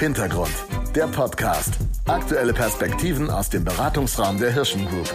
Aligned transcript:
Hintergrund, 0.00 0.54
der 0.96 1.08
Podcast. 1.08 1.74
Aktuelle 2.06 2.54
Perspektiven 2.54 3.28
aus 3.28 3.50
dem 3.50 3.64
Beratungsraum 3.64 4.38
der 4.38 4.50
Hirschen 4.50 4.86
Group. 4.86 5.14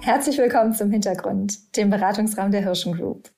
Herzlich 0.00 0.38
willkommen 0.38 0.72
zum 0.72 0.92
Hintergrund, 0.92 1.76
dem 1.76 1.90
Beratungsraum 1.90 2.52
der 2.52 2.62
Hirschen 2.62 2.96
Group. 2.96 3.30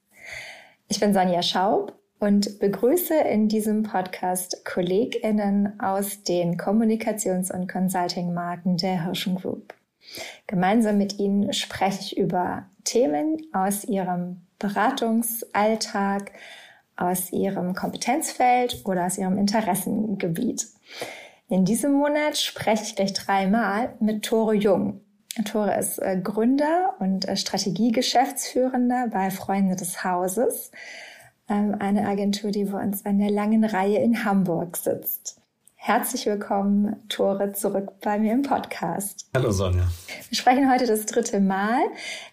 Ich 0.88 1.00
bin 1.00 1.14
Sonja 1.14 1.40
Schaub 1.42 1.98
und 2.18 2.58
begrüße 2.58 3.14
in 3.14 3.48
diesem 3.48 3.82
Podcast 3.82 4.66
KollegInnen 4.66 5.80
aus 5.80 6.22
den 6.22 6.58
Kommunikations- 6.58 7.50
und 7.50 7.66
Consulting-Marken 7.66 8.76
der 8.76 9.04
Hirschen 9.06 9.36
Group. 9.36 9.72
Gemeinsam 10.46 10.98
mit 10.98 11.18
ihnen 11.18 11.54
spreche 11.54 12.00
ich 12.00 12.18
über 12.18 12.66
Themen 12.84 13.38
aus 13.54 13.84
ihrem 13.84 14.42
Beratungsalltag, 14.58 16.32
aus 16.96 17.32
ihrem 17.32 17.74
Kompetenzfeld 17.74 18.82
oder 18.84 19.06
aus 19.06 19.18
ihrem 19.18 19.38
Interessengebiet. 19.38 20.66
In 21.48 21.64
diesem 21.64 21.92
Monat 21.92 22.38
spreche 22.38 22.82
ich 22.84 22.96
gleich 22.96 23.12
dreimal 23.12 23.94
mit 24.00 24.24
Tore 24.24 24.54
Jung. 24.54 25.00
Tore 25.44 25.78
ist 25.78 25.98
äh, 25.98 26.18
Gründer 26.22 26.94
und 26.98 27.28
äh, 27.28 27.36
Strategiegeschäftsführender 27.36 29.08
bei 29.12 29.30
Freunde 29.30 29.76
des 29.76 30.02
Hauses, 30.02 30.70
ähm, 31.48 31.76
eine 31.78 32.08
Agentur, 32.08 32.50
die 32.50 32.64
bei 32.64 32.82
uns 32.82 33.04
an 33.04 33.18
der 33.18 33.30
langen 33.30 33.64
Reihe 33.64 33.98
in 33.98 34.24
Hamburg 34.24 34.76
sitzt. 34.76 35.40
Herzlich 35.74 36.26
willkommen, 36.26 36.96
Tore, 37.08 37.52
zurück 37.52 38.00
bei 38.00 38.18
mir 38.18 38.32
im 38.32 38.42
Podcast. 38.42 39.28
Hallo 39.36 39.52
Sonja. 39.52 39.84
Wir 40.28 40.36
sprechen 40.36 40.72
heute 40.72 40.86
das 40.86 41.06
dritte 41.06 41.38
Mal. 41.38 41.80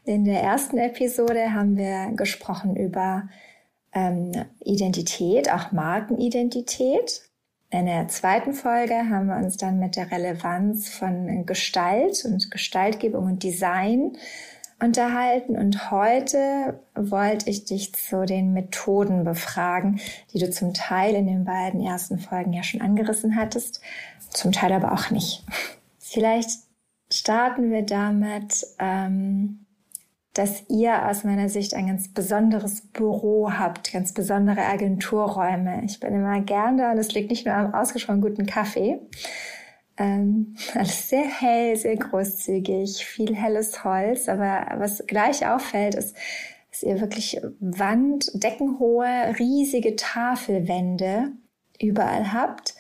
In 0.05 0.25
der 0.25 0.41
ersten 0.41 0.79
Episode 0.79 1.53
haben 1.53 1.77
wir 1.77 2.15
gesprochen 2.15 2.75
über 2.75 3.29
ähm, 3.93 4.31
Identität, 4.63 5.51
auch 5.51 5.71
Markenidentität. 5.71 7.23
In 7.69 7.87
der 7.87 8.07
zweiten 8.07 8.53
Folge 8.53 8.95
haben 9.09 9.27
wir 9.27 9.37
uns 9.37 9.57
dann 9.57 9.79
mit 9.79 9.95
der 9.95 10.11
Relevanz 10.11 10.89
von 10.89 11.45
Gestalt 11.45 12.23
und 12.25 12.51
Gestaltgebung 12.51 13.25
und 13.25 13.43
Design 13.43 14.15
unterhalten 14.83 15.57
und 15.57 15.91
heute 15.91 16.79
wollte 16.93 17.49
ich 17.49 17.65
dich 17.65 17.93
zu 17.93 18.25
den 18.25 18.53
Methoden 18.53 19.23
befragen, 19.23 19.99
die 20.33 20.39
du 20.39 20.49
zum 20.49 20.73
Teil 20.73 21.15
in 21.15 21.25
den 21.25 21.45
beiden 21.45 21.81
ersten 21.81 22.19
Folgen 22.19 22.53
ja 22.53 22.63
schon 22.63 22.81
angerissen 22.81 23.35
hattest, 23.35 23.81
zum 24.29 24.51
Teil 24.51 24.73
aber 24.73 24.91
auch 24.91 25.09
nicht. 25.09 25.43
Vielleicht 25.99 26.49
starten 27.11 27.71
wir 27.71 27.83
damit, 27.83 28.65
ähm, 28.79 29.62
dass 30.33 30.63
ihr 30.67 31.07
aus 31.07 31.23
meiner 31.23 31.47
Sicht 31.47 31.73
ein 31.75 31.87
ganz 31.87 32.07
besonderes 32.07 32.81
Büro 32.81 33.51
habt, 33.51 33.93
ganz 33.93 34.13
besondere 34.13 34.65
Agenturräume. 34.65 35.83
Ich 35.85 35.99
bin 35.99 36.15
immer 36.15 36.41
gern 36.41 36.77
da 36.77 36.91
und 36.91 36.97
es 36.97 37.13
liegt 37.13 37.29
nicht 37.29 37.45
nur 37.45 37.55
am 37.55 37.73
ausgesprochen 37.73 38.21
guten 38.21 38.45
Kaffee, 38.45 38.99
ähm, 39.97 40.55
alles 40.73 41.09
sehr 41.09 41.25
hell, 41.25 41.75
sehr 41.75 41.95
großzügig, 41.97 43.05
viel 43.05 43.35
helles 43.35 43.83
Holz. 43.83 44.27
Aber 44.27 44.65
was 44.77 45.03
gleich 45.05 45.45
auffällt, 45.45 45.95
ist, 45.95 46.15
dass 46.71 46.83
ihr 46.83 46.99
wirklich 46.99 47.39
Wand, 47.59 48.31
deckenhohe, 48.33 49.35
riesige 49.37 49.95
Tafelwände 49.95 51.31
überall 51.79 52.33
habt, 52.33 52.75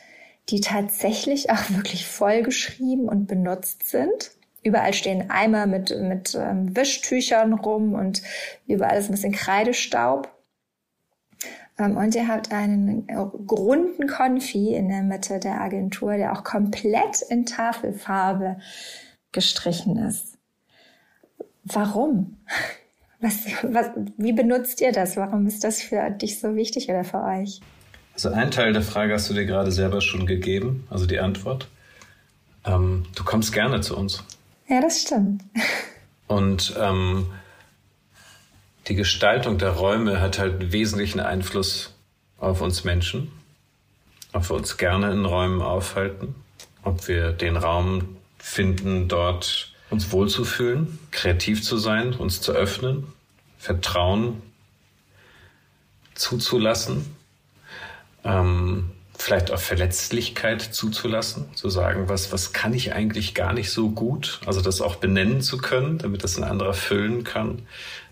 die 0.49 0.61
tatsächlich 0.61 1.51
auch 1.51 1.69
wirklich 1.69 2.07
vollgeschrieben 2.07 3.07
und 3.07 3.27
benutzt 3.27 3.87
sind. 3.87 4.31
Überall 4.63 4.93
stehen 4.93 5.29
Eimer 5.29 5.65
mit, 5.65 5.95
mit 5.99 6.35
ähm, 6.35 6.75
Wischtüchern 6.75 7.53
rum 7.53 7.93
und 7.93 8.21
überall 8.65 8.97
ist 8.97 9.09
ein 9.09 9.13
bisschen 9.13 9.33
Kreidestaub. 9.33 10.29
Ähm, 11.77 11.97
und 11.97 12.15
ihr 12.15 12.27
habt 12.27 12.51
einen 12.51 13.07
runden 13.11 14.07
Konfi 14.07 14.73
in 14.73 14.89
der 14.89 15.03
Mitte 15.03 15.39
der 15.39 15.61
Agentur, 15.61 16.15
der 16.15 16.33
auch 16.33 16.43
komplett 16.43 17.21
in 17.29 17.45
Tafelfarbe 17.45 18.57
gestrichen 19.31 19.97
ist. 19.97 20.37
Warum? 21.63 22.37
Was, 23.19 23.45
was, 23.63 23.89
wie 24.17 24.33
benutzt 24.33 24.81
ihr 24.81 24.91
das? 24.91 25.15
Warum 25.15 25.47
ist 25.47 25.63
das 25.63 25.81
für 25.81 26.09
dich 26.09 26.39
so 26.39 26.55
wichtig 26.55 26.89
oder 26.89 27.03
für 27.03 27.23
euch? 27.23 27.61
Also 28.13 28.29
ein 28.29 28.51
Teil 28.51 28.73
der 28.73 28.81
Frage 28.81 29.13
hast 29.13 29.29
du 29.29 29.33
dir 29.33 29.45
gerade 29.45 29.71
selber 29.71 30.01
schon 30.01 30.25
gegeben, 30.27 30.85
also 30.89 31.05
die 31.05 31.19
Antwort. 31.19 31.69
Ähm, 32.65 33.05
du 33.15 33.23
kommst 33.23 33.53
gerne 33.53 33.81
zu 33.81 33.97
uns. 33.97 34.23
Ja, 34.67 34.81
das 34.81 35.01
stimmt. 35.01 35.43
Und 36.27 36.73
ähm, 36.79 37.27
die 38.87 38.95
Gestaltung 38.95 39.57
der 39.57 39.71
Räume 39.71 40.19
hat 40.19 40.39
halt 40.39 40.59
einen 40.59 40.71
wesentlichen 40.71 41.19
Einfluss 41.19 41.93
auf 42.37 42.61
uns 42.61 42.83
Menschen, 42.83 43.31
ob 44.33 44.49
wir 44.49 44.55
uns 44.55 44.77
gerne 44.77 45.11
in 45.11 45.25
Räumen 45.25 45.61
aufhalten, 45.61 46.35
ob 46.83 47.07
wir 47.07 47.31
den 47.31 47.55
Raum 47.55 48.17
finden, 48.37 49.07
dort 49.07 49.73
uns 49.89 50.11
wohlzufühlen, 50.11 50.99
kreativ 51.11 51.63
zu 51.63 51.77
sein, 51.77 52.13
uns 52.13 52.41
zu 52.41 52.51
öffnen, 52.51 53.05
Vertrauen 53.57 54.41
zuzulassen, 56.15 57.15
ähm, 58.23 58.91
vielleicht 59.23 59.51
auch 59.51 59.59
Verletzlichkeit 59.59 60.61
zuzulassen, 60.61 61.45
zu 61.55 61.69
sagen, 61.69 62.09
was, 62.09 62.31
was 62.31 62.53
kann 62.53 62.73
ich 62.73 62.93
eigentlich 62.93 63.33
gar 63.33 63.53
nicht 63.53 63.71
so 63.71 63.89
gut, 63.89 64.41
also 64.45 64.61
das 64.61 64.81
auch 64.81 64.95
benennen 64.95 65.41
zu 65.41 65.57
können, 65.57 65.97
damit 65.97 66.23
das 66.23 66.37
ein 66.37 66.43
anderer 66.43 66.73
füllen 66.73 67.23
kann. 67.23 67.63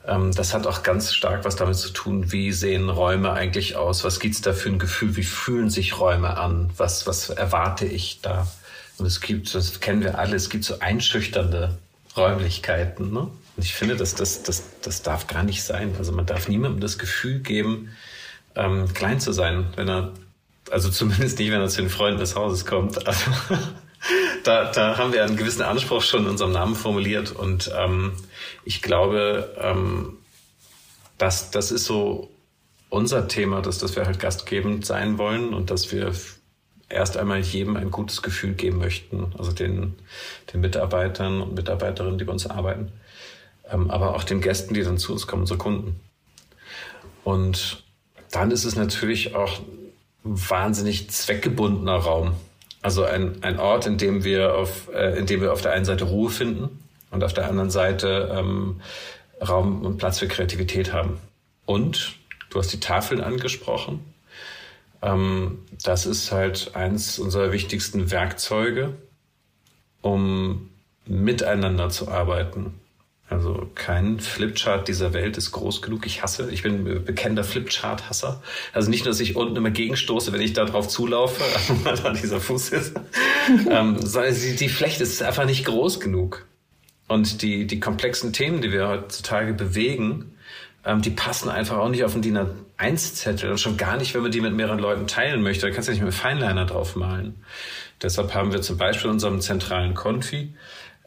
Ähm, 0.08 0.32
das 0.34 0.54
hat 0.54 0.66
auch 0.66 0.84
ganz 0.84 1.14
stark 1.14 1.46
was 1.46 1.56
damit 1.56 1.76
zu 1.76 1.90
tun, 1.90 2.32
wie 2.32 2.52
sehen 2.52 2.90
Räume 2.90 3.34
eigentlich 3.34 3.76
aus, 3.76 4.04
was 4.04 4.20
gibt's 4.20 4.42
da 4.42 4.54
für 4.54 4.70
ein 4.70 4.80
Gefühl, 4.80 5.16
wie 5.16 5.24
fühlen 5.24 5.70
sich 5.70 6.00
Räume 6.00 6.38
an, 6.38 6.72
was, 6.78 7.06
was 7.08 7.30
erwarte 7.30 7.86
ich 7.86 8.22
da. 8.22 8.48
Und 8.98 9.06
es 9.06 9.20
gibt, 9.22 9.54
das 9.54 9.80
kennen 9.80 10.02
wir 10.02 10.18
alle, 10.18 10.36
es 10.36 10.50
gibt 10.50 10.64
so 10.64 10.80
einschüchternde 10.80 11.78
Räumlichkeiten. 12.16 13.12
Ne? 13.12 13.22
Und 13.22 13.66
ich 13.66 13.74
finde, 13.74 13.96
dass 13.96 14.16
das, 14.16 14.44
das, 14.44 14.64
das 14.82 15.02
darf 15.02 15.28
gar 15.28 15.44
nicht 15.44 15.64
sein. 15.64 15.96
Also 15.98 16.12
man 16.12 16.26
darf 16.26 16.48
niemandem 16.48 16.80
das 16.80 16.98
Gefühl 16.98 17.40
geben, 17.40 17.90
ähm, 18.56 18.94
klein 18.94 19.20
zu 19.20 19.32
sein, 19.32 19.68
wenn 19.76 19.90
er, 19.90 20.14
also 20.72 20.90
zumindest 20.90 21.40
nicht, 21.40 21.52
wenn 21.52 21.62
er 21.62 21.68
zu 21.68 21.82
den 21.82 21.90
Freunden 21.90 22.20
des 22.20 22.36
Hauses 22.36 22.66
kommt. 22.66 23.08
Also, 23.08 23.32
da, 24.44 24.72
da 24.72 24.98
haben 24.98 25.14
wir 25.14 25.24
einen 25.24 25.38
gewissen 25.38 25.62
Anspruch 25.62 26.02
schon 26.02 26.24
in 26.24 26.30
unserem 26.30 26.52
Namen 26.52 26.76
formuliert 26.76 27.32
und 27.32 27.72
ähm, 27.78 28.14
ich 28.64 28.82
glaube, 28.82 29.56
ähm, 29.62 30.18
das, 31.18 31.52
das 31.52 31.72
ist 31.72 31.86
so 31.86 32.32
unser 32.90 33.28
Thema, 33.28 33.62
dass, 33.62 33.78
dass 33.78 33.96
wir 33.96 34.06
halt 34.06 34.20
gastgebend 34.20 34.86
sein 34.86 35.18
wollen 35.18 35.54
und 35.54 35.70
dass 35.70 35.92
wir 35.92 36.14
erst 36.90 37.16
einmal 37.18 37.40
jedem 37.40 37.78
ein 37.78 37.92
gutes 37.92 38.22
Gefühl 38.22 38.54
geben 38.54 38.80
möchten, 38.80 39.34
also 39.38 39.52
den, 39.52 39.96
den 40.52 40.62
Mitarbeitern 40.62 41.42
und 41.42 41.56
Mitarbeiterinnen, 41.56 42.18
die 42.18 42.26
bei 42.26 42.34
uns 42.34 42.48
arbeiten, 42.48 42.92
ähm, 43.70 43.90
aber 43.90 44.16
auch 44.16 44.24
den 44.24 44.42
Gästen, 44.42 44.74
die 44.74 44.84
dann 44.84 44.98
zu 44.98 45.14
uns 45.14 45.28
kommen, 45.28 45.44
unsere 45.44 45.60
Kunden. 45.60 46.00
Und 47.24 47.84
dann 48.32 48.52
ist 48.52 48.66
es 48.66 48.76
natürlich 48.76 49.36
auch 49.36 49.62
wahnsinnig 50.24 51.10
zweckgebundener 51.10 51.96
Raum. 51.96 52.34
Also 52.82 53.04
ein, 53.04 53.44
ein 53.44 53.60
Ort, 53.60 53.86
in 53.86 53.98
dem 53.98 54.24
wir 54.24 54.56
auf, 54.56 54.90
äh, 54.94 55.18
in 55.18 55.26
dem 55.26 55.42
wir 55.42 55.54
auf 55.54 55.62
der 55.62 55.72
einen 55.72 55.86
Seite 55.86 56.06
Ruhe 56.06 56.30
finden 56.30 56.80
und 57.12 57.24
auf 57.24 57.34
der 57.34 57.48
anderen 57.48 57.70
Seite 57.70 58.36
ähm, 58.36 58.82
Raum 59.42 59.84
und 59.84 59.98
Platz 59.98 60.20
für 60.20 60.28
Kreativität 60.28 60.94
haben. 60.94 61.20
Und 61.66 62.16
du 62.50 62.60
hast 62.60 62.74
die 62.74 62.80
Tafeln 62.80 63.22
angesprochen. 63.22 64.00
Ähm, 65.02 65.60
das 65.84 66.06
ist 66.06 66.32
halt 66.32 66.76
eins 66.76 67.20
unserer 67.20 67.52
wichtigsten 67.52 68.12
Werkzeuge, 68.12 68.94
um 70.02 70.70
miteinander 71.06 71.90
zu 71.90 72.10
arbeiten. 72.10 72.80
Also 73.32 73.66
kein 73.76 74.20
Flipchart 74.20 74.90
dieser 74.90 75.14
Welt 75.14 75.38
ist 75.38 75.54
groß 75.54 75.82
genug. 75.82 76.06
Ich 76.06 76.22
hasse, 76.22 76.52
ich 76.52 76.64
bin 76.64 76.84
bekennender 77.06 77.46
Flipchart-Hasser. 77.46 78.44
Also 78.74 78.90
nicht 78.90 79.06
nur, 79.06 79.14
dass 79.14 79.22
ich 79.22 79.38
unten 79.38 79.56
immer 79.56 79.72
gegenstoße, 79.72 80.34
wenn 80.34 80.42
ich 80.42 80.52
da 80.52 80.66
drauf 80.66 80.90
zulaufe, 80.90 81.42
weil 81.86 81.96
da 81.96 82.12
dieser 82.12 82.42
Fuß 82.42 82.70
ist, 82.72 82.94
ähm, 83.70 83.96
sondern 84.02 84.36
die, 84.36 84.68
Fläche 84.68 85.02
ist 85.02 85.24
einfach 85.24 85.46
nicht 85.46 85.64
groß 85.64 86.02
genug. 86.02 86.46
Und 87.08 87.42
die, 87.42 87.68
die 87.68 87.80
komplexen 87.80 88.34
Themen, 88.34 88.62
die 88.62 88.74
wir 88.74 88.90
heutzutage 88.90 89.54
bewegen, 89.54 90.34
ähm, 90.84 91.02
die 91.02 91.12
passen 91.12 91.48
einfach 91.48 91.78
auch 91.78 91.90
nicht 91.90 92.04
auf 92.04 92.12
den 92.12 92.22
DIN 92.22 92.38
A1-Zettel 92.78 93.50
und 93.50 93.62
schon 93.62 93.78
gar 93.78 93.96
nicht, 93.96 94.14
wenn 94.14 94.24
man 94.24 94.32
die 94.32 94.42
mit 94.42 94.54
mehreren 94.54 94.80
Leuten 94.80 95.08
teilen 95.08 95.42
möchte. 95.42 95.68
Da 95.68 95.74
kannst 95.74 95.88
du 95.88 95.94
nicht 95.94 96.04
mit 96.04 96.14
Feinliner 96.14 96.66
drauf 96.66 96.98
malen. 96.98 97.36
Deshalb 98.02 98.34
haben 98.34 98.52
wir 98.52 98.62
zum 98.62 98.78
Beispiel 98.78 99.06
in 99.06 99.14
unserem 99.14 99.40
zentralen 99.40 99.94
Konfi, 99.94 100.54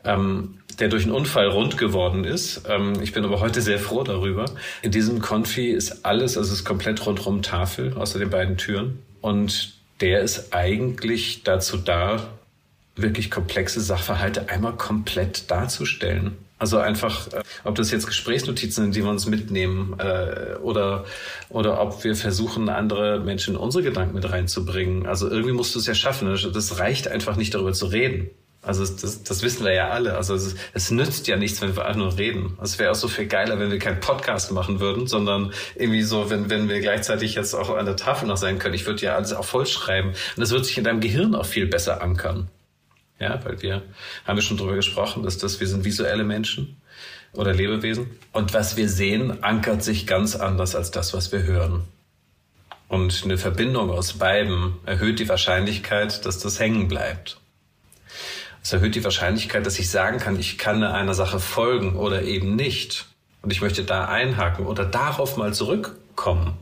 ähm, 0.05 0.61
der 0.81 0.89
durch 0.89 1.05
einen 1.05 1.13
Unfall 1.13 1.49
rund 1.49 1.79
geworden 1.79 2.25
ist. 2.25 2.63
Ähm, 2.69 2.95
ich 3.03 3.13
bin 3.13 3.25
aber 3.25 3.41
heute 3.41 3.61
sehr 3.61 3.79
froh 3.79 4.03
darüber. 4.03 4.47
In 4.83 4.91
diesem 4.91 5.21
Konfi 5.21 5.69
ist 5.71 6.05
alles, 6.05 6.37
also 6.37 6.53
es 6.53 6.61
ist 6.61 6.65
komplett 6.65 7.05
rundrum 7.07 7.43
Tafel, 7.43 7.95
außer 7.95 8.19
den 8.19 8.31
beiden 8.31 8.57
Türen. 8.57 8.99
Und 9.21 9.75
der 10.01 10.21
ist 10.21 10.53
eigentlich 10.53 11.43
dazu 11.45 11.77
da, 11.77 12.29
wirklich 12.97 13.31
komplexe 13.31 13.81
Sachverhalte 13.81 14.49
einmal 14.49 14.75
komplett 14.75 15.51
darzustellen. 15.51 16.37
Also 16.59 16.79
einfach, 16.79 17.33
äh, 17.33 17.43
ob 17.65 17.75
das 17.75 17.91
jetzt 17.91 18.07
Gesprächsnotizen 18.07 18.85
sind, 18.85 18.95
die 18.95 19.03
wir 19.03 19.11
uns 19.11 19.27
mitnehmen, 19.27 19.97
äh, 19.99 20.55
oder, 20.63 21.05
oder 21.49 21.81
ob 21.81 22.05
wir 22.05 22.15
versuchen, 22.15 22.69
andere 22.69 23.21
Menschen 23.21 23.55
in 23.55 23.61
unsere 23.61 23.83
Gedanken 23.83 24.15
mit 24.15 24.31
reinzubringen. 24.31 25.07
Also 25.07 25.29
irgendwie 25.29 25.53
musst 25.53 25.75
du 25.75 25.81
es 25.81 25.87
ja 25.87 25.95
schaffen. 25.95 26.33
Das 26.53 26.79
reicht 26.79 27.09
einfach 27.09 27.37
nicht 27.37 27.55
darüber 27.55 27.73
zu 27.73 27.87
reden. 27.87 28.31
Also 28.65 28.87
das, 28.87 29.23
das 29.23 29.43
wissen 29.43 29.65
wir 29.65 29.73
ja 29.73 29.91
alle. 29.91 30.17
Also 30.17 30.35
es, 30.35 30.55
es 30.73 30.91
nützt 30.91 31.27
ja 31.27 31.37
nichts, 31.37 31.61
wenn 31.61 31.77
wir 31.77 31.85
einfach 31.85 31.99
nur 31.99 32.17
reden. 32.17 32.59
Es 32.63 32.79
wäre 32.79 32.91
auch 32.91 32.97
so 32.97 33.09
viel 33.09 33.27
geiler, 33.27 33.59
wenn 33.59 33.71
wir 33.71 33.79
keinen 33.79 34.01
Podcast 34.01 34.53
machen 34.53 34.81
würden, 34.81 35.07
sondern 35.07 35.53
irgendwie 35.75 36.03
so, 36.03 36.31
wenn, 36.31 36.49
wenn 36.51 36.69
wir 36.69 36.81
gleichzeitig 36.81 37.35
jetzt 37.35 37.55
auch 37.55 37.71
an 37.77 37.87
der 37.87 37.97
Tafel 37.97 38.27
noch 38.27 38.37
sein 38.37 38.59
können. 38.59 38.75
Ich 38.75 38.87
würde 38.87 39.03
ja 39.03 39.15
alles 39.17 39.33
auch 39.33 39.45
vollschreiben. 39.45 40.11
Und 40.11 40.41
das 40.41 40.51
wird 40.51 40.65
sich 40.65 40.79
in 40.79 40.85
deinem 40.85 41.01
Gehirn 41.01 41.35
auch 41.35 41.47
viel 41.47 41.67
besser 41.67 42.03
ankern. 42.03 42.49
Ja, 43.21 43.45
weil 43.45 43.63
wir 43.63 43.83
haben 44.27 44.37
wir 44.37 44.43
schon 44.43 44.57
drüber 44.57 44.75
gesprochen, 44.75 45.23
dass 45.23 45.39
das, 45.39 45.61
wir 45.61 45.67
sind 45.67 45.85
visuelle 45.85 46.25
Menschen 46.25 46.81
oder 47.33 47.53
Lebewesen. 47.53 48.19
Und 48.33 48.55
was 48.55 48.77
wir 48.77 48.89
sehen, 48.89 49.43
ankert 49.43 49.83
sich 49.83 50.07
ganz 50.07 50.37
anders 50.37 50.75
als 50.75 50.91
das, 50.91 51.15
was 51.15 51.33
wir 51.33 51.43
hören. 51.43 51.85
Und 52.89 53.23
eine 53.25 53.39
Verbindung 53.39 53.91
aus 53.91 54.15
beiden 54.15 54.75
erhöht 54.87 55.19
die 55.19 55.29
Wahrscheinlichkeit, 55.29 56.25
dass 56.27 56.39
das 56.39 56.61
hängen 56.61 56.89
bleibt. 56.89 57.41
Es 58.65 58.73
erhöht 58.73 58.95
die 58.95 59.05
Wahrscheinlichkeit, 59.05 59.67
dass 59.67 59.79
ich 59.79 59.91
sagen 59.91 60.19
kann, 60.19 60.41
ich 60.41 60.57
kann 60.57 60.83
einer 60.83 61.13
Sache 61.13 61.39
folgen 61.39 61.97
oder 61.97 62.23
eben 62.23 62.57
nicht. 62.57 63.05
Und 63.43 63.53
ich 63.53 63.61
möchte 63.61 63.85
da 63.85 64.07
einhaken 64.07 64.65
oder 64.65 64.87
darauf 64.87 65.37
mal 65.37 65.53
zurückkommen. 65.53 66.57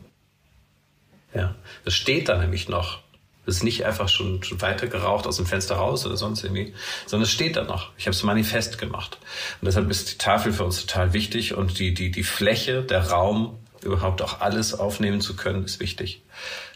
Ja, 1.32 1.54
das 1.84 1.94
steht 1.94 2.28
da 2.28 2.38
nämlich 2.38 2.69
noch. 2.69 2.99
Das 3.46 3.56
ist 3.56 3.62
nicht 3.62 3.84
einfach 3.84 4.08
schon, 4.08 4.43
schon 4.43 4.60
weiter 4.60 4.88
geraucht 4.88 5.28
aus 5.28 5.37
dem 5.37 5.46
Fenster 5.46 5.76
raus 5.76 6.04
oder 6.04 6.16
sonst 6.16 6.43
irgendwie, 6.43 6.75
sondern 7.06 7.25
es 7.25 7.31
steht 7.31 7.56
da 7.56 7.62
noch. 7.62 7.90
Ich 7.96 8.06
habe 8.06 8.16
es 8.16 8.22
manifest 8.25 8.78
gemacht. 8.78 9.19
Und 9.60 9.66
deshalb 9.66 9.88
ist 9.88 10.12
die 10.12 10.19
Tafel 10.19 10.52
für 10.52 10.64
uns 10.64 10.84
total 10.84 11.12
wichtig 11.12 11.55
und 11.55 11.78
die, 11.78 11.94
die, 11.94 12.10
die 12.10 12.25
Fläche, 12.25 12.82
der 12.82 13.10
Raum, 13.10 13.58
überhaupt 13.81 14.22
auch 14.22 14.40
alles 14.40 14.75
aufnehmen 14.75 15.20
zu 15.20 15.37
können, 15.37 15.64
ist 15.64 15.78
wichtig. 15.78 16.22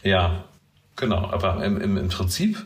Ja, 0.03 0.45
genau. 0.95 1.29
Aber 1.31 1.63
im, 1.65 1.81
im, 1.81 1.97
im 1.97 2.07
Prinzip 2.07 2.65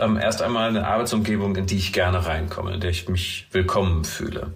ähm, 0.00 0.16
erst 0.16 0.42
einmal 0.42 0.68
eine 0.68 0.86
Arbeitsumgebung, 0.86 1.56
in 1.56 1.66
die 1.66 1.76
ich 1.76 1.92
gerne 1.92 2.26
reinkomme, 2.26 2.74
in 2.74 2.80
der 2.80 2.90
ich 2.90 3.08
mich 3.08 3.46
willkommen 3.52 4.04
fühle. 4.04 4.52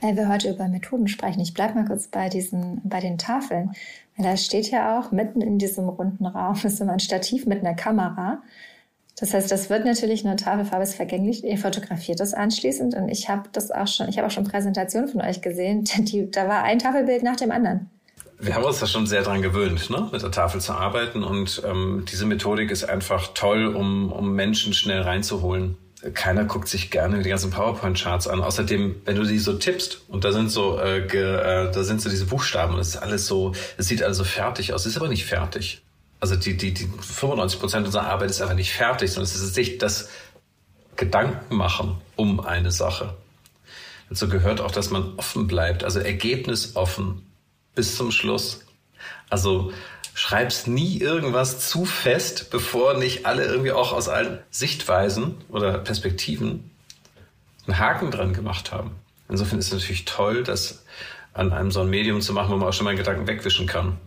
Weil 0.00 0.16
wir 0.16 0.28
heute 0.28 0.50
über 0.50 0.68
Methoden 0.68 1.08
sprechen, 1.08 1.40
ich 1.40 1.54
bleibe 1.54 1.74
mal 1.74 1.86
kurz 1.86 2.08
bei 2.08 2.28
diesen, 2.28 2.80
bei 2.84 3.00
den 3.00 3.18
Tafeln. 3.18 3.72
Weil 4.16 4.26
da 4.26 4.36
steht 4.36 4.70
ja 4.70 4.98
auch 4.98 5.10
mitten 5.12 5.40
in 5.40 5.58
diesem 5.58 5.88
runden 5.88 6.26
Raum 6.26 6.56
ist 6.64 6.80
immer 6.80 6.92
ein 6.92 7.00
Stativ 7.00 7.46
mit 7.46 7.60
einer 7.60 7.74
Kamera. 7.74 8.42
Das 9.18 9.32
heißt, 9.32 9.50
das 9.50 9.70
wird 9.70 9.86
natürlich 9.86 10.26
eine 10.26 10.36
Tafelfarbe 10.36 10.82
ist 10.82 10.94
vergänglich. 10.94 11.42
Ihr 11.42 11.56
fotografiert 11.56 12.20
das 12.20 12.34
anschließend 12.34 12.94
und 12.94 13.08
ich 13.08 13.30
habe 13.30 13.48
das 13.52 13.70
auch 13.70 13.86
schon, 13.86 14.08
ich 14.08 14.18
habe 14.18 14.26
auch 14.26 14.30
schon 14.30 14.44
Präsentationen 14.44 15.08
von 15.08 15.22
euch 15.22 15.40
gesehen. 15.40 15.84
Die, 15.98 16.30
da 16.30 16.48
war 16.48 16.62
ein 16.64 16.78
Tafelbild 16.78 17.22
nach 17.22 17.36
dem 17.36 17.50
anderen 17.50 17.90
wir 18.38 18.54
haben 18.54 18.64
uns 18.64 18.80
da 18.80 18.86
schon 18.86 19.06
sehr 19.06 19.22
dran 19.22 19.42
gewöhnt, 19.42 19.88
ne? 19.90 20.08
mit 20.12 20.22
der 20.22 20.30
Tafel 20.30 20.60
zu 20.60 20.72
arbeiten. 20.72 21.24
Und 21.24 21.62
ähm, 21.64 22.04
diese 22.10 22.26
Methodik 22.26 22.70
ist 22.70 22.84
einfach 22.84 23.28
toll, 23.34 23.66
um, 23.66 24.12
um 24.12 24.34
Menschen 24.34 24.74
schnell 24.74 25.02
reinzuholen. 25.02 25.76
Keiner 26.12 26.44
guckt 26.44 26.68
sich 26.68 26.90
gerne 26.90 27.22
die 27.22 27.30
ganzen 27.30 27.50
PowerPoint-Charts 27.50 28.28
an. 28.28 28.42
Außerdem, 28.42 28.96
wenn 29.06 29.16
du 29.16 29.24
die 29.24 29.38
so 29.38 29.54
tippst 29.54 30.02
und 30.08 30.24
da 30.24 30.32
sind 30.32 30.50
so, 30.50 30.78
äh, 30.78 31.06
ge, 31.06 31.22
äh, 31.22 31.72
da 31.72 31.84
sind 31.84 32.02
so 32.02 32.10
diese 32.10 32.26
Buchstaben 32.26 32.78
es 32.78 32.88
ist 32.88 32.96
alles 32.96 33.26
so, 33.26 33.52
es 33.78 33.88
sieht 33.88 34.02
alles 34.02 34.18
so 34.18 34.24
fertig 34.24 34.74
aus, 34.74 34.84
ist 34.84 34.98
aber 34.98 35.08
nicht 35.08 35.24
fertig. 35.24 35.82
Also 36.20 36.36
die, 36.36 36.56
die, 36.56 36.74
die 36.74 36.86
95 36.86 37.58
Prozent 37.58 37.86
unserer 37.86 38.06
Arbeit 38.06 38.30
ist 38.30 38.42
einfach 38.42 38.54
nicht 38.54 38.72
fertig, 38.72 39.12
sondern 39.12 39.24
es 39.30 39.34
ist 39.34 39.54
sich 39.54 39.78
das 39.78 40.10
Gedanken 40.96 41.56
machen 41.56 41.96
um 42.14 42.40
eine 42.40 42.70
Sache. 42.70 43.14
Dazu 44.08 44.28
gehört 44.28 44.60
auch, 44.60 44.70
dass 44.70 44.90
man 44.90 45.14
offen 45.16 45.46
bleibt, 45.46 45.82
also 45.82 45.98
ergebnisoffen 45.98 47.25
bis 47.76 47.96
zum 47.96 48.10
Schluss. 48.10 48.66
Also 49.30 49.72
schreibst 50.14 50.66
nie 50.66 50.98
irgendwas 50.98 51.68
zu 51.68 51.84
fest, 51.84 52.50
bevor 52.50 52.94
nicht 52.94 53.26
alle 53.26 53.44
irgendwie 53.44 53.72
auch 53.72 53.92
aus 53.92 54.08
allen 54.08 54.40
Sichtweisen 54.50 55.36
oder 55.48 55.78
Perspektiven 55.78 56.70
einen 57.66 57.78
Haken 57.78 58.10
dran 58.10 58.32
gemacht 58.32 58.72
haben. 58.72 58.92
Insofern 59.28 59.58
ist 59.58 59.66
es 59.66 59.72
natürlich 59.74 60.04
toll, 60.04 60.42
das 60.42 60.84
an 61.34 61.52
einem 61.52 61.70
so 61.70 61.82
ein 61.82 61.90
Medium 61.90 62.20
zu 62.20 62.32
machen, 62.32 62.50
wo 62.50 62.56
man 62.56 62.68
auch 62.68 62.72
schon 62.72 62.84
mal 62.84 62.96
Gedanken 62.96 63.26
wegwischen 63.26 63.66
kann. 63.66 63.98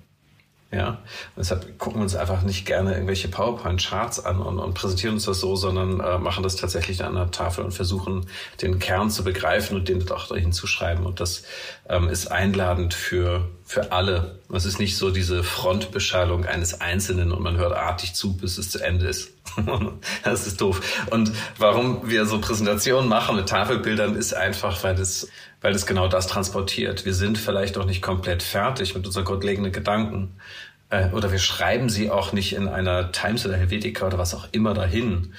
Ja, 0.71 0.99
deshalb 1.35 1.79
gucken 1.79 1.99
wir 1.99 2.03
uns 2.03 2.15
einfach 2.15 2.43
nicht 2.43 2.67
gerne 2.67 2.93
irgendwelche 2.93 3.27
PowerPoint-Charts 3.27 4.23
an 4.23 4.39
und, 4.39 4.59
und, 4.59 4.75
präsentieren 4.75 5.15
uns 5.15 5.25
das 5.25 5.39
so, 5.39 5.55
sondern 5.55 5.99
äh, 5.99 6.19
machen 6.19 6.43
das 6.43 6.57
tatsächlich 6.57 7.03
an 7.03 7.15
der 7.15 7.31
Tafel 7.31 7.65
und 7.65 7.71
versuchen, 7.71 8.27
den 8.61 8.77
Kern 8.77 9.09
zu 9.09 9.23
begreifen 9.23 9.77
und 9.77 9.89
den 9.89 10.07
auch 10.11 10.27
dahin 10.27 10.51
zu 10.51 10.67
schreiben. 10.67 11.07
Und 11.07 11.21
das 11.21 11.41
ähm, 11.89 12.07
ist 12.07 12.31
einladend 12.31 12.93
für, 12.93 13.49
für 13.65 13.91
alle. 13.91 14.37
Es 14.53 14.65
ist 14.65 14.77
nicht 14.77 14.95
so 14.95 15.09
diese 15.09 15.43
Frontbeschallung 15.43 16.45
eines 16.45 16.79
Einzelnen 16.81 17.31
und 17.31 17.41
man 17.41 17.57
hört 17.57 17.73
artig 17.73 18.13
zu, 18.13 18.37
bis 18.37 18.59
es 18.59 18.69
zu 18.69 18.77
Ende 18.77 19.07
ist. 19.07 19.31
das 20.23 20.45
ist 20.45 20.61
doof. 20.61 21.05
Und 21.09 21.31
warum 21.57 22.07
wir 22.09 22.27
so 22.27 22.39
Präsentationen 22.39 23.09
machen 23.09 23.35
mit 23.35 23.49
Tafelbildern, 23.49 24.15
ist 24.15 24.35
einfach, 24.35 24.83
weil 24.83 24.99
es 24.99 25.29
weil 25.61 25.73
es 25.73 25.85
genau 25.85 26.07
das 26.07 26.27
transportiert. 26.27 27.05
Wir 27.05 27.13
sind 27.13 27.37
vielleicht 27.37 27.77
auch 27.77 27.85
nicht 27.85 28.01
komplett 28.01 28.43
fertig 28.43 28.95
mit 28.95 29.05
unseren 29.05 29.25
grundlegenden 29.25 29.71
Gedanken. 29.71 30.35
Äh, 30.89 31.09
oder 31.11 31.31
wir 31.31 31.39
schreiben 31.39 31.89
sie 31.89 32.09
auch 32.09 32.33
nicht 32.33 32.53
in 32.53 32.67
einer 32.67 33.11
Times 33.11 33.45
oder 33.45 33.57
Helvetica 33.57 34.07
oder 34.07 34.17
was 34.17 34.33
auch 34.33 34.47
immer 34.51 34.73
dahin, 34.73 35.33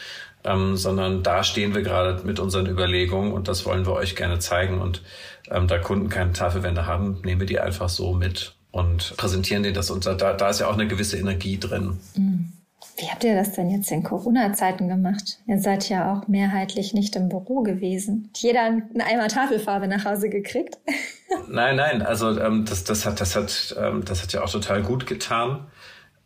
ähm, 0.45 0.77
sondern 0.77 1.23
da 1.23 1.43
stehen 1.43 1.75
wir 1.75 1.83
gerade 1.83 2.23
mit 2.25 2.39
unseren 2.39 2.67
Überlegungen 2.67 3.33
und 3.33 3.49
das 3.49 3.67
wollen 3.67 3.87
wir 3.87 3.93
euch 3.93 4.17
gerne 4.17 4.39
zeigen. 4.39 4.81
Und 4.81 5.03
ähm, 5.51 5.67
da 5.67 5.79
Kunden 5.79 6.09
keine 6.09 6.33
Tafelwände 6.33 6.87
haben, 6.87 7.21
nehmen 7.25 7.41
wir 7.41 7.47
die 7.47 7.61
einfach 7.61 7.89
so 7.89 8.13
mit 8.13 8.55
und 8.71 9.17
präsentieren 9.17 9.63
denen 9.63 9.75
das. 9.75 9.91
Und 9.91 10.07
da, 10.07 10.15
da 10.15 10.49
ist 10.49 10.61
ja 10.61 10.69
auch 10.69 10.75
eine 10.75 10.87
gewisse 10.87 11.19
Energie 11.19 11.59
drin. 11.59 11.99
Mhm. 12.15 12.53
Wie 13.01 13.07
habt 13.07 13.25
ihr 13.25 13.35
das 13.35 13.53
denn 13.53 13.71
jetzt 13.71 13.91
in 13.91 14.03
Corona-Zeiten 14.03 14.87
gemacht? 14.87 15.39
Ihr 15.47 15.59
seid 15.59 15.89
ja 15.89 16.13
auch 16.13 16.29
mehrheitlich 16.29 16.93
nicht 16.93 17.17
im 17.17 17.31
Büro 17.31 17.63
gewesen. 17.63 18.29
Hat 18.29 18.39
jeder 18.43 18.63
einen 18.63 19.01
Eimer 19.01 19.29
Tafelfarbe 19.29 19.89
nach 19.89 20.05
Hause 20.05 20.29
gekriegt? 20.29 20.77
nein, 21.49 21.77
nein. 21.77 22.03
Also 22.03 22.39
ähm, 22.39 22.67
das, 22.67 22.85
das, 22.85 23.07
hat, 23.07 23.19
das, 23.23 23.37
hat, 23.37 23.75
ähm, 23.81 24.05
das 24.05 24.23
hat 24.23 24.35
ja 24.35 24.43
auch 24.43 24.51
total 24.51 24.83
gut 24.83 25.07
getan, 25.07 25.67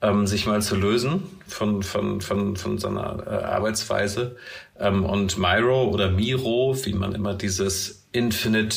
ähm, 0.03 0.27
sich 0.27 0.47
mal 0.47 0.63
zu 0.63 0.75
lösen 0.75 1.23
von, 1.47 1.85
von, 1.85 2.21
von, 2.21 2.57
von 2.57 2.79
seiner 2.79 3.25
äh, 3.25 3.45
Arbeitsweise. 3.45 4.35
Ähm, 4.81 5.05
und 5.05 5.39
Miro 5.39 5.85
oder 5.85 6.11
Miro, 6.11 6.75
wie 6.83 6.95
man 6.95 7.15
immer 7.15 7.35
dieses 7.35 8.05
Infinite 8.11 8.77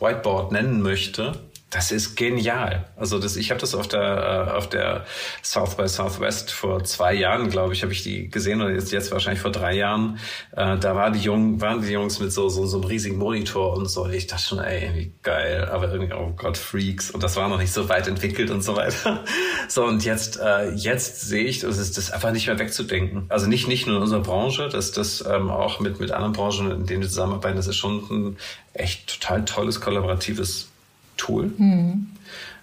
Whiteboard 0.00 0.52
nennen 0.52 0.82
möchte, 0.82 1.32
das 1.70 1.92
ist 1.92 2.16
genial. 2.16 2.86
Also 2.96 3.18
das, 3.18 3.36
ich 3.36 3.50
habe 3.50 3.60
das 3.60 3.74
auf 3.74 3.86
der 3.88 4.48
äh, 4.48 4.56
auf 4.56 4.70
der 4.70 5.04
South 5.42 5.76
by 5.76 5.86
Southwest 5.86 6.50
vor 6.50 6.82
zwei 6.84 7.12
Jahren, 7.12 7.50
glaube 7.50 7.74
ich, 7.74 7.82
habe 7.82 7.92
ich 7.92 8.02
die 8.02 8.30
gesehen 8.30 8.62
oder 8.62 8.70
jetzt, 8.70 8.90
jetzt 8.90 9.12
wahrscheinlich 9.12 9.42
vor 9.42 9.52
drei 9.52 9.74
Jahren. 9.74 10.18
Äh, 10.52 10.78
da 10.78 10.96
war 10.96 11.10
die 11.10 11.18
Jungen, 11.18 11.60
waren 11.60 11.82
die 11.82 11.92
Jungs 11.92 12.20
mit 12.20 12.32
so, 12.32 12.48
so 12.48 12.64
so 12.64 12.78
einem 12.78 12.86
riesigen 12.86 13.18
Monitor 13.18 13.76
und 13.76 13.86
so. 13.86 14.08
Ich 14.08 14.26
dachte 14.26 14.44
schon, 14.44 14.60
ey, 14.60 14.90
wie 14.94 15.12
geil, 15.22 15.68
aber 15.70 15.92
irgendwie 15.92 16.14
oh 16.14 16.32
Gott 16.34 16.56
Freaks 16.56 17.10
und 17.10 17.22
das 17.22 17.36
war 17.36 17.48
noch 17.48 17.58
nicht 17.58 17.72
so 17.72 17.90
weit 17.90 18.08
entwickelt 18.08 18.50
und 18.50 18.62
so 18.62 18.76
weiter. 18.76 19.24
So 19.70 19.84
und 19.84 20.02
jetzt 20.04 20.38
äh, 20.40 20.70
jetzt 20.70 21.20
sehe 21.20 21.44
ich, 21.44 21.60
das 21.60 21.76
ist 21.76 21.98
das 21.98 22.10
einfach 22.10 22.32
nicht 22.32 22.46
mehr 22.46 22.58
wegzudenken. 22.58 23.26
Also 23.28 23.46
nicht 23.46 23.68
nicht 23.68 23.86
nur 23.86 23.96
in 23.96 24.02
unserer 24.02 24.22
Branche, 24.22 24.68
dass 24.68 24.92
das 24.92 25.22
ähm, 25.28 25.50
auch 25.50 25.80
mit 25.80 26.00
mit 26.00 26.10
anderen 26.10 26.32
Branchen, 26.32 26.70
in 26.70 26.86
denen 26.86 27.02
wir 27.02 27.08
zusammenarbeiten, 27.08 27.56
das 27.56 27.66
ist 27.66 27.76
schon 27.76 27.98
ein 28.10 28.36
echt 28.72 29.20
total 29.20 29.44
tolles 29.44 29.80
kollaboratives 29.82 30.70
Tool. 31.18 31.52
Mhm. 31.56 32.06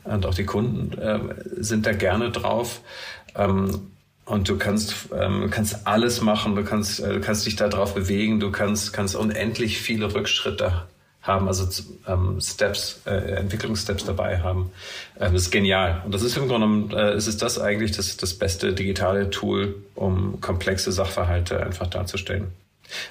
Und 0.04 0.26
auch 0.26 0.34
die 0.34 0.46
Kunden 0.46 0.98
äh, 0.98 1.20
sind 1.58 1.86
da 1.86 1.94
gerne 1.94 2.32
drauf. 2.32 2.82
Ähm, 3.36 3.92
und 4.26 4.50
du 4.50 4.58
kannst, 4.58 5.10
ähm, 5.16 5.50
kannst 5.52 5.86
alles 5.86 6.22
machen, 6.22 6.56
du 6.56 6.64
kannst, 6.64 7.00
äh, 7.00 7.14
du 7.14 7.22
kannst 7.22 7.46
dich 7.46 7.56
da 7.56 7.68
drauf 7.68 7.94
bewegen, 7.94 8.40
du 8.40 8.52
kannst, 8.52 8.92
kannst 8.92 9.16
unendlich 9.16 9.80
viele 9.80 10.14
Rückschritte 10.14 10.88
haben, 11.22 11.48
also 11.48 11.68
ähm, 12.08 12.40
Steps, 12.40 13.02
äh, 13.06 13.12
Entwicklungssteps 13.12 14.06
dabei 14.06 14.40
haben. 14.40 14.72
Ähm, 15.20 15.34
das 15.34 15.44
ist 15.44 15.52
genial. 15.52 16.02
Und 16.06 16.14
das 16.14 16.24
ist 16.24 16.38
im 16.38 16.48
Grunde 16.48 16.68
genommen, 16.68 16.92
äh, 16.92 17.16
ist 17.16 17.28
es 17.28 17.38
das 17.38 17.60
eigentlich 17.60 17.92
das, 17.92 18.18
das 18.18 18.34
beste 18.34 18.74
digitale 18.74 19.30
Tool, 19.30 19.76
um 19.96 20.40
komplexe 20.42 20.92
Sachverhalte 20.92 21.64
einfach 21.64 21.88
darzustellen. 21.88 22.48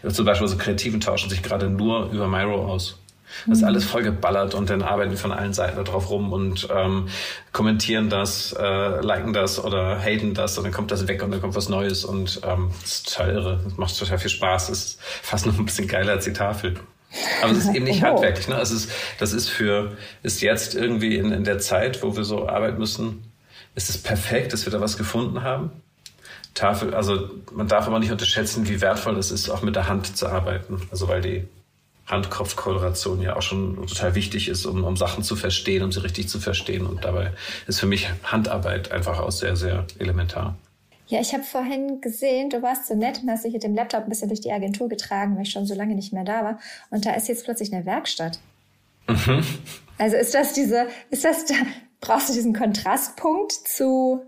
Also 0.03 0.17
zum 0.17 0.27
Beispiel 0.27 0.47
so 0.47 0.57
Kreativen 0.57 1.01
tauschen 1.01 1.31
sich 1.31 1.43
gerade 1.43 1.69
nur 1.69 2.11
über 2.11 2.29
Miro 2.29 2.67
aus. 2.67 2.99
Das 3.47 3.59
ist 3.59 3.63
mhm. 3.63 3.69
alles 3.69 3.85
voll 3.85 4.03
geballert 4.03 4.55
und 4.55 4.71
dann 4.71 4.83
arbeiten 4.83 5.17
von 5.17 5.33
allen 5.33 5.53
Seiten 5.53 5.77
da 5.77 5.83
drauf 5.83 6.11
rum 6.11 6.33
und 6.33 6.69
ähm, 6.75 7.09
kommentieren 7.53 8.11
das, 8.11 8.55
äh, 8.59 9.01
liken 9.01 9.33
das 9.33 9.63
oder 9.63 9.99
haten 9.99 10.35
das 10.35 10.59
und 10.59 10.65
dann 10.65 10.73
kommt 10.73 10.91
das 10.91 11.09
weg 11.09 11.23
und 11.23 11.31
dann 11.31 11.41
kommt 11.41 11.55
was 11.55 11.69
Neues 11.69 12.05
und 12.05 12.41
ähm, 12.45 12.71
das 12.81 12.91
ist 12.91 13.15
total 13.15 13.35
irre. 13.35 13.61
Das 13.65 13.77
macht 13.77 13.99
total 13.99 14.19
viel 14.19 14.31
Spaß. 14.31 14.69
Das 14.69 14.79
ist 14.79 15.03
fast 15.03 15.47
noch 15.47 15.59
ein 15.59 15.65
bisschen 15.65 15.89
geiler 15.89 16.13
als 16.13 16.25
die 16.25 16.33
Tafel. 16.33 16.75
Aber 17.43 17.53
es 17.53 17.59
ist 17.59 17.75
eben 17.75 17.85
nicht 17.85 18.03
oh. 18.03 18.07
handwerklich. 18.07 18.49
Ne? 18.49 18.57
Es 18.61 18.71
ist, 18.71 18.91
das 19.19 19.33
ist 19.33 19.49
für, 19.49 19.97
ist 20.23 20.43
jetzt 20.43 20.75
irgendwie 20.75 21.17
in, 21.17 21.33
in 21.33 21.45
der 21.45 21.59
Zeit, 21.59 22.03
wo 22.03 22.17
wir 22.17 22.25
so 22.25 22.49
arbeiten 22.49 22.79
müssen, 22.79 23.33
ist 23.75 23.91
es 23.91 23.99
perfekt, 23.99 24.53
dass 24.53 24.67
wir 24.67 24.73
da 24.73 24.81
was 24.81 24.97
gefunden 24.97 25.43
haben. 25.43 25.71
Tafel, 26.55 26.95
also 26.95 27.31
man 27.53 27.67
darf 27.67 27.89
aber 27.89 27.99
nicht 27.99 28.13
unterschätzen, 28.13 28.69
wie 28.69 28.81
wertvoll 28.81 29.19
es 29.19 29.33
ist, 29.33 29.51
auch 29.51 29.63
mit 29.63 29.75
der 29.75 29.89
Hand 29.89 30.17
zu 30.17 30.29
arbeiten. 30.29 30.81
Also 30.91 31.09
weil 31.09 31.21
die 31.21 31.49
Hand-Kopf-Korrelation 32.07 33.23
ja 33.23 33.37
auch 33.37 33.43
schon 33.43 33.87
total 33.87 34.15
wichtig 34.15 34.49
ist, 34.49 34.67
um, 34.67 34.85
um 34.85 34.97
Sachen 34.97 35.25
zu 35.25 35.37
verstehen, 35.37 35.83
um 35.83 35.91
sie 35.91 36.03
richtig 36.03 36.29
zu 36.29 36.39
verstehen. 36.39 36.87
Und 36.87 37.05
dabei 37.05 37.33
ist 37.67 37.81
für 37.81 37.87
mich 37.87 38.09
Handarbeit 38.25 38.93
einfach 38.93 39.21
auch 39.21 39.33
sehr, 39.33 39.57
sehr 39.57 39.87
elementar. 39.99 40.57
Ja, 41.07 41.21
ich 41.21 41.33
habe 41.33 41.43
vorhin 41.43 42.01
gesehen, 42.01 42.51
du 42.51 42.63
warst 42.63 42.87
so 42.87 42.95
nett 42.95 43.21
und 43.23 43.31
hast 43.31 43.45
dich 43.45 43.53
mit 43.53 43.63
dem 43.63 43.75
Laptop 43.75 44.05
ein 44.05 44.09
bisschen 44.09 44.29
durch 44.29 44.41
die 44.41 44.53
Agentur 44.53 44.89
getragen, 44.89 45.37
weil 45.37 45.43
ich 45.43 45.51
schon 45.51 45.67
so 45.67 45.75
lange 45.75 45.95
nicht 45.95 46.13
mehr 46.13 46.25
da 46.25 46.45
war. 46.45 46.59
Und 46.91 47.05
da 47.07 47.13
ist 47.13 47.29
jetzt 47.29 47.45
plötzlich 47.45 47.73
eine 47.73 47.85
Werkstatt. 47.87 48.39
Mhm. 49.09 49.45
Also 49.99 50.17
ist 50.17 50.35
das 50.35 50.55
diese, 50.55 50.89
ist 51.11 51.25
das, 51.25 51.45
da, 51.47 51.55
brauchst 52.01 52.29
du 52.29 52.33
diesen 52.33 52.55
Kontrastpunkt 52.55 53.53
zu 53.53 54.23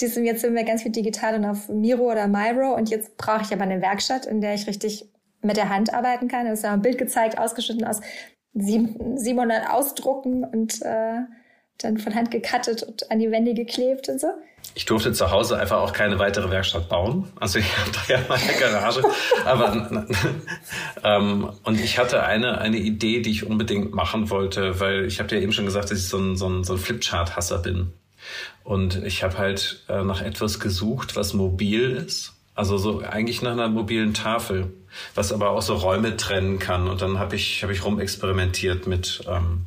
diesem, 0.00 0.24
jetzt 0.24 0.42
sind 0.42 0.54
wir 0.54 0.64
ganz 0.64 0.82
viel 0.82 0.92
digital 0.92 1.34
und 1.34 1.44
auf 1.44 1.68
Miro 1.68 2.10
oder 2.10 2.26
Miro 2.26 2.74
und 2.74 2.90
jetzt 2.90 3.16
brauche 3.16 3.42
ich 3.42 3.52
aber 3.52 3.62
eine 3.62 3.82
Werkstatt, 3.82 4.26
in 4.26 4.40
der 4.40 4.54
ich 4.54 4.66
richtig 4.66 5.06
mit 5.42 5.56
der 5.56 5.68
Hand 5.68 5.92
arbeiten 5.92 6.28
kann. 6.28 6.44
Du 6.44 6.52
hast 6.52 6.64
ja 6.64 6.72
ein 6.72 6.82
Bild 6.82 6.98
gezeigt, 6.98 7.38
ausgeschnitten 7.38 7.86
aus 7.86 8.00
700 8.54 9.70
Ausdrucken 9.70 10.44
und 10.44 10.82
äh, 10.82 11.20
dann 11.78 11.98
von 11.98 12.14
Hand 12.14 12.30
gecuttet 12.30 12.82
und 12.82 13.10
an 13.10 13.18
die 13.18 13.30
Wände 13.30 13.54
geklebt 13.54 14.08
und 14.08 14.20
so. 14.20 14.28
Ich 14.74 14.84
durfte 14.84 15.12
zu 15.12 15.30
Hause 15.30 15.58
einfach 15.58 15.78
auch 15.78 15.92
keine 15.92 16.18
weitere 16.18 16.50
Werkstatt 16.50 16.88
bauen. 16.88 17.28
Also 17.40 17.58
ich 17.58 17.76
habe 17.78 17.90
da 17.92 18.14
ja 18.14 18.20
meine 18.28 18.52
Garage. 18.58 19.02
aber 19.44 20.06
ähm, 21.04 21.50
und 21.64 21.80
ich 21.80 21.98
hatte 21.98 22.22
eine 22.22 22.58
eine 22.58 22.76
Idee, 22.76 23.20
die 23.20 23.30
ich 23.30 23.46
unbedingt 23.46 23.94
machen 23.94 24.30
wollte, 24.30 24.78
weil 24.78 25.06
ich 25.06 25.18
habe 25.18 25.28
dir 25.28 25.40
eben 25.40 25.52
schon 25.52 25.64
gesagt, 25.64 25.90
dass 25.90 25.98
ich 25.98 26.08
so 26.08 26.18
ein 26.18 26.36
so 26.36 26.48
ein, 26.48 26.64
so 26.64 26.74
ein 26.74 26.78
Flipchart-Hasser 26.78 27.58
bin. 27.58 27.92
Und 28.62 29.02
ich 29.04 29.22
habe 29.22 29.38
halt 29.38 29.84
äh, 29.88 30.04
nach 30.04 30.22
etwas 30.22 30.60
gesucht, 30.60 31.16
was 31.16 31.32
mobil 31.32 31.92
ist. 31.92 32.34
Also 32.60 32.76
so 32.76 33.00
eigentlich 33.00 33.40
nach 33.40 33.52
einer 33.52 33.70
mobilen 33.70 34.12
Tafel, 34.12 34.70
was 35.14 35.32
aber 35.32 35.48
auch 35.48 35.62
so 35.62 35.76
Räume 35.76 36.18
trennen 36.18 36.58
kann. 36.58 36.88
Und 36.88 37.00
dann 37.00 37.18
habe 37.18 37.34
ich 37.34 37.62
habe 37.62 37.72
ich 37.72 37.82
rumexperimentiert 37.82 38.86
mit 38.86 39.22
ähm, 39.26 39.64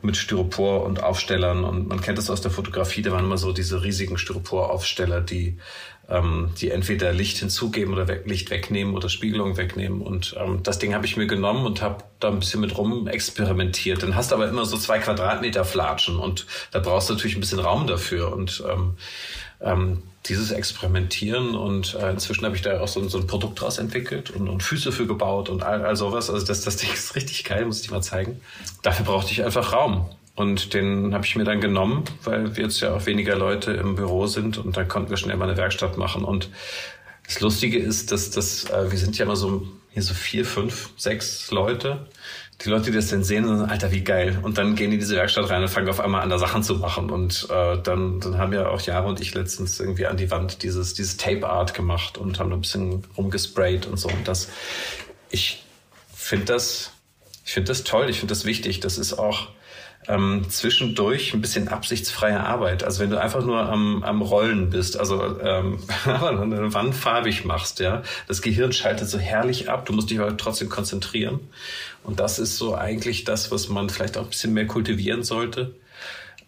mit 0.00 0.16
Styropor 0.16 0.84
und 0.84 1.02
Aufstellern. 1.02 1.62
Und 1.62 1.88
man 1.88 2.00
kennt 2.00 2.16
das 2.16 2.30
aus 2.30 2.40
der 2.40 2.50
Fotografie, 2.50 3.02
da 3.02 3.12
waren 3.12 3.26
immer 3.26 3.36
so 3.36 3.52
diese 3.52 3.82
riesigen 3.82 4.16
Styroporaufsteller, 4.16 5.20
die, 5.20 5.58
ähm, 6.08 6.52
die 6.58 6.70
entweder 6.70 7.12
Licht 7.12 7.36
hinzugeben 7.36 7.92
oder 7.92 8.08
weg, 8.08 8.22
Licht 8.24 8.48
wegnehmen 8.48 8.94
oder 8.94 9.10
Spiegelung 9.10 9.58
wegnehmen. 9.58 10.00
Und 10.00 10.34
ähm, 10.38 10.62
das 10.62 10.78
Ding 10.78 10.94
habe 10.94 11.04
ich 11.04 11.18
mir 11.18 11.26
genommen 11.26 11.66
und 11.66 11.82
habe 11.82 12.04
da 12.18 12.28
ein 12.28 12.38
bisschen 12.38 12.62
mit 12.62 12.78
rum 12.78 13.08
experimentiert. 13.08 14.02
Dann 14.02 14.14
hast 14.14 14.30
du 14.30 14.36
aber 14.36 14.48
immer 14.48 14.64
so 14.64 14.78
zwei 14.78 15.00
Quadratmeter 15.00 15.66
Flatschen 15.66 16.18
und 16.18 16.46
da 16.70 16.78
brauchst 16.78 17.10
du 17.10 17.12
natürlich 17.12 17.36
ein 17.36 17.40
bisschen 17.40 17.60
Raum 17.60 17.86
dafür. 17.86 18.32
Und 18.32 18.64
ähm, 18.66 18.96
ähm, 19.60 20.02
dieses 20.26 20.50
Experimentieren 20.50 21.54
und 21.54 21.94
äh, 21.94 22.10
inzwischen 22.10 22.44
habe 22.44 22.54
ich 22.54 22.62
da 22.62 22.80
auch 22.80 22.88
so, 22.88 23.06
so 23.08 23.18
ein 23.18 23.26
Produkt 23.26 23.60
draus 23.60 23.78
entwickelt 23.78 24.30
und, 24.30 24.48
und 24.48 24.62
Füße 24.62 24.92
für 24.92 25.06
gebaut 25.06 25.48
und 25.48 25.62
all, 25.62 25.84
all 25.84 25.96
sowas. 25.96 26.28
Also 26.28 26.44
das, 26.44 26.60
das 26.62 26.76
Ding 26.78 26.92
ist 26.92 27.14
richtig 27.16 27.44
geil, 27.44 27.64
muss 27.64 27.80
ich 27.80 27.88
dir 27.88 27.94
mal 27.94 28.02
zeigen. 28.02 28.40
Dafür 28.82 29.06
brauchte 29.06 29.32
ich 29.32 29.44
einfach 29.44 29.72
Raum. 29.72 30.08
Und 30.34 30.74
den 30.74 31.12
habe 31.12 31.26
ich 31.26 31.36
mir 31.36 31.44
dann 31.44 31.60
genommen, 31.60 32.04
weil 32.24 32.56
wir 32.56 32.64
jetzt 32.64 32.80
ja 32.80 32.94
auch 32.94 33.04
weniger 33.06 33.36
Leute 33.36 33.72
im 33.72 33.96
Büro 33.96 34.26
sind 34.26 34.58
und 34.58 34.76
dann 34.76 34.88
konnten 34.88 35.10
wir 35.10 35.16
schnell 35.16 35.36
mal 35.36 35.48
eine 35.48 35.58
Werkstatt 35.58 35.98
machen. 35.98 36.24
Und 36.24 36.48
das 37.26 37.40
Lustige 37.40 37.78
ist, 37.78 38.12
dass, 38.12 38.30
dass 38.30 38.64
äh, 38.70 38.90
wir 38.90 38.98
sind 38.98 39.18
ja 39.18 39.24
immer 39.24 39.36
so 39.36 39.66
hier 39.90 40.02
so 40.02 40.14
vier, 40.14 40.44
fünf, 40.44 40.90
sechs 40.96 41.50
Leute 41.50 42.06
die 42.64 42.68
Leute, 42.68 42.90
die 42.90 42.96
das 42.96 43.08
dann 43.08 43.24
sehen, 43.24 43.46
sagen, 43.46 43.70
Alter, 43.70 43.90
wie 43.90 44.04
geil. 44.04 44.38
Und 44.42 44.58
dann 44.58 44.74
gehen 44.74 44.90
die 44.90 44.96
in 44.96 45.00
diese 45.00 45.16
Werkstatt 45.16 45.48
rein 45.48 45.62
und 45.62 45.68
fangen 45.68 45.88
auf 45.88 46.00
einmal 46.00 46.22
an, 46.22 46.28
da 46.28 46.38
Sachen 46.38 46.62
zu 46.62 46.74
machen. 46.74 47.10
Und 47.10 47.48
äh, 47.50 47.78
dann, 47.82 48.20
dann 48.20 48.38
haben 48.38 48.52
ja 48.52 48.68
auch 48.68 48.80
Jahre 48.82 49.08
und 49.08 49.20
ich 49.20 49.34
letztens 49.34 49.80
irgendwie 49.80 50.06
an 50.06 50.18
die 50.18 50.30
Wand 50.30 50.62
dieses, 50.62 50.92
dieses 50.92 51.16
Tape 51.16 51.48
Art 51.48 51.72
gemacht 51.72 52.18
und 52.18 52.38
haben 52.38 52.52
ein 52.52 52.60
bisschen 52.60 53.04
rumgesprayt 53.16 53.86
und 53.86 53.98
so. 53.98 54.08
Und 54.08 54.28
das, 54.28 54.50
ich 55.30 55.64
finde 56.14 56.46
das, 56.46 56.92
ich 57.46 57.54
finde 57.54 57.68
das 57.68 57.84
toll, 57.84 58.10
ich 58.10 58.18
finde 58.18 58.32
das 58.32 58.44
wichtig. 58.44 58.80
Das 58.80 58.98
ist 58.98 59.14
auch, 59.14 59.48
ähm, 60.10 60.44
zwischendurch 60.48 61.32
ein 61.32 61.40
bisschen 61.40 61.68
absichtsfreie 61.68 62.40
Arbeit. 62.40 62.82
Also 62.82 63.00
wenn 63.00 63.10
du 63.10 63.20
einfach 63.20 63.44
nur 63.44 63.60
am, 63.68 64.02
am 64.02 64.22
Rollen 64.22 64.70
bist, 64.70 64.98
also 64.98 65.40
ähm, 65.40 65.78
Wand 66.04 66.94
farbig 66.94 67.44
machst, 67.44 67.78
ja, 67.78 68.02
das 68.26 68.42
Gehirn 68.42 68.72
schaltet 68.72 69.08
so 69.08 69.18
herrlich 69.18 69.70
ab, 69.70 69.86
du 69.86 69.92
musst 69.92 70.10
dich 70.10 70.18
aber 70.18 70.36
trotzdem 70.36 70.68
konzentrieren. 70.68 71.40
Und 72.02 72.18
das 72.18 72.38
ist 72.38 72.56
so 72.56 72.74
eigentlich 72.74 73.24
das, 73.24 73.52
was 73.52 73.68
man 73.68 73.88
vielleicht 73.88 74.18
auch 74.18 74.24
ein 74.24 74.30
bisschen 74.30 74.52
mehr 74.52 74.66
kultivieren 74.66 75.22
sollte. 75.22 75.74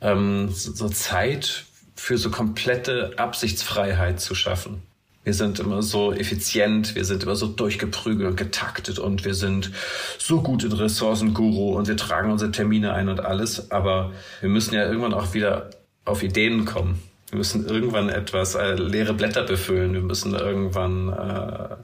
Ähm, 0.00 0.48
so, 0.50 0.72
so 0.72 0.88
Zeit 0.88 1.64
für 1.94 2.18
so 2.18 2.30
komplette 2.30 3.12
Absichtsfreiheit 3.16 4.20
zu 4.20 4.34
schaffen. 4.34 4.82
Wir 5.24 5.34
sind 5.34 5.60
immer 5.60 5.82
so 5.82 6.12
effizient, 6.12 6.96
wir 6.96 7.04
sind 7.04 7.22
immer 7.22 7.36
so 7.36 7.46
durchgeprügelt 7.46 8.36
getaktet 8.36 8.98
und 8.98 9.24
wir 9.24 9.34
sind 9.34 9.70
so 10.18 10.42
gut 10.42 10.64
in 10.64 10.72
Ressourcenguru 10.72 11.76
und 11.76 11.86
wir 11.86 11.96
tragen 11.96 12.32
unsere 12.32 12.50
Termine 12.50 12.92
ein 12.92 13.08
und 13.08 13.20
alles. 13.20 13.70
Aber 13.70 14.12
wir 14.40 14.48
müssen 14.48 14.74
ja 14.74 14.84
irgendwann 14.84 15.14
auch 15.14 15.32
wieder 15.32 15.70
auf 16.04 16.22
Ideen 16.24 16.64
kommen. 16.64 17.00
Wir 17.30 17.38
müssen 17.38 17.66
irgendwann 17.66 18.08
etwas 18.10 18.56
äh, 18.56 18.74
leere 18.74 19.14
Blätter 19.14 19.44
befüllen. 19.44 19.94
Wir 19.94 20.02
müssen 20.02 20.34
irgendwann 20.34 21.08
äh, 21.08 21.76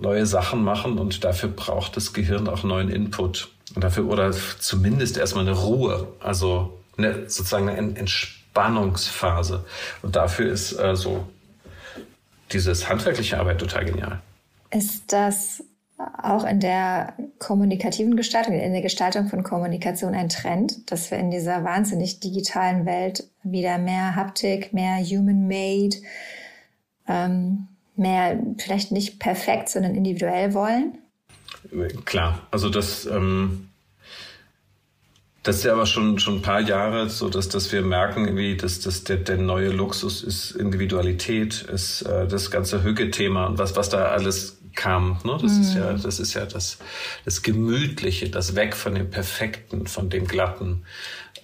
neue 0.00 0.26
Sachen 0.26 0.62
machen 0.62 0.98
und 0.98 1.24
dafür 1.24 1.48
braucht 1.48 1.96
das 1.96 2.12
Gehirn 2.12 2.46
auch 2.46 2.62
neuen 2.62 2.88
Input. 2.88 3.48
Und 3.74 3.82
dafür 3.82 4.04
oder 4.04 4.30
zumindest 4.30 5.16
erstmal 5.16 5.48
eine 5.48 5.56
Ruhe, 5.56 6.08
also 6.20 6.78
eine, 6.96 7.28
sozusagen 7.28 7.68
eine 7.68 7.98
Entspannungsphase. 7.98 9.64
Und 10.02 10.14
dafür 10.14 10.52
ist 10.52 10.78
äh, 10.78 10.94
so 10.94 11.26
dieses 12.52 12.88
handwerkliche 12.88 13.38
Arbeit 13.38 13.58
total 13.58 13.84
genial. 13.84 14.20
Ist 14.70 15.12
das 15.12 15.64
auch 16.22 16.44
in 16.44 16.60
der 16.60 17.14
kommunikativen 17.38 18.16
Gestaltung, 18.16 18.54
in 18.54 18.72
der 18.72 18.82
Gestaltung 18.82 19.28
von 19.28 19.42
Kommunikation 19.42 20.14
ein 20.14 20.28
Trend, 20.28 20.90
dass 20.90 21.10
wir 21.10 21.18
in 21.18 21.30
dieser 21.30 21.64
wahnsinnig 21.64 22.20
digitalen 22.20 22.86
Welt 22.86 23.28
wieder 23.42 23.78
mehr 23.78 24.16
Haptik, 24.16 24.72
mehr 24.72 24.98
Human-Made, 24.98 25.96
ähm, 27.08 27.68
mehr 27.96 28.38
vielleicht 28.58 28.92
nicht 28.92 29.18
perfekt, 29.20 29.68
sondern 29.68 29.94
individuell 29.94 30.54
wollen? 30.54 30.98
Klar, 32.04 32.46
also 32.50 32.68
das 32.68 33.06
ähm, 33.06 33.68
das 35.42 35.56
ist 35.56 35.64
ja 35.64 35.72
aber 35.72 35.86
schon, 35.86 36.18
schon 36.20 36.36
ein 36.36 36.42
paar 36.42 36.60
Jahre 36.60 37.10
so, 37.10 37.28
dass, 37.28 37.48
dass 37.48 37.72
wir 37.72 37.82
merken, 37.82 38.26
irgendwie, 38.26 38.56
dass, 38.56 38.78
dass 38.80 39.02
der, 39.02 39.16
der 39.16 39.38
neue 39.38 39.70
Luxus 39.70 40.22
ist 40.22 40.52
Individualität, 40.52 41.62
ist 41.62 42.02
äh, 42.02 42.28
das 42.28 42.50
ganze 42.50 42.84
Hücke-Thema 42.84 43.46
und 43.46 43.58
was, 43.58 43.74
was 43.74 43.88
da 43.88 44.06
alles 44.06 44.58
kam. 44.76 45.18
Ne? 45.24 45.36
Das 45.42 45.52
mhm. 45.52 45.62
ist 45.62 45.74
ja, 45.74 45.92
das 45.94 46.20
ist 46.20 46.34
ja 46.34 46.46
das, 46.46 46.78
das 47.24 47.42
Gemütliche, 47.42 48.30
das 48.30 48.54
Weg 48.54 48.76
von 48.76 48.94
dem 48.94 49.10
Perfekten, 49.10 49.88
von 49.88 50.10
dem 50.10 50.26
Glatten. 50.28 50.84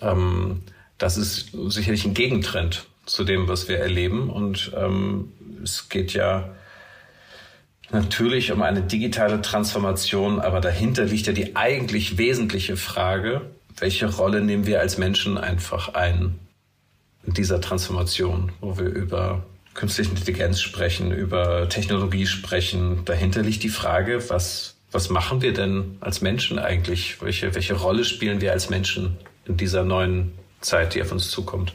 Ähm, 0.01 0.63
das 0.97 1.17
ist 1.17 1.51
sicherlich 1.69 2.05
ein 2.05 2.15
Gegentrend 2.15 2.87
zu 3.05 3.25
dem, 3.25 3.49
was 3.49 3.69
wir 3.69 3.79
erleben. 3.79 4.31
Und 4.31 4.73
ähm, 4.77 5.33
es 5.63 5.89
geht 5.89 6.13
ja 6.13 6.55
natürlich 7.91 8.53
um 8.53 8.63
eine 8.63 8.83
digitale 8.83 9.43
Transformation, 9.43 10.39
aber 10.39 10.61
dahinter 10.61 11.05
liegt 11.05 11.27
ja 11.27 11.33
die 11.33 11.57
eigentlich 11.57 12.17
wesentliche 12.17 12.77
Frage, 12.77 13.51
welche 13.81 14.07
Rolle 14.07 14.41
nehmen 14.41 14.67
wir 14.67 14.81
als 14.81 14.99
Menschen 14.99 15.39
einfach 15.39 15.95
ein 15.95 16.39
in 17.27 17.35
dieser 17.35 17.61
Transformation, 17.61 18.53
wo 18.61 18.79
wir 18.79 18.87
über 18.87 19.45
künstliche 19.75 20.11
Intelligenz 20.11 20.61
sprechen, 20.61 21.13
über 21.13 21.69
Technologie 21.69 22.27
sprechen. 22.27 23.05
Dahinter 23.05 23.43
liegt 23.43 23.63
die 23.63 23.69
Frage, 23.69 24.29
was, 24.29 24.77
was 24.91 25.11
machen 25.11 25.43
wir 25.43 25.53
denn 25.53 25.99
als 26.01 26.21
Menschen 26.21 26.59
eigentlich? 26.59 27.21
Welche, 27.23 27.55
welche 27.55 27.75
Rolle 27.75 28.05
spielen 28.05 28.41
wir 28.41 28.53
als 28.53 28.71
Menschen 28.71 29.19
in 29.47 29.57
dieser 29.57 29.85
neuen 29.85 30.33
Zeit, 30.61 30.95
die 30.95 31.03
auf 31.03 31.13
uns 31.13 31.31
zukommt? 31.31 31.75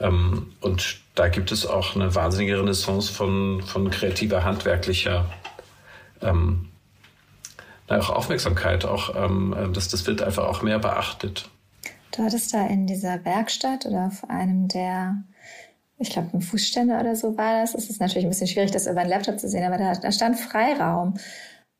Ähm, 0.00 0.52
und 0.60 0.98
da 1.14 1.28
gibt 1.28 1.50
es 1.50 1.66
auch 1.66 1.96
eine 1.96 2.14
wahnsinnige 2.14 2.58
Renaissance 2.58 3.12
von, 3.12 3.62
von 3.62 3.90
kreativer, 3.90 4.44
handwerklicher 4.44 5.32
ähm, 6.20 6.68
auch 7.88 8.10
Aufmerksamkeit, 8.10 8.84
auch 8.84 9.14
ähm, 9.14 9.54
das, 9.72 9.88
das 9.88 10.06
wird 10.06 10.22
einfach 10.22 10.44
auch 10.44 10.62
mehr 10.62 10.78
beachtet. 10.78 11.48
Du 12.12 12.22
hattest 12.22 12.54
da 12.54 12.66
in 12.66 12.86
dieser 12.86 13.24
Werkstatt 13.24 13.86
oder 13.86 14.06
auf 14.06 14.28
einem 14.30 14.68
der, 14.68 15.24
ich 15.98 16.10
glaube, 16.10 16.30
ein 16.32 16.42
Fußständer 16.42 17.00
oder 17.00 17.16
so 17.16 17.36
war 17.36 17.60
das. 17.60 17.74
Es 17.74 17.90
ist 17.90 18.00
natürlich 18.00 18.24
ein 18.24 18.30
bisschen 18.30 18.46
schwierig, 18.46 18.70
das 18.70 18.86
über 18.86 19.00
einen 19.00 19.10
Laptop 19.10 19.38
zu 19.38 19.48
sehen, 19.48 19.64
aber 19.64 19.78
da, 19.78 19.94
da 19.94 20.12
stand 20.12 20.38
Freiraum. 20.38 21.14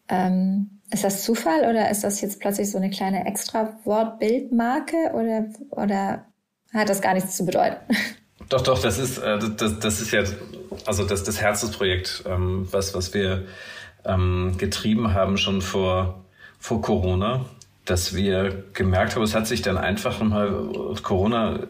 Ähm, 0.09 0.81
ist 0.93 1.05
das 1.05 1.23
Zufall 1.23 1.61
oder 1.61 1.91
ist 1.91 2.05
das 2.05 2.21
jetzt 2.21 2.41
plötzlich 2.41 2.71
so 2.71 2.79
eine 2.79 2.91
kleine 2.91 3.27
extra 3.27 3.79
Wortbildmarke 3.85 5.13
oder, 5.15 5.47
oder 5.71 6.27
hat 6.73 6.89
das 6.89 7.01
gar 7.01 7.15
nichts 7.15 7.37
zu 7.37 7.45
bedeuten? 7.45 7.77
Doch, 8.51 8.61
doch, 8.61 8.83
das 8.83 8.99
ist, 8.99 9.17
äh, 9.19 9.39
das, 9.39 9.79
das 9.79 10.01
ist 10.03 10.11
ja 10.11 10.23
also 10.87 11.05
das, 11.05 11.25
das 11.25 11.41
Herzensprojekt, 11.41 12.25
ähm, 12.27 12.69
was, 12.71 12.95
was 12.95 13.15
wir 13.15 13.47
ähm, 14.05 14.55
getrieben 14.59 15.15
haben 15.15 15.37
schon 15.37 15.63
vor, 15.63 16.25
vor 16.59 16.81
Corona, 16.81 17.45
dass 17.85 18.15
wir 18.15 18.65
gemerkt 18.73 19.15
haben, 19.15 19.23
es 19.23 19.35
hat 19.35 19.47
sich 19.47 19.63
dann 19.63 19.77
einfach 19.77 20.21
mal, 20.23 20.71
Corona 21.03 21.61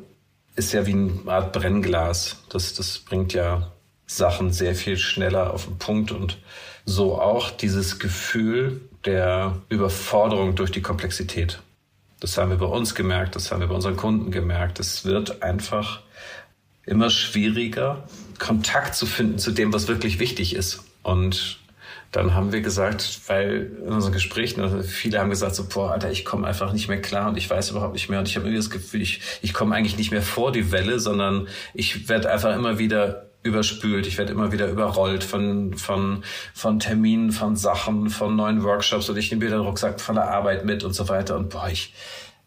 ist 0.56 0.72
ja 0.72 0.86
wie 0.86 0.92
eine 0.92 1.20
Art 1.26 1.52
Brennglas. 1.52 2.44
Das, 2.48 2.74
das 2.74 2.98
bringt 2.98 3.32
ja 3.32 3.72
Sachen 4.06 4.52
sehr 4.52 4.74
viel 4.74 4.96
schneller 4.96 5.52
auf 5.52 5.64
den 5.64 5.78
Punkt 5.78 6.12
und 6.12 6.38
so 6.84 7.20
auch 7.20 7.50
dieses 7.50 7.98
Gefühl, 7.98 8.80
der 9.04 9.56
Überforderung 9.68 10.54
durch 10.54 10.70
die 10.70 10.82
Komplexität. 10.82 11.60
Das 12.20 12.38
haben 12.38 12.50
wir 12.50 12.58
bei 12.58 12.66
uns 12.66 12.94
gemerkt, 12.94 13.36
das 13.36 13.50
haben 13.50 13.60
wir 13.60 13.68
bei 13.68 13.74
unseren 13.74 13.96
Kunden 13.96 14.30
gemerkt. 14.30 14.80
Es 14.80 15.04
wird 15.04 15.42
einfach 15.42 16.00
immer 16.86 17.10
schwieriger, 17.10 18.04
Kontakt 18.38 18.94
zu 18.94 19.06
finden 19.06 19.38
zu 19.38 19.50
dem, 19.50 19.72
was 19.72 19.88
wirklich 19.88 20.18
wichtig 20.18 20.54
ist. 20.54 20.84
Und 21.02 21.58
dann 22.14 22.33
haben 22.33 22.52
wir 22.52 22.61
gesagt, 22.61 23.23
weil 23.26 23.73
in 23.85 23.92
unseren 23.92 24.12
Gesprächen, 24.12 24.61
also 24.61 24.85
viele 24.85 25.18
haben 25.18 25.30
gesagt 25.30 25.56
so, 25.56 25.66
boah, 25.66 25.90
Alter, 25.90 26.12
ich 26.12 26.25
komme 26.25 26.47
einfach 26.47 26.73
nicht 26.73 26.88
mehr 26.88 27.02
klar 27.02 27.28
und 27.28 27.37
ich 27.37 27.50
weiß 27.50 27.71
überhaupt 27.71 27.94
nicht 27.94 28.09
mehr 28.09 28.21
und 28.21 28.28
ich 28.28 28.37
habe 28.37 28.47
irgendwie 28.47 28.59
das 28.59 28.71
Gefühl, 28.71 29.02
ich, 29.02 29.21
ich 29.42 29.52
komme 29.52 29.75
eigentlich 29.75 29.99
nicht 29.99 30.12
mehr 30.12 30.23
vor 30.23 30.52
die 30.52 30.71
Welle, 30.71 31.00
sondern 31.00 31.49
ich 31.75 32.09
werde 32.09 32.30
einfach 32.30 32.54
immer 32.54 32.78
wieder 32.78 33.30
überspült, 33.42 34.06
ich 34.06 34.16
werde 34.16 34.33
immer 34.33 34.52
wieder 34.52 34.68
überrollt 34.68 35.25
von, 35.25 35.75
von, 35.76 36.23
von 36.54 36.78
Terminen, 36.78 37.33
von 37.33 37.56
Sachen, 37.56 38.09
von 38.11 38.37
neuen 38.37 38.62
Workshops 38.62 39.11
und 39.11 39.16
ich 39.16 39.33
nehme 39.33 39.47
wieder 39.47 39.56
den 39.56 39.66
Rucksack 39.66 40.00
von 40.00 40.14
der 40.14 40.30
Arbeit 40.30 40.64
mit 40.64 40.85
und 40.85 40.92
so 40.92 41.09
weiter 41.09 41.37
und 41.37 41.50
boah, 41.50 41.68
ich, 41.68 41.94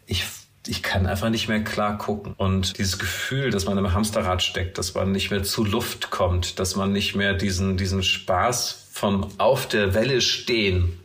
ich 0.06 0.24
ich 0.68 0.84
kann 0.84 1.06
einfach 1.06 1.30
nicht 1.30 1.48
mehr 1.48 1.64
klar 1.64 1.98
gucken. 1.98 2.34
Und 2.38 2.78
dieses 2.78 3.00
Gefühl, 3.00 3.52
dass 3.52 3.66
man 3.66 3.78
im 3.78 3.94
Hamsterrad 3.94 4.42
steckt, 4.44 4.78
dass 4.78 4.94
man 4.94 5.12
nicht 5.12 5.32
mehr 5.32 5.44
zu 5.44 5.64
Luft 5.64 6.10
kommt, 6.10 6.60
dass 6.60 6.76
man 6.76 6.92
nicht 6.92 7.16
mehr 7.16 7.34
diesen, 7.34 7.78
diesen 7.78 8.04
Spaß 8.04 8.88
von 8.92 9.28
auf 9.38 9.68
der 9.68 9.94
Welle 9.94 10.22
stehen 10.22 11.00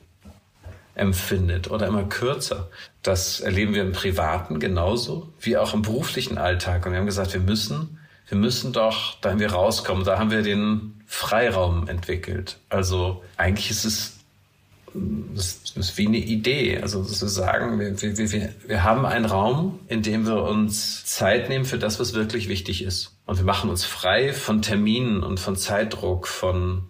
empfindet 0.94 1.70
oder 1.70 1.86
immer 1.86 2.04
kürzer. 2.04 2.68
Das 3.02 3.40
erleben 3.40 3.74
wir 3.74 3.82
im 3.82 3.92
Privaten 3.92 4.60
genauso 4.60 5.32
wie 5.40 5.56
auch 5.56 5.74
im 5.74 5.82
beruflichen 5.82 6.38
Alltag. 6.38 6.84
Und 6.84 6.92
wir 6.92 6.98
haben 6.98 7.06
gesagt, 7.06 7.32
wir 7.32 7.40
müssen, 7.40 7.98
wir 8.28 8.38
müssen 8.38 8.72
doch 8.72 9.18
da 9.20 9.38
wir 9.38 9.52
rauskommen. 9.52 10.04
Da 10.04 10.18
haben 10.18 10.30
wir 10.30 10.42
den 10.42 11.02
Freiraum 11.06 11.88
entwickelt. 11.88 12.58
Also 12.68 13.22
eigentlich 13.36 13.70
ist 13.70 13.84
es 13.84 14.18
das 14.94 15.60
ist 15.74 15.98
wie 15.98 16.06
eine 16.06 16.18
Idee. 16.18 16.80
Also 16.80 17.02
sozusagen, 17.02 17.78
wir, 17.78 18.00
wir, 18.00 18.18
wir, 18.18 18.54
wir 18.66 18.84
haben 18.84 19.06
einen 19.06 19.24
Raum, 19.24 19.80
in 19.88 20.02
dem 20.02 20.26
wir 20.26 20.42
uns 20.42 21.04
Zeit 21.04 21.48
nehmen 21.48 21.64
für 21.64 21.78
das, 21.78 21.98
was 21.98 22.14
wirklich 22.14 22.48
wichtig 22.48 22.82
ist. 22.82 23.16
Und 23.26 23.38
wir 23.38 23.44
machen 23.44 23.70
uns 23.70 23.84
frei 23.84 24.32
von 24.32 24.62
Terminen 24.62 25.22
und 25.22 25.40
von 25.40 25.56
Zeitdruck, 25.56 26.26
von 26.26 26.84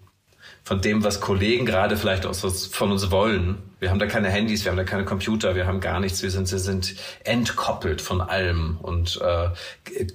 von 0.64 0.80
dem, 0.80 1.02
was 1.02 1.21
Kollegen 1.21 1.66
gerade 1.66 1.97
vielleicht 1.97 2.25
auch 2.25 2.35
von 2.35 2.92
uns 2.92 3.11
wollen. 3.11 3.59
Wir 3.80 3.90
haben 3.90 3.99
da 3.99 4.06
keine 4.06 4.30
Handys, 4.30 4.64
wir 4.64 4.71
haben 4.71 4.76
da 4.76 4.85
keine 4.85 5.04
Computer, 5.04 5.56
wir 5.56 5.66
haben 5.66 5.80
gar 5.80 5.99
nichts. 5.99 6.23
Wir 6.23 6.30
sind, 6.30 6.50
wir 6.52 6.59
sind 6.61 6.94
entkoppelt 7.25 8.00
von 8.00 8.21
allem 8.21 8.78
und 8.80 9.21
äh, 9.21 9.49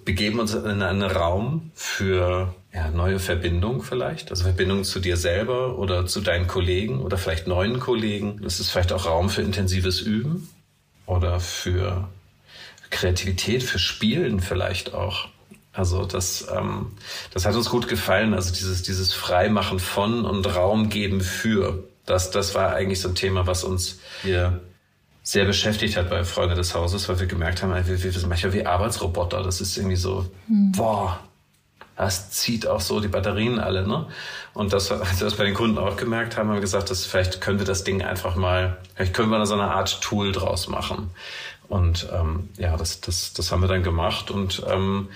begeben 0.06 0.40
uns 0.40 0.54
in 0.54 0.82
einen 0.82 1.02
Raum 1.04 1.72
für 1.74 2.56
ja, 2.78 2.92
neue 2.92 3.18
Verbindung 3.18 3.82
vielleicht, 3.82 4.30
also 4.30 4.44
Verbindung 4.44 4.84
zu 4.84 5.00
dir 5.00 5.18
selber 5.18 5.80
oder 5.80 6.06
zu 6.06 6.22
deinen 6.22 6.46
Kollegen 6.46 7.02
oder 7.02 7.18
vielleicht 7.18 7.48
neuen 7.48 7.80
Kollegen. 7.80 8.40
Das 8.44 8.60
ist 8.60 8.70
vielleicht 8.70 8.94
auch 8.94 9.08
Raum 9.08 9.32
für 9.32 9.42
intensives 9.42 10.00
Üben 10.00 10.48
oder 11.08 11.40
für 11.40 12.08
Kreativität, 12.92 13.64
für 13.64 13.80
Spielen 13.80 14.42
vielleicht 14.42 14.94
auch. 14.94 15.28
Also 15.74 16.06
das, 16.06 16.48
ähm, 16.56 16.92
das 17.34 17.48
hat 17.48 17.56
uns 17.56 17.72
gut 17.72 17.88
gefallen. 17.88 18.36
Also 18.36 18.54
dieses, 18.54 18.84
dieses 18.84 19.12
Freimachen 19.12 19.80
von 19.80 20.24
und 20.24 20.46
Raum 20.56 20.90
geben 20.90 21.22
für. 21.22 21.84
Das, 22.06 22.30
das 22.30 22.54
war 22.54 22.76
eigentlich 22.76 23.02
so 23.02 23.10
ein 23.10 23.16
Thema, 23.16 23.48
was 23.48 23.64
uns 23.64 23.98
hier 24.22 24.62
sehr 25.24 25.46
beschäftigt 25.46 25.98
hat 25.98 26.12
bei 26.12 26.24
Freunde 26.24 26.54
des 26.54 26.76
Hauses, 26.76 27.10
weil 27.10 27.20
wir 27.20 27.28
gemerkt 27.28 27.64
haben, 27.64 27.74
wir, 27.74 28.04
wir 28.04 28.12
sind 28.12 28.30
manchmal 28.30 28.54
wie 28.54 28.68
Arbeitsroboter. 28.68 29.42
Das 29.42 29.62
ist 29.62 29.78
irgendwie 29.78 29.96
so, 29.96 30.28
hm. 30.48 30.74
boah, 30.74 31.20
das 31.98 32.30
zieht 32.30 32.68
auch 32.68 32.80
so 32.80 33.00
die 33.00 33.08
Batterien 33.08 33.60
alle, 33.60 33.88
ne? 33.88 34.08
Und 34.54 34.74
das, 34.74 34.92
als 34.92 35.20
wir 35.20 35.26
das 35.26 35.36
bei 35.36 35.44
den 35.44 35.54
Kunden 35.54 35.78
auch 35.78 35.98
gemerkt 35.98 36.38
haben, 36.38 36.50
haben 36.50 36.56
wir 36.56 36.62
gesagt, 36.62 36.90
dass 36.90 37.06
vielleicht 37.06 37.42
können 37.42 37.60
wir 37.60 37.66
das 37.66 37.84
Ding 37.84 38.02
einfach 38.02 38.36
mal, 38.36 38.78
vielleicht 38.96 39.14
können 39.14 39.30
wir 39.30 39.40
da 39.40 39.46
so 39.46 39.56
eine 39.56 39.72
Art 39.72 40.02
Tool 40.02 40.32
draus 40.32 40.68
machen. 40.68 41.10
Und 41.68 42.08
ähm, 42.14 42.50
ja, 42.58 42.78
das, 42.78 43.02
das, 43.02 43.34
das 43.34 43.52
haben 43.52 43.62
wir 43.62 43.68
dann 43.68 43.84
gemacht 43.84 44.32
und 44.32 44.64
ähm, 44.70 45.10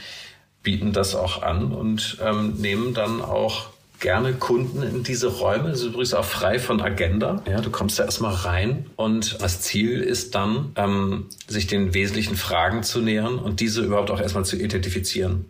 bieten 0.63 0.91
das 0.91 1.15
auch 1.15 1.41
an 1.43 1.71
und 1.71 2.17
ähm, 2.21 2.55
nehmen 2.57 2.93
dann 2.93 3.21
auch 3.21 3.67
gerne 3.99 4.33
Kunden 4.33 4.81
in 4.81 5.03
diese 5.03 5.27
Räume. 5.27 5.69
Das 5.69 5.79
ist 5.79 5.85
übrigens 5.85 6.13
auch 6.13 6.25
frei 6.25 6.59
von 6.59 6.81
Agenda. 6.81 7.43
Ja, 7.47 7.61
du 7.61 7.69
kommst 7.69 7.99
da 7.99 8.05
erstmal 8.05 8.33
rein 8.33 8.87
und 8.95 9.41
das 9.41 9.61
Ziel 9.61 10.01
ist 10.01 10.35
dann, 10.35 10.71
ähm, 10.75 11.27
sich 11.47 11.67
den 11.67 11.93
wesentlichen 11.93 12.35
Fragen 12.35 12.83
zu 12.83 12.99
nähern 12.99 13.37
und 13.39 13.59
diese 13.59 13.81
überhaupt 13.81 14.11
auch 14.11 14.19
erstmal 14.19 14.45
zu 14.45 14.57
identifizieren. 14.57 15.45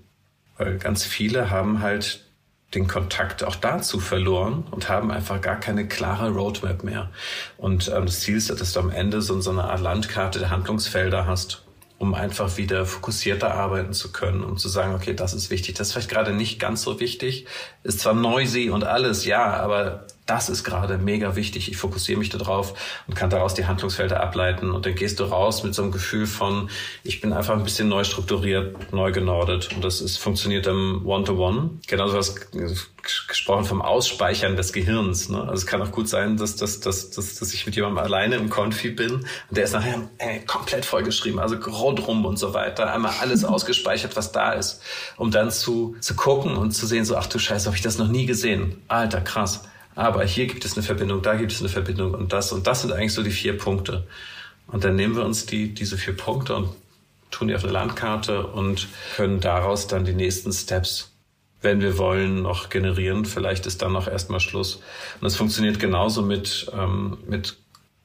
Weil 0.58 0.78
ganz 0.78 1.04
viele 1.04 1.50
haben 1.50 1.82
halt 1.82 2.26
den 2.74 2.88
Kontakt 2.88 3.44
auch 3.44 3.56
dazu 3.56 4.00
verloren 4.00 4.64
und 4.72 4.88
haben 4.88 5.12
einfach 5.12 5.42
gar 5.42 5.60
keine 5.60 5.88
klare 5.88 6.30
Roadmap 6.30 6.84
mehr. 6.84 7.10
Und 7.58 7.90
ähm, 7.90 8.06
das 8.06 8.22
Ziel 8.22 8.38
ist, 8.38 8.50
dass 8.50 8.74
du 8.74 8.80
am 8.80 8.92
Ende 8.92 9.22
so, 9.22 9.40
so 9.42 9.52
eine 9.52 9.66
Art 9.66 9.82
Landkarte 9.82 10.40
der 10.40 10.50
Handlungsfelder 10.50 11.26
hast 11.26 11.64
um 12.02 12.16
einfach 12.16 12.58
wieder 12.58 12.88
fokussierter 12.88 13.54
arbeiten 13.54 13.94
zu 13.94 14.12
können, 14.12 14.44
um 14.44 14.58
zu 14.58 14.70
sagen, 14.70 14.96
okay, 14.96 15.14
das 15.14 15.36
ist 15.36 15.52
wichtig, 15.52 15.76
das 15.76 15.90
ist 15.90 15.94
vielleicht 15.94 16.10
gerade 16.10 16.34
nicht 16.34 16.60
ganz 16.60 16.82
so 16.82 17.00
wichtig, 17.00 17.46
ist 17.84 18.00
zwar 18.00 18.16
noisy 18.16 18.72
und 18.72 18.84
alles, 18.84 19.24
ja, 19.24 19.54
aber 19.54 20.08
das 20.32 20.48
ist 20.48 20.64
gerade 20.64 20.98
mega 20.98 21.36
wichtig. 21.36 21.70
Ich 21.70 21.76
fokussiere 21.76 22.18
mich 22.18 22.30
darauf 22.30 22.74
und 23.06 23.16
kann 23.16 23.30
daraus 23.30 23.54
die 23.54 23.66
Handlungsfelder 23.66 24.24
ableiten. 24.24 24.72
Und 24.72 24.86
dann 24.86 24.96
gehst 24.96 25.20
du 25.20 25.26
raus 25.26 25.62
mit 25.64 25.76
so 25.76 25.82
einem 25.82 25.92
Gefühl 25.92 26.26
von, 26.26 26.70
ich 27.04 27.20
bin 27.20 27.34
einfach 27.34 27.54
ein 27.54 27.64
bisschen 27.64 27.90
neu 27.90 28.06
strukturiert, 28.06 28.94
neu 28.94 29.12
genordet. 29.12 29.70
Und 29.76 29.84
das 29.84 30.00
ist, 30.00 30.16
funktioniert 30.16 30.68
im 30.68 31.06
One-to-One. 31.06 31.60
-One. 31.60 31.70
Genauso 31.86 32.18
was 32.18 32.36
gesprochen 33.28 33.66
vom 33.66 33.82
Ausspeichern 33.82 34.56
des 34.56 34.72
Gehirns. 34.72 35.28
Ne? 35.28 35.42
Also 35.42 35.54
es 35.54 35.66
kann 35.66 35.82
auch 35.82 35.92
gut 35.92 36.08
sein, 36.08 36.38
dass, 36.38 36.56
dass, 36.56 36.80
dass, 36.80 37.10
dass, 37.10 37.36
dass 37.36 37.54
ich 37.54 37.66
mit 37.66 37.76
jemandem 37.76 37.98
alleine 37.98 38.36
im 38.36 38.50
Konfi 38.50 38.92
bin 38.92 39.16
und 39.16 39.26
der 39.50 39.66
ist 39.66 39.74
nachher 39.74 40.08
ey, 40.20 40.46
komplett 40.46 40.86
vollgeschrieben, 40.86 41.40
also 41.40 41.56
rundrum 41.56 42.26
und 42.26 42.38
so 42.38 42.54
weiter. 42.54 42.94
Einmal 42.94 43.16
alles 43.20 43.44
ausgespeichert, 43.56 44.16
was 44.16 44.32
da 44.32 44.54
ist, 44.54 44.82
um 45.18 45.30
dann 45.30 45.52
zu, 45.52 45.98
zu 46.00 46.16
gucken 46.16 46.56
und 46.56 46.72
zu 46.72 46.86
sehen, 46.86 47.04
so, 47.04 47.18
ach 47.18 47.28
du 47.28 47.38
Scheiße, 47.38 47.66
habe 47.66 47.76
ich 47.76 47.84
das 47.84 47.98
noch 47.98 48.08
nie 48.08 48.28
gesehen. 48.28 48.82
Alter, 48.88 49.20
krass 49.20 49.64
aber 50.02 50.24
hier 50.26 50.48
gibt 50.48 50.66
es 50.66 50.76
eine 50.76 50.84
Verbindung, 50.84 51.22
da 51.22 51.36
gibt 51.36 51.52
es 51.52 51.60
eine 51.60 51.70
Verbindung 51.70 52.14
und 52.14 52.34
das 52.34 52.52
und 52.52 52.68
das 52.68 52.82
sind 52.82 52.92
eigentlich 52.92 53.14
so 53.14 53.24
die 53.24 53.32
vier 53.32 53.58
Punkte. 53.58 54.08
Und 54.68 54.84
dann 54.84 54.96
nehmen 54.96 55.16
wir 55.16 55.26
uns 55.26 55.46
die, 55.46 55.74
diese 55.74 55.98
vier 55.98 56.16
Punkte 56.16 56.56
und 56.56 56.70
tun 57.30 57.48
die 57.48 57.56
auf 57.56 57.64
eine 57.64 57.74
Landkarte 57.74 58.48
und 58.48 58.88
können 59.16 59.40
daraus 59.40 59.88
dann 59.88 60.06
die 60.06 60.14
nächsten 60.14 60.52
Steps, 60.52 61.12
wenn 61.62 61.82
wir 61.82 61.98
wollen, 61.98 62.42
noch 62.42 62.70
generieren. 62.70 63.26
Vielleicht 63.26 63.66
ist 63.66 63.82
dann 63.82 63.94
noch 63.94 64.08
erstmal 64.08 64.40
Schluss. 64.40 64.76
Und 64.76 65.24
das 65.24 65.36
funktioniert 65.36 65.80
genauso 65.80 66.22
mit, 66.22 66.72
ähm, 66.74 67.18
mit 67.28 67.58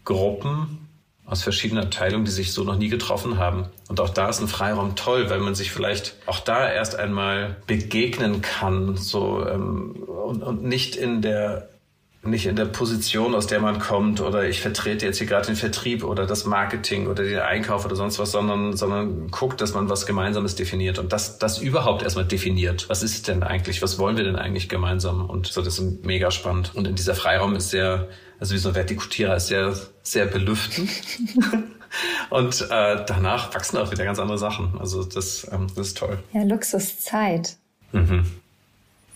Gruppen 0.04 0.88
aus 1.24 1.42
verschiedenen 1.42 1.84
Abteilungen, 1.84 2.24
die 2.24 2.30
sich 2.30 2.52
so 2.52 2.62
noch 2.62 2.78
nie 2.78 2.88
getroffen 2.88 3.38
haben. 3.38 3.66
Und 3.88 4.00
auch 4.00 4.10
da 4.10 4.28
ist 4.28 4.40
ein 4.40 4.48
Freiraum 4.48 4.94
toll, 4.94 5.28
weil 5.28 5.40
man 5.40 5.56
sich 5.56 5.72
vielleicht 5.72 6.14
auch 6.26 6.38
da 6.38 6.70
erst 6.70 6.96
einmal 6.96 7.56
begegnen 7.66 8.42
kann, 8.42 8.96
so 8.96 9.44
ähm, 9.46 9.96
und, 10.26 10.42
und 10.42 10.62
nicht 10.62 10.94
in 10.94 11.22
der 11.22 11.68
nicht 12.26 12.46
in 12.46 12.56
der 12.56 12.64
Position, 12.66 13.34
aus 13.34 13.46
der 13.46 13.60
man 13.60 13.78
kommt, 13.78 14.20
oder 14.20 14.48
ich 14.48 14.60
vertrete 14.60 15.06
jetzt 15.06 15.18
hier 15.18 15.26
gerade 15.26 15.46
den 15.46 15.56
Vertrieb 15.56 16.04
oder 16.04 16.26
das 16.26 16.44
Marketing 16.44 17.06
oder 17.06 17.22
den 17.22 17.38
Einkauf 17.38 17.84
oder 17.84 17.96
sonst 17.96 18.18
was, 18.18 18.32
sondern, 18.32 18.76
sondern 18.76 19.30
guckt, 19.30 19.60
dass 19.60 19.74
man 19.74 19.88
was 19.88 20.06
Gemeinsames 20.06 20.54
definiert 20.54 20.98
und 20.98 21.12
das, 21.12 21.38
das 21.38 21.58
überhaupt 21.58 22.02
erstmal 22.02 22.24
definiert. 22.24 22.88
Was 22.88 23.02
ist 23.02 23.28
denn 23.28 23.42
eigentlich? 23.42 23.82
Was 23.82 23.98
wollen 23.98 24.16
wir 24.16 24.24
denn 24.24 24.36
eigentlich 24.36 24.68
gemeinsam? 24.68 25.28
Und 25.28 25.46
so, 25.46 25.62
das 25.62 25.78
ist 25.78 26.04
mega 26.04 26.30
spannend. 26.30 26.72
Und 26.74 26.86
in 26.86 26.94
dieser 26.94 27.14
Freiraum 27.14 27.54
ist 27.56 27.70
sehr, 27.70 28.08
also 28.38 28.54
wie 28.54 28.58
so 28.58 28.70
ein 28.70 28.74
Vertikutierer 28.74 29.36
ist 29.36 29.48
sehr, 29.48 29.74
sehr 30.02 30.26
belüftend. 30.26 30.90
und 32.30 32.60
äh, 32.70 33.04
danach 33.06 33.54
wachsen 33.54 33.78
auch 33.78 33.90
wieder 33.90 34.04
ganz 34.04 34.18
andere 34.18 34.38
Sachen. 34.38 34.78
Also 34.78 35.04
das, 35.04 35.46
ähm, 35.52 35.66
das 35.74 35.88
ist 35.88 35.98
toll. 35.98 36.18
Ja, 36.32 36.42
Luxuszeit. 36.42 37.56
Mhm. 37.92 38.26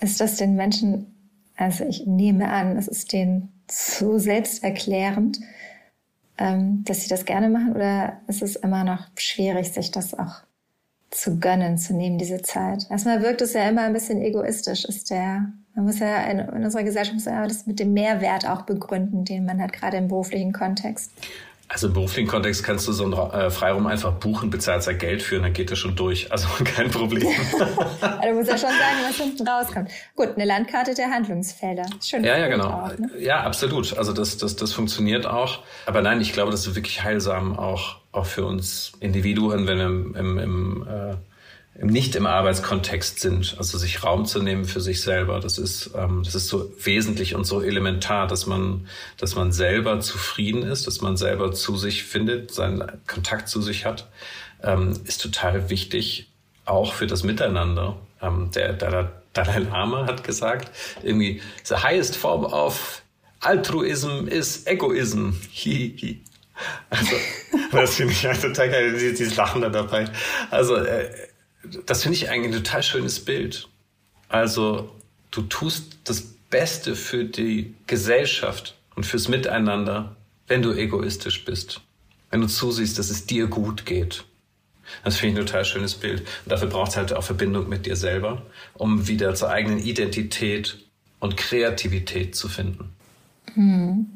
Ist 0.01 0.21
das 0.21 0.37
den 0.37 0.57
Menschen 0.57 1.07
also 1.61 1.85
ich 1.85 2.07
nehme 2.07 2.49
an, 2.49 2.79
es 2.79 2.89
ist 2.89 3.13
denen 3.13 3.53
so 3.71 4.19
selbsterklärend, 4.19 5.41
ähm, 6.39 6.85
dass 6.85 7.03
sie 7.03 7.11
das 7.11 7.27
gerne 7.27 7.51
machen 7.51 7.75
oder 7.75 8.23
ist 8.29 8.41
es 8.43 8.57
immer 8.57 8.83
noch 8.83 9.09
schwierig, 9.17 9.71
sich 9.71 9.91
das 9.91 10.19
auch 10.19 10.41
zu 11.11 11.39
gönnen, 11.39 11.77
zu 11.77 11.95
nehmen, 11.95 12.17
diese 12.17 12.41
Zeit? 12.41 12.91
Erstmal 12.91 13.21
wirkt 13.21 13.43
es 13.43 13.53
ja 13.53 13.69
immer 13.69 13.83
ein 13.83 13.93
bisschen 13.93 14.23
egoistisch, 14.23 14.87
ist 14.87 15.11
der, 15.11 15.53
man 15.75 15.85
muss 15.85 15.99
ja 15.99 16.23
in, 16.23 16.39
in 16.39 16.65
unserer 16.65 16.83
Gesellschaft 16.83 17.15
muss 17.15 17.27
ja 17.27 17.47
das 17.47 17.67
mit 17.67 17.79
dem 17.79 17.93
Mehrwert 17.93 18.49
auch 18.49 18.63
begründen, 18.63 19.27
den 19.27 19.45
man 19.45 19.61
hat, 19.61 19.75
gerade 19.75 19.99
im 19.99 20.09
beruflichen 20.09 20.55
Kontext. 20.55 21.13
Also 21.73 21.87
im 21.87 21.93
beruflichen 21.93 22.27
Kontext 22.27 22.65
kannst 22.65 22.89
du 22.89 22.93
so 22.93 23.05
einen 23.05 23.13
äh, 23.13 23.49
Freiraum 23.49 23.87
einfach 23.87 24.13
buchen, 24.15 24.51
bezahlst 24.51 24.89
da 24.89 24.93
Geld 24.93 25.23
für 25.23 25.37
und 25.37 25.45
dann 25.45 25.53
geht 25.53 25.71
das 25.71 25.79
schon 25.79 25.95
durch. 25.95 26.33
Also 26.33 26.49
kein 26.65 26.91
Problem. 26.91 27.29
also 27.29 28.21
du 28.21 28.35
musst 28.35 28.51
ja 28.51 28.59
schon 28.59 28.71
sagen, 28.71 28.99
was 29.09 29.17
hinten 29.17 29.47
rauskommt. 29.47 29.89
Gut, 30.17 30.31
eine 30.35 30.47
Landkarte 30.47 30.95
der 30.95 31.11
Handlungsfelder. 31.11 31.87
Schön. 32.03 32.25
Ja, 32.25 32.37
ja, 32.37 32.49
genau. 32.49 32.71
Auch, 32.71 32.99
ne? 32.99 33.09
Ja, 33.21 33.43
absolut. 33.43 33.97
Also 33.97 34.13
das, 34.13 34.37
das, 34.37 34.57
das 34.57 34.73
funktioniert 34.73 35.27
auch. 35.27 35.61
Aber 35.87 36.03
nein, 36.03 36.21
ich 36.21 36.33
glaube, 36.33 36.51
das 36.51 36.67
ist 36.67 36.75
wirklich 36.75 37.05
heilsam 37.05 37.57
auch, 37.57 37.99
auch 38.11 38.27
für 38.27 38.45
uns 38.45 38.95
Individuen, 38.99 39.69
wenn 39.69 39.79
wir 39.79 39.87
im, 39.87 40.17
im, 40.17 40.39
im 40.39 40.89
äh, 40.89 41.15
nicht 41.83 42.15
im 42.15 42.27
Arbeitskontext 42.27 43.21
sind, 43.21 43.55
also 43.57 43.79
sich 43.79 44.05
Raum 44.05 44.27
zu 44.27 44.43
nehmen 44.43 44.67
für 44.67 44.81
sich 44.81 45.01
selber. 45.01 45.41
Das 45.41 45.57
ist, 45.57 45.93
ähm, 45.97 46.23
das 46.25 46.35
ist 46.35 46.49
so 46.49 46.71
wesentlich 46.83 47.35
und 47.35 47.45
so 47.45 47.63
elementar, 47.63 48.27
dass 48.27 48.47
man, 48.47 48.87
dass 49.17 49.35
man 49.35 49.51
selber 49.51 50.01
zufrieden 50.01 50.63
ist, 50.63 50.87
dass 50.87 51.01
man 51.01 51.17
selber 51.17 51.53
zu 51.53 51.77
sich 51.77 52.05
findet, 52.05 52.53
seinen 52.53 53.01
Kontakt 53.07 53.49
zu 53.49 53.63
sich 53.63 53.87
hat, 53.87 54.09
ähm, 54.63 54.93
ist 55.05 55.23
total 55.23 55.71
wichtig, 55.71 56.29
auch 56.67 56.93
für 56.93 57.07
das 57.07 57.23
Miteinander. 57.23 57.97
Ähm, 58.21 58.51
der, 58.55 58.75
der 58.75 59.13
Dalai 59.33 59.59
Lama 59.61 60.07
hat 60.07 60.23
gesagt, 60.23 60.71
irgendwie, 61.03 61.41
the 61.65 61.77
highest 61.77 62.17
form 62.17 62.45
of 62.45 63.03
altruism 63.41 64.27
is 64.29 64.67
egoism. 64.67 65.31
Also, 66.91 67.17
das 67.73 67.95
finde 67.95 68.13
ich 68.13 68.23
ja 68.23 68.35
total 68.35 68.69
geil, 68.69 68.93
dieses 68.93 69.35
Lachen 69.35 69.63
da 69.63 69.71
dabei. 69.71 70.05
Also, 70.51 70.77
äh, 70.77 71.09
das 71.87 72.03
finde 72.03 72.17
ich 72.17 72.31
eigentlich 72.31 72.55
ein 72.55 72.65
total 72.65 72.83
schönes 72.83 73.21
Bild. 73.25 73.69
Also 74.29 74.95
du 75.31 75.43
tust 75.43 75.99
das 76.05 76.23
Beste 76.51 76.97
für 76.97 77.25
die 77.25 77.75
Gesellschaft 77.87 78.77
und 78.95 79.07
fürs 79.07 79.29
Miteinander, 79.29 80.17
wenn 80.47 80.63
du 80.63 80.73
egoistisch 80.73 81.45
bist. 81.45 81.81
Wenn 82.31 82.41
du 82.41 82.47
zusiehst, 82.47 82.99
dass 82.99 83.11
es 83.11 83.27
dir 83.27 83.47
gut 83.47 83.87
geht. 83.87 84.25
Das 85.05 85.17
finde 85.17 85.35
ich 85.35 85.41
ein 85.41 85.47
total 85.47 85.65
schönes 85.65 85.95
Bild. 85.95 86.21
Und 86.21 86.53
dafür 86.53 86.69
braucht 86.69 86.91
es 86.91 86.97
halt 86.97 87.13
auch 87.13 87.23
Verbindung 87.23 87.69
mit 87.69 87.87
dir 87.87 87.97
selber, 87.97 88.43
um 88.75 89.07
wieder 89.07 89.35
zur 89.35 89.51
eigenen 89.51 89.79
Identität 89.79 90.79
und 91.21 91.37
Kreativität 91.37 92.35
zu 92.35 92.49
finden. 92.49 92.91
Mhm. 93.55 94.07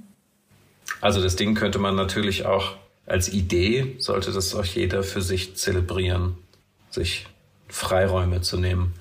Also 1.00 1.22
das 1.22 1.36
Ding 1.36 1.54
könnte 1.54 1.78
man 1.78 1.94
natürlich 1.94 2.46
auch 2.46 2.76
als 3.06 3.32
Idee, 3.32 3.96
sollte 3.98 4.32
das 4.32 4.54
auch 4.54 4.64
jeder 4.64 5.02
für 5.02 5.20
sich 5.22 5.56
zelebrieren, 5.56 6.36
sich 6.90 7.26
Freiräume 7.74 8.40
zu 8.40 8.58
nehmen. 8.58 8.94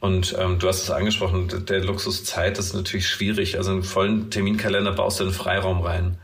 Und 0.00 0.34
ähm, 0.38 0.58
du 0.58 0.68
hast 0.68 0.82
es 0.82 0.90
angesprochen, 0.90 1.66
der 1.66 1.84
Luxus 1.84 2.24
Zeit 2.24 2.58
ist 2.58 2.72
natürlich 2.72 3.08
schwierig. 3.08 3.58
Also 3.58 3.72
einen 3.72 3.82
vollen 3.82 4.30
Terminkalender 4.30 4.92
baust 4.92 5.20
du 5.20 5.24
einen 5.24 5.32
Freiraum 5.32 5.82
rein. 5.82 6.18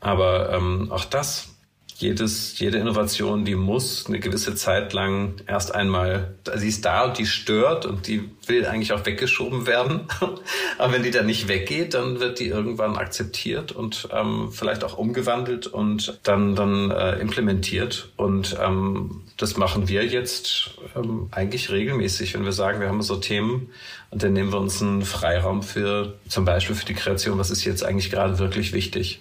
Aber 0.00 0.52
ähm, 0.52 0.90
auch 0.90 1.04
das 1.04 1.51
jedes, 1.96 2.58
jede 2.58 2.78
Innovation, 2.78 3.44
die 3.44 3.54
muss 3.54 4.06
eine 4.06 4.20
gewisse 4.20 4.54
Zeit 4.54 4.92
lang 4.92 5.34
erst 5.46 5.74
einmal, 5.74 6.34
sie 6.56 6.68
ist 6.68 6.84
da 6.84 7.04
und 7.04 7.18
die 7.18 7.26
stört 7.26 7.86
und 7.86 8.06
die 8.06 8.28
will 8.46 8.66
eigentlich 8.66 8.92
auch 8.92 9.06
weggeschoben 9.06 9.66
werden. 9.66 10.08
Aber 10.78 10.92
wenn 10.92 11.02
die 11.02 11.10
dann 11.10 11.26
nicht 11.26 11.48
weggeht, 11.48 11.94
dann 11.94 12.20
wird 12.20 12.40
die 12.40 12.48
irgendwann 12.48 12.96
akzeptiert 12.96 13.72
und 13.72 14.08
ähm, 14.12 14.50
vielleicht 14.52 14.84
auch 14.84 14.98
umgewandelt 14.98 15.66
und 15.66 16.18
dann, 16.24 16.54
dann 16.54 16.90
äh, 16.90 17.18
implementiert. 17.18 18.10
Und 18.16 18.56
ähm, 18.60 19.22
das 19.36 19.56
machen 19.56 19.88
wir 19.88 20.04
jetzt 20.04 20.72
ähm, 20.96 21.28
eigentlich 21.30 21.70
regelmäßig, 21.70 22.34
wenn 22.34 22.44
wir 22.44 22.52
sagen, 22.52 22.80
wir 22.80 22.88
haben 22.88 23.02
so 23.02 23.16
Themen 23.16 23.70
und 24.10 24.22
dann 24.22 24.32
nehmen 24.32 24.52
wir 24.52 24.60
uns 24.60 24.82
einen 24.82 25.02
Freiraum 25.02 25.62
für 25.62 26.18
zum 26.28 26.44
Beispiel 26.44 26.76
für 26.76 26.86
die 26.86 26.94
Kreation, 26.94 27.38
was 27.38 27.50
ist 27.50 27.64
jetzt 27.64 27.84
eigentlich 27.84 28.10
gerade 28.10 28.38
wirklich 28.38 28.72
wichtig 28.72 29.20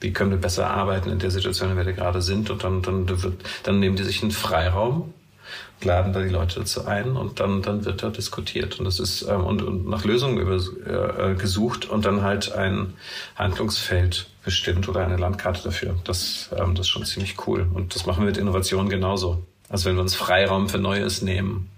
wie 0.00 0.12
können 0.12 0.30
wir 0.30 0.38
besser 0.38 0.70
arbeiten 0.70 1.10
in 1.10 1.18
der 1.18 1.30
Situation, 1.30 1.70
in 1.70 1.76
der 1.76 1.86
wir 1.86 1.92
gerade 1.92 2.22
sind. 2.22 2.50
Und 2.50 2.64
dann, 2.64 2.82
dann, 2.82 3.08
wird, 3.22 3.34
dann 3.62 3.80
nehmen 3.80 3.96
die 3.96 4.02
sich 4.02 4.22
einen 4.22 4.32
Freiraum, 4.32 5.12
laden 5.82 6.12
da 6.12 6.20
die 6.20 6.28
Leute 6.28 6.60
dazu 6.60 6.86
ein 6.86 7.16
und 7.16 7.40
dann, 7.40 7.62
dann 7.62 7.84
wird 7.84 8.02
da 8.02 8.10
diskutiert. 8.10 8.78
Und 8.78 8.84
das 8.84 9.00
ist 9.00 9.22
ähm, 9.22 9.44
und, 9.44 9.62
und 9.62 9.88
nach 9.88 10.04
Lösungen 10.04 10.38
über, 10.38 10.56
äh, 10.56 11.34
gesucht 11.34 11.86
und 11.88 12.04
dann 12.04 12.22
halt 12.22 12.52
ein 12.52 12.94
Handlungsfeld 13.36 14.26
bestimmt 14.44 14.88
oder 14.88 15.04
eine 15.04 15.16
Landkarte 15.16 15.62
dafür. 15.62 15.96
Das, 16.04 16.50
ähm, 16.56 16.74
das 16.74 16.86
ist 16.86 16.90
schon 16.90 17.04
ziemlich 17.04 17.46
cool. 17.46 17.66
Und 17.72 17.94
das 17.94 18.06
machen 18.06 18.20
wir 18.20 18.26
mit 18.26 18.36
Innovationen 18.36 18.88
genauso. 18.88 19.42
Also 19.68 19.88
wenn 19.88 19.96
wir 19.96 20.02
uns 20.02 20.14
Freiraum 20.14 20.68
für 20.68 20.78
Neues 20.78 21.22
nehmen, 21.22 21.70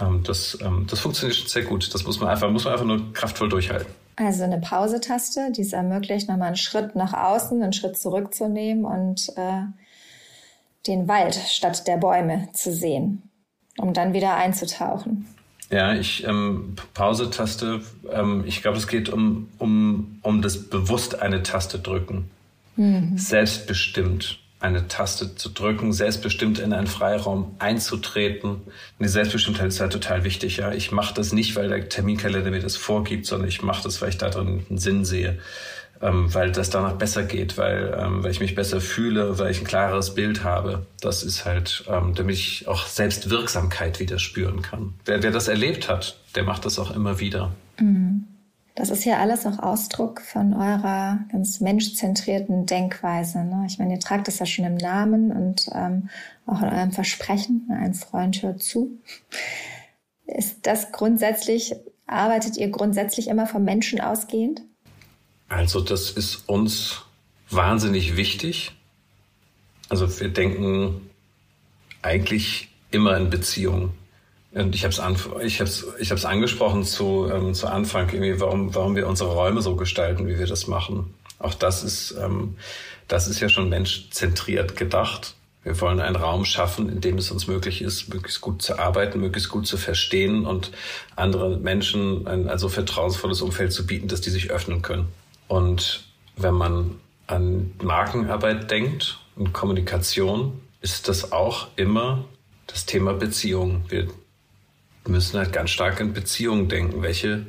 ähm, 0.00 0.22
das, 0.22 0.58
ähm, 0.60 0.86
das 0.88 1.00
funktioniert 1.00 1.36
schon 1.36 1.48
sehr 1.48 1.62
gut. 1.62 1.92
Das 1.94 2.04
muss 2.04 2.20
man 2.20 2.28
einfach, 2.28 2.50
muss 2.50 2.64
man 2.64 2.72
einfach 2.72 2.86
nur 2.86 3.12
kraftvoll 3.12 3.48
durchhalten. 3.48 3.99
Also 4.20 4.44
eine 4.44 4.60
Pause-Taste, 4.60 5.50
die 5.50 5.62
es 5.62 5.72
ermöglicht, 5.72 6.28
nochmal 6.28 6.48
einen 6.48 6.56
Schritt 6.56 6.94
nach 6.94 7.14
außen, 7.14 7.62
einen 7.62 7.72
Schritt 7.72 7.98
zurückzunehmen 7.98 8.84
und 8.84 9.32
äh, 9.36 9.62
den 10.86 11.08
Wald 11.08 11.34
statt 11.34 11.86
der 11.86 11.96
Bäume 11.96 12.48
zu 12.52 12.70
sehen, 12.70 13.22
um 13.78 13.94
dann 13.94 14.12
wieder 14.12 14.36
einzutauchen. 14.36 15.26
Ja, 15.70 15.94
ich 15.94 16.26
ähm, 16.26 16.76
Pause-Taste. 16.92 17.80
Ähm, 18.12 18.44
ich 18.46 18.60
glaube, 18.60 18.76
es 18.76 18.88
geht 18.88 19.08
um 19.08 19.48
um 19.56 20.18
um 20.20 20.42
das 20.42 20.68
bewusst 20.68 21.22
eine 21.22 21.42
Taste 21.42 21.78
drücken, 21.78 22.30
mhm. 22.76 23.16
selbstbestimmt 23.16 24.39
eine 24.60 24.88
Taste 24.88 25.34
zu 25.34 25.48
drücken, 25.48 25.92
selbstbestimmt 25.92 26.58
in 26.58 26.72
einen 26.72 26.86
Freiraum 26.86 27.56
einzutreten. 27.58 28.60
Die 28.98 29.08
Selbstbestimmtheit 29.08 29.68
ist 29.68 29.80
halt 29.80 29.92
total 29.92 30.22
wichtig. 30.24 30.58
Ja, 30.58 30.72
ich 30.72 30.92
mache 30.92 31.14
das 31.14 31.32
nicht, 31.32 31.56
weil 31.56 31.68
der 31.68 31.88
Terminkalender 31.88 32.50
mir 32.50 32.60
das 32.60 32.76
vorgibt, 32.76 33.26
sondern 33.26 33.48
ich 33.48 33.62
mache 33.62 33.82
das, 33.82 34.02
weil 34.02 34.10
ich 34.10 34.18
da 34.18 34.28
drin 34.28 34.66
einen 34.68 34.78
Sinn 34.78 35.06
sehe, 35.06 35.38
ähm, 36.02 36.32
weil 36.34 36.52
das 36.52 36.68
danach 36.68 36.92
besser 36.92 37.22
geht, 37.22 37.56
weil 37.56 37.96
ähm, 37.98 38.22
weil 38.22 38.32
ich 38.32 38.40
mich 38.40 38.54
besser 38.54 38.82
fühle, 38.82 39.38
weil 39.38 39.50
ich 39.50 39.60
ein 39.60 39.66
klares 39.66 40.14
Bild 40.14 40.44
habe. 40.44 40.86
Das 41.00 41.22
ist 41.22 41.46
halt, 41.46 41.84
ähm, 41.88 42.14
damit 42.14 42.36
ich 42.36 42.68
auch 42.68 42.86
Selbstwirksamkeit 42.86 43.98
wieder 43.98 44.18
spüren 44.18 44.60
kann. 44.60 44.92
Wer, 45.06 45.22
wer 45.22 45.30
das 45.30 45.48
erlebt 45.48 45.88
hat, 45.88 46.18
der 46.34 46.44
macht 46.44 46.66
das 46.66 46.78
auch 46.78 46.94
immer 46.94 47.18
wieder. 47.18 47.52
Mhm. 47.78 48.26
Das 48.80 48.88
ist 48.88 49.04
ja 49.04 49.18
alles 49.18 49.44
auch 49.44 49.58
Ausdruck 49.58 50.22
von 50.22 50.54
eurer 50.54 51.18
ganz 51.30 51.60
menschzentrierten 51.60 52.64
Denkweise. 52.64 53.44
Ne? 53.44 53.66
Ich 53.68 53.78
meine, 53.78 53.92
ihr 53.92 54.00
tragt 54.00 54.26
das 54.26 54.38
ja 54.38 54.46
schon 54.46 54.64
im 54.64 54.76
Namen 54.76 55.32
und 55.32 55.68
ähm, 55.74 56.08
auch 56.46 56.62
in 56.62 56.68
eurem 56.70 56.90
Versprechen, 56.90 57.68
ein 57.70 57.92
Freund 57.92 58.42
hört 58.42 58.62
zu. 58.62 58.98
Ist 60.24 60.60
das 60.62 60.92
grundsätzlich, 60.92 61.74
arbeitet 62.06 62.56
ihr 62.56 62.70
grundsätzlich 62.70 63.28
immer 63.28 63.46
vom 63.46 63.64
Menschen 63.64 64.00
ausgehend? 64.00 64.62
Also 65.50 65.82
das 65.82 66.10
ist 66.10 66.48
uns 66.48 67.02
wahnsinnig 67.50 68.16
wichtig. 68.16 68.72
Also 69.90 70.20
wir 70.20 70.30
denken 70.30 71.10
eigentlich 72.00 72.70
immer 72.90 73.14
in 73.18 73.28
Beziehungen. 73.28 73.92
Und 74.52 74.74
ich 74.74 74.84
habe 74.84 74.92
es 74.92 75.28
ich 75.44 75.60
hab's, 75.60 75.86
ich 75.98 76.10
hab's 76.10 76.24
angesprochen 76.24 76.84
zu, 76.84 77.30
ähm, 77.32 77.54
zu 77.54 77.68
Anfang, 77.68 78.08
irgendwie, 78.08 78.40
warum, 78.40 78.74
warum 78.74 78.96
wir 78.96 79.06
unsere 79.06 79.32
Räume 79.32 79.62
so 79.62 79.76
gestalten, 79.76 80.26
wie 80.26 80.38
wir 80.38 80.46
das 80.46 80.66
machen. 80.66 81.14
Auch 81.38 81.54
das 81.54 81.84
ist, 81.84 82.16
ähm, 82.20 82.56
das 83.06 83.28
ist 83.28 83.40
ja 83.40 83.48
schon 83.48 83.68
menschzentriert 83.68 84.76
gedacht. 84.76 85.34
Wir 85.62 85.78
wollen 85.80 86.00
einen 86.00 86.16
Raum 86.16 86.44
schaffen, 86.44 86.88
in 86.88 87.00
dem 87.00 87.18
es 87.18 87.30
uns 87.30 87.46
möglich 87.46 87.82
ist, 87.82 88.12
möglichst 88.12 88.40
gut 88.40 88.62
zu 88.62 88.78
arbeiten, 88.78 89.20
möglichst 89.20 89.50
gut 89.50 89.66
zu 89.66 89.76
verstehen 89.76 90.46
und 90.46 90.72
andere 91.16 91.58
Menschen 91.58 92.26
ein 92.26 92.48
also 92.48 92.68
vertrauensvolles 92.68 93.42
Umfeld 93.42 93.72
zu 93.72 93.86
bieten, 93.86 94.08
dass 94.08 94.22
die 94.22 94.30
sich 94.30 94.50
öffnen 94.50 94.80
können. 94.80 95.08
Und 95.48 96.04
wenn 96.36 96.54
man 96.54 96.98
an 97.26 97.72
Markenarbeit 97.82 98.70
denkt 98.70 99.18
und 99.36 99.52
Kommunikation, 99.52 100.60
ist 100.80 101.08
das 101.08 101.30
auch 101.30 101.68
immer 101.76 102.24
das 102.66 102.86
Thema 102.86 103.12
Beziehung. 103.12 103.84
Wir 103.88 104.08
müssen 105.10 105.38
halt 105.38 105.52
ganz 105.52 105.70
stark 105.70 106.00
in 106.00 106.12
Beziehungen 106.12 106.68
denken. 106.68 107.02
Welche 107.02 107.46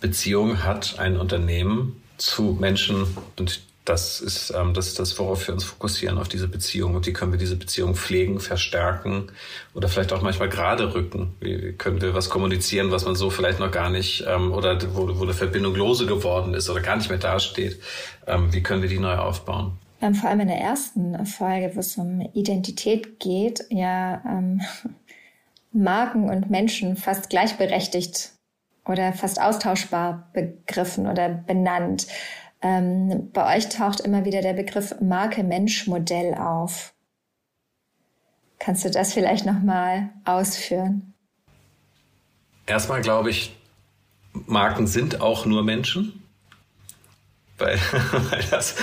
Beziehung 0.00 0.62
hat 0.64 0.98
ein 0.98 1.16
Unternehmen 1.16 2.02
zu 2.16 2.56
Menschen? 2.60 3.16
Und 3.38 3.60
das 3.88 4.20
ist, 4.20 4.52
ähm, 4.54 4.74
das 4.74 4.94
das, 4.94 5.18
worauf 5.18 5.46
wir 5.46 5.54
uns 5.54 5.64
fokussieren, 5.64 6.18
auf 6.18 6.28
diese 6.28 6.48
Beziehung. 6.48 6.94
Und 6.94 7.06
wie 7.06 7.12
können 7.12 7.32
wir 7.32 7.38
diese 7.38 7.56
Beziehung 7.56 7.94
pflegen, 7.94 8.38
verstärken 8.40 9.28
oder 9.74 9.88
vielleicht 9.88 10.12
auch 10.12 10.22
manchmal 10.22 10.48
gerade 10.48 10.94
rücken? 10.94 11.34
Wie 11.40 11.72
können 11.72 12.00
wir 12.00 12.14
was 12.14 12.28
kommunizieren, 12.28 12.90
was 12.90 13.04
man 13.04 13.14
so 13.14 13.30
vielleicht 13.30 13.60
noch 13.60 13.70
gar 13.70 13.90
nicht 13.90 14.24
ähm, 14.26 14.52
oder 14.52 14.78
wo, 14.94 15.18
wo 15.18 15.22
eine 15.22 15.34
Verbindung 15.34 15.74
lose 15.74 16.06
geworden 16.06 16.54
ist 16.54 16.68
oder 16.68 16.80
gar 16.80 16.96
nicht 16.96 17.08
mehr 17.08 17.18
dasteht? 17.18 17.80
Ähm, 18.26 18.52
wie 18.52 18.62
können 18.62 18.82
wir 18.82 18.88
die 18.88 18.98
neu 18.98 19.16
aufbauen? 19.16 19.78
Ähm, 20.00 20.14
vor 20.14 20.30
allem 20.30 20.40
in 20.40 20.48
der 20.48 20.58
ersten 20.58 21.26
Folge, 21.26 21.72
wo 21.74 21.80
es 21.80 21.96
um 21.96 22.20
Identität 22.34 23.18
geht, 23.18 23.64
ja, 23.70 24.22
ähm, 24.24 24.60
Marken 25.78 26.28
und 26.28 26.50
Menschen 26.50 26.96
fast 26.96 27.30
gleichberechtigt 27.30 28.32
oder 28.84 29.12
fast 29.12 29.40
austauschbar 29.40 30.28
begriffen 30.32 31.06
oder 31.06 31.28
benannt. 31.28 32.06
Ähm, 32.60 33.30
bei 33.32 33.56
euch 33.56 33.68
taucht 33.68 34.00
immer 34.00 34.24
wieder 34.24 34.42
der 34.42 34.54
Begriff 34.54 34.94
Marke-Mensch-Modell 35.00 36.34
auf. 36.34 36.94
Kannst 38.58 38.84
du 38.84 38.90
das 38.90 39.12
vielleicht 39.12 39.46
nochmal 39.46 40.10
ausführen? 40.24 41.14
Erstmal 42.66 43.00
glaube 43.00 43.30
ich, 43.30 43.56
Marken 44.32 44.88
sind 44.88 45.20
auch 45.20 45.46
nur 45.46 45.62
Menschen. 45.62 46.24
Weil, 47.56 47.76
weil 48.30 48.42
das, 48.50 48.74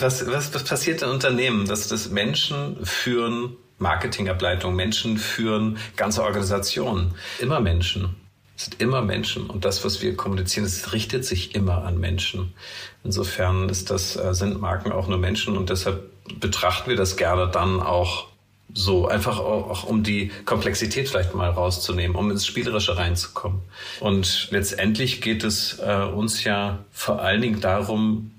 was, 0.00 0.26
was, 0.26 0.52
was 0.52 0.64
passiert 0.64 1.02
in 1.02 1.10
Unternehmen? 1.10 1.66
Dass 1.66 1.86
das 1.86 2.10
Menschen 2.10 2.84
führen 2.84 3.56
Marketingableitung, 3.78 4.74
Menschen 4.74 5.18
führen 5.18 5.78
ganze 5.96 6.22
Organisationen. 6.22 7.14
Immer 7.38 7.60
Menschen. 7.60 8.16
Es 8.56 8.66
sind 8.66 8.80
immer 8.80 9.02
Menschen. 9.02 9.50
Und 9.50 9.64
das, 9.64 9.84
was 9.84 10.00
wir 10.00 10.16
kommunizieren, 10.16 10.64
es 10.64 10.92
richtet 10.92 11.24
sich 11.24 11.54
immer 11.54 11.84
an 11.84 11.98
Menschen. 11.98 12.54
Insofern 13.02 13.68
ist 13.68 13.90
das, 13.90 14.16
äh, 14.16 14.32
sind 14.32 14.60
Marken 14.60 14.92
auch 14.92 15.08
nur 15.08 15.18
Menschen 15.18 15.56
und 15.56 15.70
deshalb 15.70 16.10
betrachten 16.40 16.88
wir 16.88 16.96
das 16.96 17.16
gerne 17.16 17.48
dann 17.50 17.80
auch 17.80 18.28
So, 18.76 19.06
einfach 19.06 19.38
auch, 19.38 19.84
um 19.84 20.02
die 20.02 20.32
Komplexität 20.46 21.08
vielleicht 21.08 21.34
mal 21.34 21.50
rauszunehmen, 21.50 22.16
um 22.16 22.30
ins 22.30 22.44
Spielerische 22.44 22.96
reinzukommen. 22.96 23.60
Und 24.00 24.48
letztendlich 24.50 25.20
geht 25.20 25.44
es 25.44 25.78
äh, 25.78 26.02
uns 26.12 26.42
ja 26.42 26.84
vor 26.90 27.20
allen 27.20 27.40
Dingen 27.40 27.60
darum, 27.60 28.32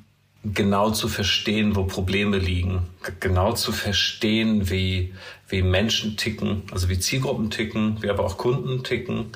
genau 0.53 0.91
zu 0.91 1.07
verstehen, 1.07 1.75
wo 1.75 1.83
Probleme 1.83 2.37
liegen, 2.37 2.87
genau 3.19 3.53
zu 3.53 3.71
verstehen, 3.71 4.69
wie, 4.69 5.13
wie 5.47 5.61
Menschen 5.61 6.17
ticken, 6.17 6.63
also 6.71 6.89
wie 6.89 6.99
Zielgruppen 6.99 7.49
ticken, 7.49 8.01
wie 8.01 8.09
aber 8.09 8.23
auch 8.25 8.37
Kunden 8.37 8.83
ticken. 8.83 9.27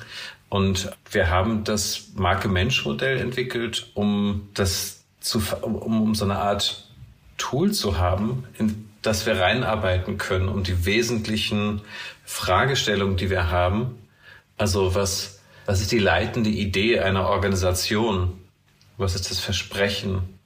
Und 0.48 0.90
wir 1.10 1.30
haben 1.30 1.64
das 1.64 2.08
Marke-Mensch-Modell 2.14 3.18
entwickelt, 3.18 3.90
um 3.94 4.48
das 4.54 5.04
zu, 5.20 5.42
um, 5.62 6.02
um 6.02 6.14
so 6.14 6.24
eine 6.24 6.38
Art 6.38 6.88
Tool 7.38 7.72
zu 7.72 7.98
haben, 7.98 8.44
in 8.58 8.88
das 9.02 9.26
wir 9.26 9.40
reinarbeiten 9.40 10.18
können, 10.18 10.48
um 10.48 10.62
die 10.62 10.84
wesentlichen 10.84 11.80
Fragestellungen, 12.24 13.16
die 13.16 13.30
wir 13.30 13.50
haben. 13.50 13.98
Also 14.58 14.94
was, 14.94 15.40
was 15.64 15.80
ist 15.80 15.92
die 15.92 15.98
leitende 15.98 16.50
Idee 16.50 17.00
einer 17.00 17.28
Organisation? 17.28 18.32
Was 18.98 19.14
ist 19.14 19.30
das 19.30 19.38
Versprechen? 19.38 20.39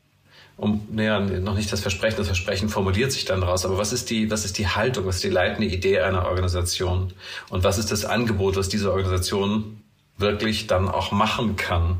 Um, 0.56 0.86
naja, 0.92 1.18
noch 1.18 1.56
nicht 1.56 1.72
das 1.72 1.80
Versprechen, 1.80 2.16
das 2.16 2.28
Versprechen 2.28 2.68
formuliert 2.68 3.10
sich 3.10 3.24
dann 3.24 3.40
daraus, 3.40 3.66
aber 3.66 3.76
was 3.76 3.92
ist 3.92 4.08
die, 4.10 4.30
was 4.30 4.44
ist 4.44 4.56
die 4.56 4.68
Haltung, 4.68 5.04
was 5.04 5.16
ist 5.16 5.24
die 5.24 5.30
leitende 5.30 5.66
Idee 5.66 5.98
einer 6.00 6.26
Organisation? 6.26 7.12
Und 7.50 7.64
was 7.64 7.76
ist 7.76 7.90
das 7.90 8.04
Angebot, 8.04 8.56
was 8.56 8.68
diese 8.68 8.92
Organisation 8.92 9.82
wirklich 10.16 10.68
dann 10.68 10.88
auch 10.88 11.10
machen 11.10 11.56
kann? 11.56 11.98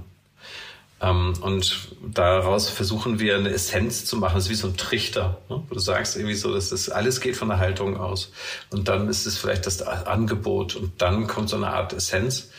Ähm, 1.05 1.35
und 1.41 1.89
daraus 2.03 2.71
versuchen 2.71 3.19
wir 3.19 3.37
eine 3.37 3.51
Essenz 3.51 4.05
zu 4.05 4.17
machen. 4.17 4.35
Das 4.35 4.45
ist 4.45 4.51
wie 4.51 4.55
so 4.55 4.69
ein 4.69 4.77
Trichter. 4.77 5.39
Ne? 5.49 5.63
Du 5.69 5.79
sagst 5.79 6.17
irgendwie 6.17 6.35
so, 6.35 6.55
dass 6.55 6.71
das 6.71 6.89
alles 6.89 7.21
geht 7.21 7.37
von 7.37 7.49
der 7.49 7.59
Haltung 7.59 7.97
aus. 7.97 8.33
Und 8.71 8.89
dann 8.89 9.09
ist 9.09 9.27
es 9.27 9.37
vielleicht 9.37 9.67
das 9.67 9.83
Angebot. 9.83 10.77
Und 10.77 11.03
dann 11.03 11.27
kommt 11.27 11.51
so 11.51 11.57
eine 11.57 11.69
Art 11.69 11.93
Essenz, 11.93 12.51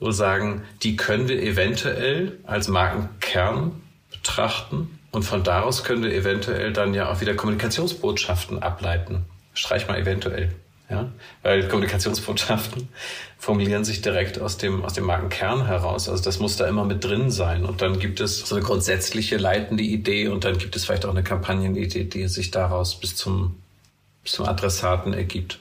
wo 0.00 0.06
wir 0.06 0.12
sagen, 0.12 0.64
die 0.82 0.96
können 0.96 1.28
wir 1.28 1.40
eventuell 1.40 2.38
als 2.44 2.68
Markenkern 2.68 3.80
betrachten. 4.10 4.98
Und 5.14 5.22
von 5.22 5.44
daraus 5.44 5.84
können 5.84 6.02
wir 6.02 6.12
eventuell 6.12 6.72
dann 6.72 6.92
ja 6.92 7.08
auch 7.08 7.20
wieder 7.20 7.34
Kommunikationsbotschaften 7.34 8.62
ableiten. 8.62 9.24
Streich 9.54 9.86
mal 9.86 9.96
eventuell. 9.96 10.52
Ja? 10.90 11.12
Weil 11.42 11.68
Kommunikationsbotschaften 11.68 12.88
formulieren 13.38 13.84
sich 13.84 14.02
direkt 14.02 14.40
aus 14.40 14.56
dem, 14.56 14.84
aus 14.84 14.94
dem 14.94 15.04
Markenkern 15.04 15.66
heraus. 15.66 16.08
Also 16.08 16.24
das 16.24 16.40
muss 16.40 16.56
da 16.56 16.66
immer 16.66 16.84
mit 16.84 17.04
drin 17.04 17.30
sein. 17.30 17.64
Und 17.64 17.80
dann 17.80 18.00
gibt 18.00 18.18
es 18.18 18.40
so 18.40 18.56
eine 18.56 18.64
grundsätzliche 18.64 19.36
leitende 19.36 19.84
Idee 19.84 20.26
und 20.26 20.44
dann 20.44 20.58
gibt 20.58 20.74
es 20.74 20.84
vielleicht 20.84 21.06
auch 21.06 21.10
eine 21.10 21.22
Kampagnenidee, 21.22 22.04
die 22.04 22.26
sich 22.26 22.50
daraus 22.50 22.98
bis 22.98 23.14
zum, 23.14 23.56
bis 24.24 24.32
zum 24.32 24.46
Adressaten 24.46 25.14
ergibt. 25.14 25.60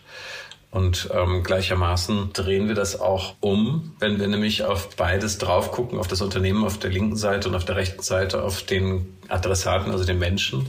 Und 0.73 1.09
ähm, 1.13 1.43
gleichermaßen 1.43 2.33
drehen 2.33 2.67
wir 2.67 2.73
das 2.73 2.99
auch 2.99 3.35
um, 3.41 3.93
wenn 3.99 4.19
wir 4.19 4.27
nämlich 4.27 4.63
auf 4.63 4.95
beides 4.95 5.37
drauf 5.37 5.71
gucken, 5.71 5.99
auf 5.99 6.07
das 6.07 6.19
Unternehmen 6.19 6.65
auf 6.65 6.79
der 6.79 6.89
linken 6.89 7.15
Seite 7.15 7.47
und 7.47 7.53
auf 7.53 7.63
der 7.63 7.75
rechten 7.75 8.01
Seite 8.01 8.41
auf 8.41 8.63
den 8.63 9.15
Adressaten, 9.27 9.91
also 9.91 10.03
den 10.03 10.17
Menschen. 10.17 10.65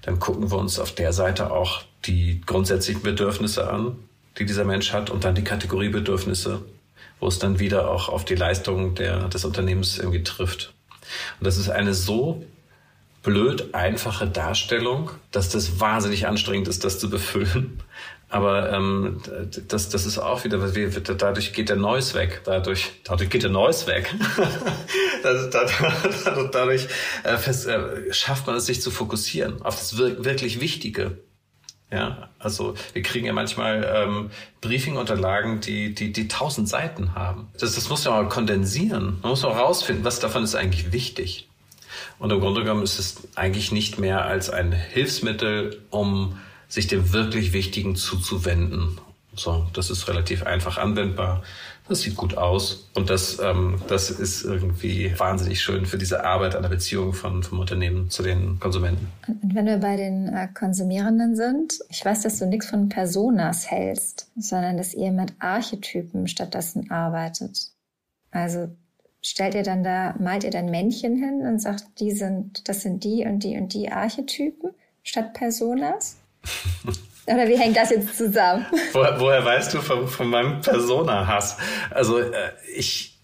Dann 0.00 0.18
gucken 0.18 0.50
wir 0.50 0.56
uns 0.56 0.78
auf 0.78 0.92
der 0.92 1.12
Seite 1.12 1.50
auch 1.50 1.82
die 2.06 2.40
grundsätzlichen 2.46 3.02
Bedürfnisse 3.02 3.70
an, 3.70 3.98
die 4.38 4.46
dieser 4.46 4.64
Mensch 4.64 4.94
hat 4.94 5.10
und 5.10 5.24
dann 5.24 5.34
die 5.34 5.44
Kategoriebedürfnisse, 5.44 6.62
wo 7.20 7.26
es 7.26 7.38
dann 7.38 7.58
wieder 7.58 7.90
auch 7.90 8.08
auf 8.08 8.24
die 8.24 8.36
Leistung 8.36 8.94
der, 8.94 9.28
des 9.28 9.44
Unternehmens 9.44 9.98
irgendwie 9.98 10.22
trifft. 10.22 10.72
Und 11.38 11.46
das 11.46 11.58
ist 11.58 11.68
eine 11.68 11.92
so 11.92 12.42
blöd 13.22 13.74
einfache 13.74 14.26
Darstellung, 14.26 15.10
dass 15.32 15.48
das 15.48 15.80
wahnsinnig 15.80 16.26
anstrengend 16.26 16.68
ist, 16.68 16.84
das 16.84 16.98
zu 16.98 17.10
befüllen. 17.10 17.82
Aber 18.34 18.72
ähm, 18.72 19.20
das, 19.68 19.90
das 19.90 20.06
ist 20.06 20.18
auch 20.18 20.42
wieder, 20.42 20.58
dadurch 20.58 21.52
geht 21.52 21.68
der 21.68 21.76
Neues 21.76 22.14
weg. 22.14 22.40
Dadurch, 22.44 22.90
dadurch 23.04 23.30
geht 23.30 23.44
der 23.44 23.50
Neues 23.50 23.86
weg. 23.86 24.12
dadurch 25.22 25.50
dadurch 26.50 26.88
äh, 27.22 27.36
fest, 27.36 27.68
äh, 27.68 28.12
schafft 28.12 28.48
man 28.48 28.56
es, 28.56 28.66
sich 28.66 28.82
zu 28.82 28.90
fokussieren 28.90 29.62
auf 29.62 29.76
das 29.76 29.96
wirklich 29.98 30.60
Wichtige. 30.60 31.18
Ja, 31.92 32.30
also 32.40 32.74
wir 32.92 33.02
kriegen 33.02 33.24
ja 33.24 33.32
manchmal 33.32 33.88
ähm, 33.88 34.30
Briefingunterlagen, 34.60 35.60
die, 35.60 35.94
die, 35.94 36.10
die 36.10 36.26
tausend 36.26 36.68
Seiten 36.68 37.14
haben. 37.14 37.50
Das, 37.60 37.76
das 37.76 37.88
muss 37.88 38.04
man 38.04 38.14
mal 38.14 38.28
kondensieren. 38.28 39.18
Man 39.22 39.30
muss 39.30 39.42
mal 39.44 39.52
rausfinden, 39.52 40.04
was 40.04 40.18
davon 40.18 40.42
ist 40.42 40.56
eigentlich 40.56 40.90
wichtig. 40.90 41.48
Und 42.18 42.32
im 42.32 42.40
Grunde 42.40 42.62
genommen 42.62 42.82
ist 42.82 42.98
es 42.98 43.28
eigentlich 43.36 43.70
nicht 43.70 44.00
mehr 44.00 44.24
als 44.24 44.50
ein 44.50 44.72
Hilfsmittel, 44.72 45.84
um 45.90 46.40
sich 46.74 46.88
dem 46.88 47.12
wirklich 47.12 47.52
Wichtigen 47.52 47.94
zuzuwenden. 47.94 48.98
So, 49.36 49.66
das 49.74 49.90
ist 49.90 50.08
relativ 50.08 50.42
einfach 50.42 50.76
anwendbar. 50.76 51.42
Das 51.88 52.00
sieht 52.00 52.16
gut 52.16 52.36
aus 52.36 52.88
und 52.94 53.10
das, 53.10 53.38
ähm, 53.40 53.80
das 53.88 54.10
ist 54.10 54.42
irgendwie 54.42 55.12
wahnsinnig 55.18 55.60
schön 55.60 55.86
für 55.86 55.98
diese 55.98 56.24
Arbeit 56.24 56.56
an 56.56 56.62
der 56.62 56.70
Beziehung 56.70 57.12
von, 57.12 57.42
vom 57.42 57.60
Unternehmen 57.60 58.10
zu 58.10 58.22
den 58.22 58.58
Konsumenten. 58.58 59.06
Und 59.26 59.54
wenn 59.54 59.66
wir 59.66 59.76
bei 59.76 59.96
den 59.96 60.28
äh, 60.28 60.48
Konsumierenden 60.52 61.36
sind, 61.36 61.78
ich 61.90 62.04
weiß, 62.04 62.22
dass 62.22 62.38
du 62.38 62.46
nichts 62.46 62.70
von 62.70 62.88
Personas 62.88 63.70
hältst, 63.70 64.30
sondern 64.36 64.76
dass 64.76 64.94
ihr 64.94 65.12
mit 65.12 65.34
Archetypen 65.40 66.26
stattdessen 66.26 66.90
arbeitet. 66.90 67.68
Also 68.30 68.68
stellt 69.20 69.54
ihr 69.54 69.62
dann 69.62 69.84
da, 69.84 70.14
malt 70.18 70.42
ihr 70.44 70.50
dann 70.50 70.70
Männchen 70.70 71.16
hin 71.16 71.42
und 71.46 71.60
sagt, 71.60 72.00
die 72.00 72.12
sind, 72.12 72.68
das 72.68 72.80
sind 72.80 73.04
die 73.04 73.24
und 73.26 73.44
die 73.44 73.58
und 73.58 73.74
die 73.74 73.92
Archetypen 73.92 74.70
statt 75.02 75.34
Personas? 75.34 76.16
Oder 77.26 77.48
wie 77.48 77.58
hängt 77.58 77.76
das 77.76 77.90
jetzt 77.90 78.16
zusammen? 78.16 78.66
Woher, 78.92 79.18
woher 79.18 79.44
weißt 79.44 79.74
du 79.74 79.80
von, 79.80 80.08
von 80.08 80.28
meinem 80.28 80.60
Persona-Hass? 80.60 81.56
Also 81.90 82.18
äh, 82.18 82.52
ich, 82.76 83.18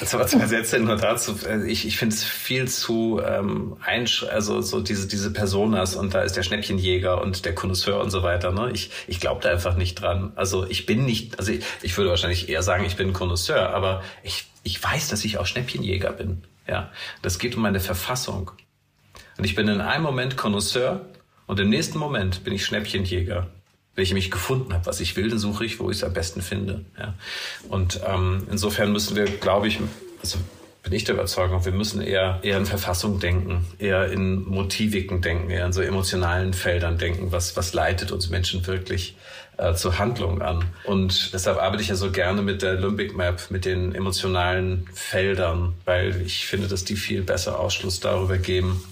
also 0.00 0.18
was 0.20 0.52
jetzt 0.52 0.78
nur 0.78 0.96
dazu, 0.96 1.34
äh, 1.46 1.66
ich, 1.66 1.84
ich 1.86 1.98
finde 1.98 2.14
es 2.14 2.22
viel 2.22 2.68
zu 2.68 3.20
ähm, 3.24 3.76
einsch 3.84 4.22
also 4.24 4.60
so 4.60 4.80
diese, 4.80 5.08
diese 5.08 5.32
Personas 5.32 5.96
und 5.96 6.14
da 6.14 6.22
ist 6.22 6.36
der 6.36 6.44
Schnäppchenjäger 6.44 7.20
und 7.20 7.44
der 7.44 7.54
Connoisseur 7.56 8.00
und 8.00 8.10
so 8.10 8.22
weiter. 8.22 8.52
Ne? 8.52 8.70
Ich, 8.72 8.90
ich 9.08 9.18
glaube 9.18 9.40
da 9.42 9.50
einfach 9.50 9.76
nicht 9.76 10.00
dran. 10.00 10.32
Also 10.36 10.64
ich 10.68 10.86
bin 10.86 11.04
nicht, 11.04 11.38
also 11.40 11.50
ich, 11.50 11.64
ich 11.82 11.96
würde 11.96 12.10
wahrscheinlich 12.10 12.48
eher 12.48 12.62
sagen, 12.62 12.84
ich 12.84 12.96
bin 12.96 13.12
Connoisseur, 13.12 13.70
aber 13.70 14.02
ich, 14.22 14.46
ich 14.62 14.82
weiß, 14.82 15.08
dass 15.08 15.24
ich 15.24 15.38
auch 15.38 15.46
Schnäppchenjäger 15.46 16.12
bin. 16.12 16.44
Ja, 16.68 16.92
das 17.22 17.40
geht 17.40 17.56
um 17.56 17.62
meine 17.62 17.80
Verfassung. 17.80 18.52
Und 19.38 19.44
ich 19.44 19.54
bin 19.54 19.66
in 19.68 19.80
einem 19.80 20.04
Moment 20.04 20.36
Connoisseur 20.36 21.00
und 21.48 21.58
im 21.58 21.70
nächsten 21.70 21.98
Moment 21.98 22.44
bin 22.44 22.54
ich 22.54 22.64
Schnäppchenjäger. 22.64 23.48
Wenn 23.96 24.04
ich 24.04 24.14
mich 24.14 24.30
gefunden 24.30 24.72
habe, 24.72 24.86
was 24.86 25.00
ich 25.00 25.16
will, 25.16 25.28
dann 25.28 25.40
suche 25.40 25.64
ich, 25.64 25.80
wo 25.80 25.90
ich 25.90 25.96
es 25.96 26.04
am 26.04 26.12
besten 26.12 26.40
finde. 26.40 26.84
Ja. 26.96 27.14
Und 27.68 28.00
ähm, 28.06 28.46
insofern 28.48 28.92
müssen 28.92 29.16
wir, 29.16 29.24
glaube 29.24 29.66
ich, 29.66 29.80
also 30.22 30.38
bin 30.84 30.92
ich 30.92 31.04
der 31.04 31.16
Überzeugung, 31.16 31.64
wir 31.64 31.72
müssen 31.72 32.00
eher, 32.00 32.38
eher 32.42 32.58
in 32.58 32.66
Verfassung 32.66 33.18
denken, 33.18 33.66
eher 33.78 34.10
in 34.12 34.44
Motiviken 34.44 35.20
denken, 35.20 35.50
eher 35.50 35.66
in 35.66 35.72
so 35.72 35.80
emotionalen 35.80 36.54
Feldern 36.54 36.98
denken, 36.98 37.32
was, 37.32 37.56
was 37.56 37.72
leitet 37.72 38.12
uns 38.12 38.30
Menschen 38.30 38.64
wirklich 38.66 39.16
äh, 39.56 39.74
zur 39.74 39.98
Handlung 39.98 40.40
an. 40.40 40.64
Und 40.84 41.32
deshalb 41.34 41.58
arbeite 41.58 41.82
ich 41.82 41.88
ja 41.88 41.96
so 41.96 42.12
gerne 42.12 42.42
mit 42.42 42.62
der 42.62 42.74
Limbic 42.74 43.16
Map, 43.16 43.50
mit 43.50 43.64
den 43.64 43.94
emotionalen 43.94 44.88
Feldern, 44.94 45.74
weil 45.84 46.22
ich 46.22 46.46
finde, 46.46 46.68
dass 46.68 46.84
die 46.84 46.96
viel 46.96 47.22
besser 47.22 47.58
Ausschluss 47.58 48.00
darüber 48.00 48.38
geben, 48.38 48.82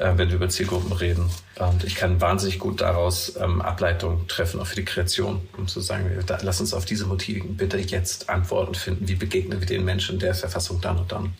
äh, 0.00 0.16
wenn 0.16 0.28
wir 0.30 0.36
über 0.36 0.48
Zielgruppen 0.48 0.92
reden. 0.92 1.30
Und 1.58 1.84
ich 1.84 1.94
kann 1.94 2.20
wahnsinnig 2.22 2.58
gut 2.58 2.80
daraus 2.80 3.36
ähm, 3.36 3.60
Ableitungen 3.60 4.26
treffen, 4.28 4.58
auch 4.58 4.66
für 4.66 4.76
die 4.76 4.84
Kreation, 4.84 5.42
um 5.58 5.68
zu 5.68 5.80
sagen, 5.80 6.10
da, 6.26 6.38
lass 6.40 6.60
uns 6.60 6.72
auf 6.72 6.86
diese 6.86 7.06
Motive 7.06 7.46
bitte 7.46 7.76
jetzt 7.76 8.30
Antworten 8.30 8.74
finden. 8.74 9.08
Wie 9.08 9.14
begegnen 9.14 9.60
wir 9.60 9.66
den 9.66 9.84
Menschen 9.84 10.18
der 10.18 10.34
Verfassung 10.34 10.80
dann 10.80 10.98
und 10.98 11.12
dann? 11.12 11.34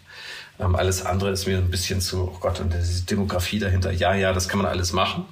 Ähm, 0.58 0.76
alles 0.76 1.06
andere 1.06 1.30
ist 1.30 1.46
mir 1.46 1.56
ein 1.56 1.70
bisschen 1.70 2.02
zu, 2.02 2.30
oh 2.34 2.38
Gott, 2.38 2.60
und 2.60 2.74
diese 2.74 3.04
Demografie 3.04 3.58
dahinter. 3.58 3.92
Ja, 3.92 4.14
ja, 4.14 4.34
das 4.34 4.46
kann 4.46 4.58
man 4.58 4.70
alles 4.70 4.92
machen. 4.92 5.24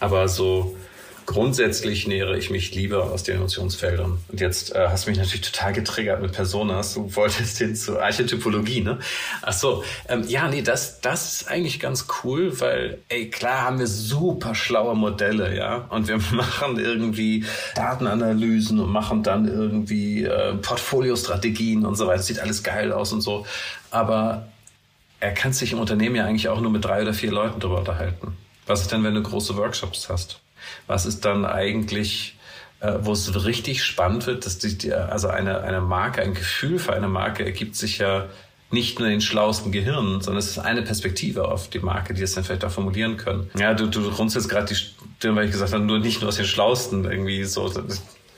Aber 0.00 0.28
so 0.28 0.74
grundsätzlich 1.26 2.06
nähere 2.06 2.36
ich 2.36 2.50
mich 2.50 2.74
lieber 2.74 3.04
aus 3.04 3.22
den 3.22 3.36
Emotionsfeldern. 3.36 4.18
Und 4.28 4.40
jetzt 4.40 4.74
äh, 4.74 4.88
hast 4.88 5.06
du 5.06 5.10
mich 5.10 5.18
natürlich 5.18 5.42
total 5.42 5.72
getriggert 5.72 6.20
mit 6.20 6.32
Personas. 6.32 6.94
Du 6.94 7.14
wolltest 7.14 7.58
hin 7.58 7.76
zur 7.76 8.02
Archetypologie, 8.02 8.80
ne? 8.80 8.98
Ach 9.42 9.52
so, 9.52 9.84
ähm, 10.08 10.24
ja, 10.26 10.48
nee, 10.48 10.62
das, 10.62 11.00
das 11.00 11.32
ist 11.32 11.48
eigentlich 11.48 11.80
ganz 11.80 12.06
cool, 12.22 12.60
weil, 12.60 12.98
ey, 13.08 13.30
klar 13.30 13.62
haben 13.62 13.78
wir 13.78 13.86
super 13.86 14.54
schlaue 14.54 14.94
Modelle, 14.94 15.56
ja, 15.56 15.86
und 15.90 16.08
wir 16.08 16.18
machen 16.32 16.78
irgendwie 16.78 17.44
Datenanalysen 17.74 18.80
und 18.80 18.90
machen 18.90 19.22
dann 19.22 19.48
irgendwie 19.48 20.24
äh, 20.24 20.54
Portfoliostrategien 20.54 21.86
und 21.86 21.96
so 21.96 22.06
weiter. 22.06 22.22
Sieht 22.22 22.40
alles 22.40 22.62
geil 22.62 22.92
aus 22.92 23.12
und 23.12 23.20
so. 23.20 23.46
Aber 23.90 24.48
er 25.20 25.32
kann 25.32 25.52
sich 25.52 25.72
im 25.72 25.78
Unternehmen 25.78 26.16
ja 26.16 26.26
eigentlich 26.26 26.48
auch 26.48 26.60
nur 26.60 26.70
mit 26.70 26.84
drei 26.84 27.02
oder 27.02 27.14
vier 27.14 27.30
Leuten 27.30 27.60
darüber 27.60 27.78
unterhalten. 27.78 28.36
Was 28.66 28.80
ist 28.80 28.92
denn, 28.92 29.04
wenn 29.04 29.14
du 29.14 29.22
große 29.22 29.56
Workshops 29.56 30.08
hast? 30.08 30.41
Was 30.86 31.06
ist 31.06 31.24
dann 31.24 31.44
eigentlich, 31.44 32.36
äh, 32.80 32.94
wo 33.00 33.12
es 33.12 33.44
richtig 33.44 33.84
spannend 33.84 34.26
wird, 34.26 34.46
dass 34.46 34.58
die, 34.58 34.92
also 34.92 35.28
eine, 35.28 35.62
eine 35.62 35.80
Marke, 35.80 36.22
ein 36.22 36.34
Gefühl 36.34 36.78
für 36.78 36.92
eine 36.92 37.08
Marke 37.08 37.44
ergibt 37.44 37.76
sich 37.76 37.98
ja 37.98 38.26
nicht 38.70 38.98
nur 38.98 39.08
in 39.08 39.14
den 39.14 39.20
schlauesten 39.20 39.70
Gehirnen, 39.70 40.22
sondern 40.22 40.38
es 40.38 40.48
ist 40.48 40.58
eine 40.58 40.82
Perspektive 40.82 41.48
auf 41.48 41.68
die 41.68 41.78
Marke, 41.78 42.14
die 42.14 42.22
es 42.22 42.34
dann 42.34 42.42
vielleicht 42.42 42.64
auch 42.64 42.70
formulieren 42.70 43.18
können. 43.18 43.50
Ja, 43.54 43.74
du, 43.74 43.86
du 43.86 44.08
runzelst 44.08 44.48
gerade 44.48 44.74
die, 44.74 45.34
weil 45.34 45.44
ich 45.44 45.52
gesagt 45.52 45.72
habe, 45.72 45.84
nur 45.84 45.98
nicht 45.98 46.20
nur 46.20 46.28
aus 46.28 46.36
den 46.36 46.46
Schlausten 46.46 47.04
irgendwie 47.04 47.44
so. 47.44 47.70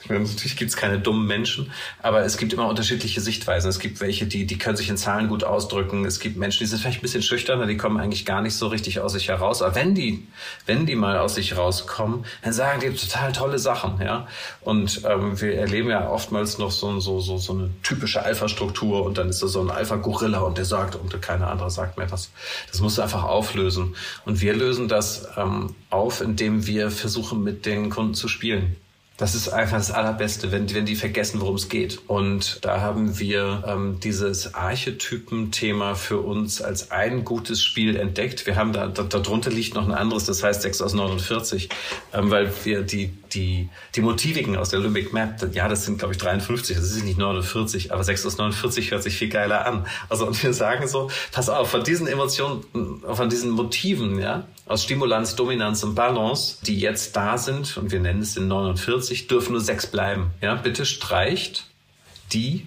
Natürlich 0.09 0.57
gibt 0.57 0.71
es 0.71 0.77
keine 0.77 0.99
dummen 0.99 1.27
Menschen, 1.27 1.73
aber 2.03 2.25
es 2.25 2.37
gibt 2.37 2.53
immer 2.53 2.69
unterschiedliche 2.69 3.21
Sichtweisen. 3.21 3.69
Es 3.69 3.79
gibt 3.79 4.01
welche, 4.01 4.27
die, 4.27 4.47
die 4.47 4.59
können 4.59 4.77
sich 4.77 4.89
in 4.89 4.97
Zahlen 4.97 5.29
gut 5.29 5.45
ausdrücken. 5.45 6.05
Es 6.05 6.21
gibt 6.21 6.37
Menschen, 6.37 6.61
die 6.61 6.67
sind 6.67 6.81
vielleicht 6.81 6.99
ein 6.99 7.03
bisschen 7.03 7.23
schüchterner, 7.23 7.67
die 7.67 7.77
kommen 7.77 7.99
eigentlich 7.99 8.27
gar 8.27 8.43
nicht 8.43 8.55
so 8.55 8.69
richtig 8.69 9.01
aus 9.01 9.13
sich 9.13 9.29
heraus. 9.29 9.63
Aber 9.63 9.75
wenn 9.75 9.95
die, 9.95 10.27
wenn 10.67 10.87
die 10.87 10.95
mal 10.95 11.19
aus 11.19 11.35
sich 11.35 11.57
rauskommen, 11.57 12.25
dann 12.43 12.53
sagen 12.53 12.81
die 12.81 12.91
total 12.91 13.33
tolle 13.33 13.59
Sachen, 13.59 14.01
ja. 14.01 14.27
Und 14.61 15.03
ähm, 15.09 15.41
wir 15.41 15.55
erleben 15.55 15.91
ja 15.91 16.09
oftmals 16.09 16.59
noch 16.59 16.71
so, 16.71 17.01
so, 17.01 17.21
so, 17.21 17.39
so 17.39 17.53
eine 17.55 17.71
typische 17.83 18.23
Alpha-Struktur 18.23 19.05
und 19.05 19.19
dann 19.19 19.29
ist 19.29 19.43
da 19.43 19.47
so 19.47 19.61
ein 19.61 19.71
Alpha-Gorilla 19.71 20.41
und 20.41 20.59
der 20.59 20.65
sagt 20.65 20.97
und 20.97 21.21
keiner 21.23 21.49
andere 21.51 21.71
sagt 21.71 21.97
mehr 21.97 22.11
was. 22.11 22.31
Das 22.71 22.81
musst 22.81 22.99
du 22.99 23.03
einfach 23.03 23.25
auflösen. 23.25 23.95
Und 24.25 24.41
wir 24.41 24.55
lösen 24.55 24.89
das 24.89 25.29
ähm, 25.37 25.75
auf, 25.91 26.21
indem 26.21 26.67
wir 26.67 26.91
versuchen, 26.91 27.43
mit 27.43 27.67
den 27.67 27.91
Kunden 27.91 28.15
zu 28.15 28.29
spielen. 28.29 28.77
Das 29.17 29.37
ist 29.37 29.49
einfach 29.49 29.77
das 29.77 29.93
Allerbeste, 29.93 30.51
wenn, 30.51 30.73
wenn 30.75 30.87
die 30.87 30.97
vergessen, 30.97 31.41
worum 31.41 31.55
es 31.55 31.69
geht. 31.69 32.01
Und 32.09 32.59
da 32.65 32.81
haben 32.81 33.21
wir 33.21 33.63
ähm, 33.65 34.01
dieses 34.03 34.55
Archetypen-Thema 34.55 35.95
für 35.95 36.19
uns 36.19 36.61
als 36.61 36.91
ein 36.91 37.25
gutes 37.25 37.63
Spiel 37.63 37.95
entdeckt. 37.95 38.45
Wir 38.45 38.57
haben 38.57 38.73
da, 38.73 38.89
da 38.89 39.05
darunter 39.05 39.51
liegt 39.51 39.75
noch 39.75 39.87
ein 39.87 39.95
anderes, 39.95 40.25
das 40.25 40.43
heißt 40.43 40.63
6 40.63 40.83
aus 40.83 40.95
49, 40.95 41.69
ähm, 42.13 42.31
weil 42.31 42.53
wir 42.65 42.83
die, 42.83 43.13
die, 43.35 43.69
die 43.95 44.01
Motiviken 44.01 44.57
aus 44.57 44.71
der 44.71 44.81
Limbic 44.81 45.13
Map, 45.13 45.37
ja, 45.53 45.69
das 45.69 45.85
sind, 45.85 45.99
glaube 45.99 46.15
ich, 46.15 46.19
53, 46.19 46.77
das 46.77 46.91
ist 46.93 47.05
nicht 47.05 47.19
49, 47.19 47.93
aber 47.93 48.05
6 48.05 48.27
aus 48.27 48.39
49 48.39 48.91
hört 48.91 49.03
sich 49.03 49.17
viel 49.17 49.29
geiler 49.29 49.67
an. 49.67 49.87
Also, 50.09 50.27
und 50.27 50.43
wir 50.43 50.53
sagen 50.53 50.87
so, 50.89 51.11
pass 51.33 51.49
auf, 51.49 51.71
von 51.71 51.85
diesen 51.85 52.07
Emotionen, 52.07 52.65
von 53.03 53.29
diesen 53.29 53.51
Motiven, 53.51 54.19
ja, 54.19 54.47
aus 54.67 54.85
Stimulanz, 54.85 55.37
Dominanz 55.37 55.83
und 55.83 55.95
Balance, 55.95 56.59
die 56.63 56.79
jetzt 56.79 57.17
da 57.17 57.37
sind, 57.39 57.77
und 57.77 57.91
wir 57.91 58.01
nennen 58.01 58.23
es 58.23 58.37
in 58.37 58.49
49, 58.49 59.27
dürfen 59.27 59.53
nur 59.53 59.61
sechs 59.61 59.87
bleiben. 59.87 60.31
Ja, 60.41 60.55
bitte 60.55 60.87
streicht 60.87 61.67
die, 62.33 62.67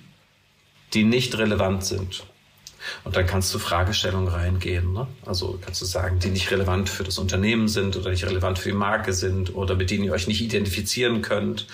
die 0.93 1.03
nicht 1.03 1.37
relevant 1.37 1.83
sind. 1.83 2.23
Und 3.03 3.15
dann 3.15 3.25
kannst 3.25 3.53
du 3.53 3.59
Fragestellungen 3.59 4.27
reingehen. 4.27 4.93
Ne? 4.93 5.07
Also 5.25 5.59
kannst 5.63 5.81
du 5.81 5.85
sagen, 5.85 6.19
die 6.19 6.29
nicht 6.29 6.51
relevant 6.51 6.89
für 6.89 7.03
das 7.03 7.17
Unternehmen 7.17 7.67
sind 7.67 7.95
oder 7.95 8.11
nicht 8.11 8.25
relevant 8.25 8.59
für 8.59 8.69
die 8.69 8.75
Marke 8.75 9.13
sind 9.13 9.55
oder 9.55 9.75
mit 9.75 9.91
denen 9.91 10.03
ihr 10.03 10.13
euch 10.13 10.27
nicht 10.27 10.41
identifizieren 10.41 11.21
könnt. 11.21 11.67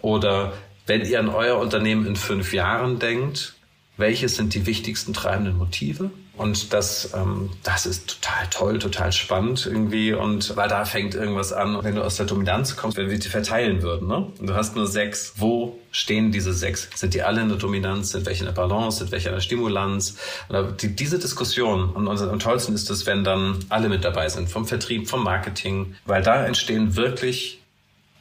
Oder 0.00 0.52
wenn 0.86 1.04
ihr 1.04 1.20
an 1.20 1.28
euer 1.28 1.58
Unternehmen 1.58 2.06
in 2.06 2.16
fünf 2.16 2.52
Jahren 2.52 2.98
denkt, 2.98 3.54
welches 3.96 4.36
sind 4.36 4.54
die 4.54 4.64
wichtigsten 4.64 5.12
treibenden 5.12 5.58
Motive? 5.58 6.10
Und 6.38 6.72
das, 6.72 7.12
ähm, 7.14 7.50
das 7.64 7.84
ist 7.84 8.20
total 8.22 8.46
toll, 8.50 8.78
total 8.78 9.10
spannend 9.10 9.66
irgendwie. 9.66 10.14
Und 10.14 10.56
weil 10.56 10.68
da 10.68 10.84
fängt 10.84 11.16
irgendwas 11.16 11.52
an, 11.52 11.82
wenn 11.82 11.96
du 11.96 12.04
aus 12.04 12.16
der 12.16 12.26
Dominanz 12.26 12.76
kommst, 12.76 12.96
wenn 12.96 13.10
wir 13.10 13.18
die 13.18 13.28
verteilen 13.28 13.82
würden. 13.82 14.06
Ne? 14.06 14.28
Und 14.38 14.46
du 14.46 14.54
hast 14.54 14.76
nur 14.76 14.86
sechs. 14.86 15.32
Wo 15.36 15.78
stehen 15.90 16.30
diese 16.30 16.52
sechs? 16.52 16.88
Sind 16.94 17.14
die 17.14 17.22
alle 17.22 17.42
in 17.42 17.48
der 17.48 17.58
Dominanz? 17.58 18.10
Sind 18.10 18.24
welche 18.24 18.40
in 18.40 18.46
der 18.46 18.52
Balance? 18.52 18.98
Sind 18.98 19.10
welche 19.10 19.30
in 19.30 19.34
der 19.34 19.40
Stimulanz? 19.40 20.16
Und 20.48 20.80
die, 20.80 20.94
diese 20.94 21.18
Diskussion, 21.18 21.90
und 21.90 22.08
am 22.08 22.38
tollsten 22.38 22.72
ist 22.72 22.88
es, 22.88 23.04
wenn 23.04 23.24
dann 23.24 23.58
alle 23.68 23.88
mit 23.88 24.04
dabei 24.04 24.28
sind, 24.28 24.48
vom 24.48 24.64
Vertrieb, 24.64 25.08
vom 25.08 25.24
Marketing, 25.24 25.96
weil 26.06 26.22
da 26.22 26.46
entstehen 26.46 26.94
wirklich 26.94 27.58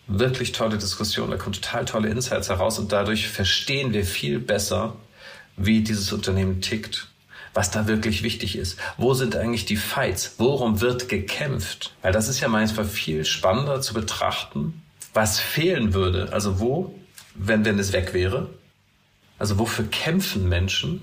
wirklich 0.10 0.54
tolle 0.54 0.78
Diskussionen, 0.78 1.32
da 1.32 1.38
kommen 1.38 1.52
total 1.52 1.84
tolle 1.84 2.08
Insights 2.08 2.48
heraus 2.48 2.80
und 2.80 2.94
dadurch 2.94 3.28
verstehen 3.28 3.92
wir 3.92 4.06
viel 4.06 4.40
besser, 4.40 4.96
wie 5.58 5.82
dieses 5.82 6.14
Unternehmen 6.14 6.62
tickt 6.62 7.10
was 7.58 7.72
da 7.72 7.88
wirklich 7.88 8.22
wichtig 8.22 8.56
ist. 8.56 8.78
Wo 8.98 9.16
sind 9.16 9.36
eigentlich 9.36 9.66
die 9.66 9.78
Fights? 9.78 10.36
Worum 10.38 10.80
wird 10.80 11.10
gekämpft? 11.10 11.96
Weil 12.04 12.14
das 12.14 12.28
ist 12.28 12.40
ja 12.40 12.50
manchmal 12.50 12.86
viel 12.86 13.26
spannender 13.26 13.82
zu 13.82 13.96
betrachten, 13.96 14.84
was 15.16 15.40
fehlen 15.40 15.96
würde. 15.96 16.32
Also 16.32 16.60
wo, 16.60 16.94
wenn, 17.34 17.66
wenn 17.66 17.80
es 17.80 17.94
weg 17.94 18.14
wäre? 18.14 18.52
Also 19.40 19.58
wofür 19.58 19.86
kämpfen 19.86 20.48
Menschen? 20.48 21.02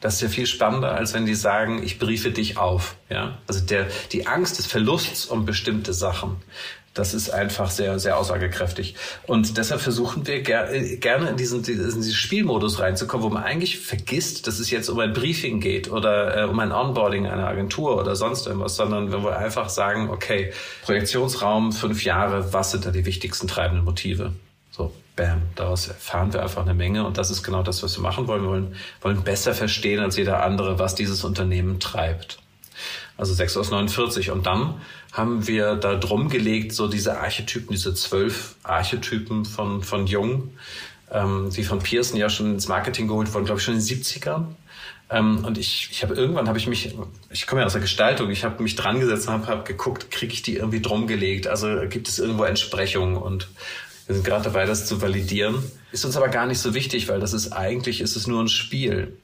Das 0.00 0.14
ist 0.14 0.22
ja 0.22 0.28
viel 0.28 0.46
spannender, 0.46 0.90
als 0.90 1.14
wenn 1.14 1.24
die 1.24 1.36
sagen, 1.36 1.84
ich 1.84 2.00
briefe 2.00 2.32
dich 2.32 2.56
auf. 2.56 2.96
Ja? 3.08 3.38
Also 3.46 3.60
der, 3.60 3.86
die 4.10 4.26
Angst 4.26 4.58
des 4.58 4.66
Verlusts 4.66 5.26
um 5.26 5.44
bestimmte 5.44 5.92
Sachen. 5.92 6.38
Das 6.92 7.14
ist 7.14 7.30
einfach 7.30 7.70
sehr, 7.70 8.00
sehr 8.00 8.18
aussagekräftig. 8.18 8.96
Und 9.26 9.56
deshalb 9.56 9.80
versuchen 9.80 10.26
wir 10.26 10.42
ger 10.42 10.72
äh, 10.72 10.96
gerne 10.96 11.28
in 11.28 11.36
diesen, 11.36 11.58
in 11.58 11.64
diesen 11.64 12.02
Spielmodus 12.12 12.80
reinzukommen, 12.80 13.24
wo 13.24 13.30
man 13.32 13.44
eigentlich 13.44 13.78
vergisst, 13.78 14.48
dass 14.48 14.58
es 14.58 14.70
jetzt 14.70 14.88
um 14.88 14.98
ein 14.98 15.12
Briefing 15.12 15.60
geht 15.60 15.90
oder 15.90 16.36
äh, 16.36 16.44
um 16.48 16.58
ein 16.58 16.72
Onboarding 16.72 17.28
einer 17.28 17.46
Agentur 17.46 17.96
oder 17.96 18.16
sonst 18.16 18.48
irgendwas, 18.48 18.74
sondern 18.74 19.12
wenn 19.12 19.22
wir 19.22 19.38
einfach 19.38 19.68
sagen, 19.68 20.10
okay, 20.10 20.52
Projektionsraum, 20.82 21.70
fünf 21.72 22.04
Jahre, 22.04 22.52
was 22.52 22.72
sind 22.72 22.84
da 22.84 22.90
die 22.90 23.04
wichtigsten 23.04 23.46
treibenden 23.46 23.84
Motive? 23.84 24.32
So, 24.72 24.92
bam, 25.14 25.42
daraus 25.54 25.86
erfahren 25.86 26.32
wir 26.32 26.42
einfach 26.42 26.62
eine 26.62 26.74
Menge 26.74 27.06
und 27.06 27.18
das 27.18 27.30
ist 27.30 27.44
genau 27.44 27.62
das, 27.62 27.84
was 27.84 27.96
wir 27.96 28.02
machen 28.02 28.26
wollen. 28.26 28.42
Wir 28.42 28.48
wollen, 28.48 28.76
wollen 29.00 29.22
besser 29.22 29.54
verstehen 29.54 30.00
als 30.00 30.16
jeder 30.16 30.42
andere, 30.42 30.80
was 30.80 30.96
dieses 30.96 31.22
Unternehmen 31.22 31.78
treibt. 31.78 32.40
Also 33.20 33.34
6 33.34 33.58
aus 33.58 33.70
49. 33.70 34.30
Und 34.30 34.46
dann 34.46 34.80
haben 35.12 35.46
wir 35.46 35.74
da 35.74 35.96
drum 35.96 36.28
gelegt, 36.28 36.72
so 36.72 36.88
diese 36.88 37.18
Archetypen, 37.18 37.72
diese 37.72 37.94
zwölf 37.94 38.54
Archetypen 38.62 39.44
von, 39.44 39.82
von 39.82 40.06
Jung, 40.06 40.54
ähm, 41.10 41.50
die 41.50 41.64
von 41.64 41.80
Pearson 41.80 42.16
ja 42.16 42.30
schon 42.30 42.54
ins 42.54 42.68
Marketing 42.68 43.08
geholt 43.08 43.32
wurden, 43.34 43.44
glaube 43.44 43.58
ich, 43.58 43.64
schon 43.64 43.74
in 43.74 43.80
den 43.80 44.02
70ern. 44.02 44.44
Ähm, 45.10 45.44
und 45.44 45.58
ich, 45.58 45.88
ich 45.90 46.02
habe 46.04 46.14
irgendwann 46.14 46.46
habe 46.46 46.58
ich 46.58 46.68
mich, 46.68 46.94
ich 47.30 47.46
komme 47.46 47.62
ja 47.62 47.66
aus 47.66 47.72
der 47.72 47.80
Gestaltung, 47.80 48.30
ich 48.30 48.44
habe 48.44 48.62
mich 48.62 48.76
dran 48.76 49.00
gesetzt 49.00 49.26
und 49.26 49.34
habe 49.34 49.46
hab 49.48 49.66
geguckt, 49.66 50.10
kriege 50.10 50.32
ich 50.32 50.42
die 50.42 50.56
irgendwie 50.56 50.80
drum 50.80 51.08
gelegt? 51.08 51.48
Also 51.48 51.68
gibt 51.88 52.08
es 52.08 52.20
irgendwo 52.20 52.44
Entsprechungen 52.44 53.16
und 53.16 53.48
wir 54.06 54.14
sind 54.14 54.24
gerade 54.24 54.44
dabei, 54.44 54.66
das 54.66 54.86
zu 54.86 55.02
validieren. 55.02 55.62
Ist 55.90 56.04
uns 56.04 56.16
aber 56.16 56.28
gar 56.28 56.46
nicht 56.46 56.60
so 56.60 56.74
wichtig, 56.74 57.08
weil 57.08 57.18
das 57.18 57.32
ist 57.32 57.52
eigentlich 57.52 58.00
ist 58.00 58.16
es 58.16 58.28
nur 58.28 58.42
ein 58.42 58.48
Spiel. 58.48 59.16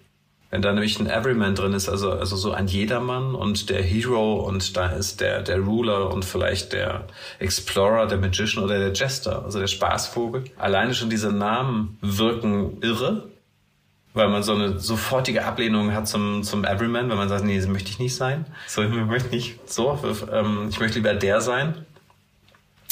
Wenn 0.50 0.62
da 0.62 0.72
nämlich 0.72 0.98
ein 1.00 1.08
Everyman 1.08 1.54
drin 1.54 1.72
ist, 1.72 1.88
also, 1.88 2.12
also 2.12 2.36
so 2.36 2.52
ein 2.52 2.68
Jedermann 2.68 3.34
und 3.34 3.68
der 3.68 3.82
Hero 3.82 4.34
und 4.34 4.76
da 4.76 4.86
ist 4.90 5.20
der, 5.20 5.42
der 5.42 5.58
Ruler 5.58 6.12
und 6.12 6.24
vielleicht 6.24 6.72
der 6.72 7.06
Explorer, 7.40 8.06
der 8.06 8.18
Magician 8.18 8.62
oder 8.62 8.78
der 8.78 8.92
Jester, 8.92 9.44
also 9.44 9.58
der 9.58 9.66
Spaßvogel. 9.66 10.44
Alleine 10.56 10.94
schon 10.94 11.10
diese 11.10 11.32
Namen 11.32 11.98
wirken 12.00 12.80
irre, 12.80 13.28
weil 14.14 14.28
man 14.28 14.42
so 14.44 14.54
eine 14.54 14.78
sofortige 14.78 15.44
Ablehnung 15.44 15.92
hat 15.92 16.06
zum, 16.06 16.42
zum 16.44 16.64
Everyman, 16.64 17.10
wenn 17.10 17.16
man 17.16 17.28
sagt, 17.28 17.44
nee, 17.44 17.60
so 17.60 17.68
möchte 17.68 17.90
ich 17.90 17.98
nicht 17.98 18.14
sein. 18.14 18.46
So, 18.68 18.82
ich 18.82 18.90
möchte 18.90 19.34
nicht 19.34 19.68
so, 19.68 19.98
ähm, 20.32 20.68
ich 20.70 20.78
möchte 20.78 20.98
lieber 20.98 21.14
der 21.14 21.40
sein. 21.40 21.84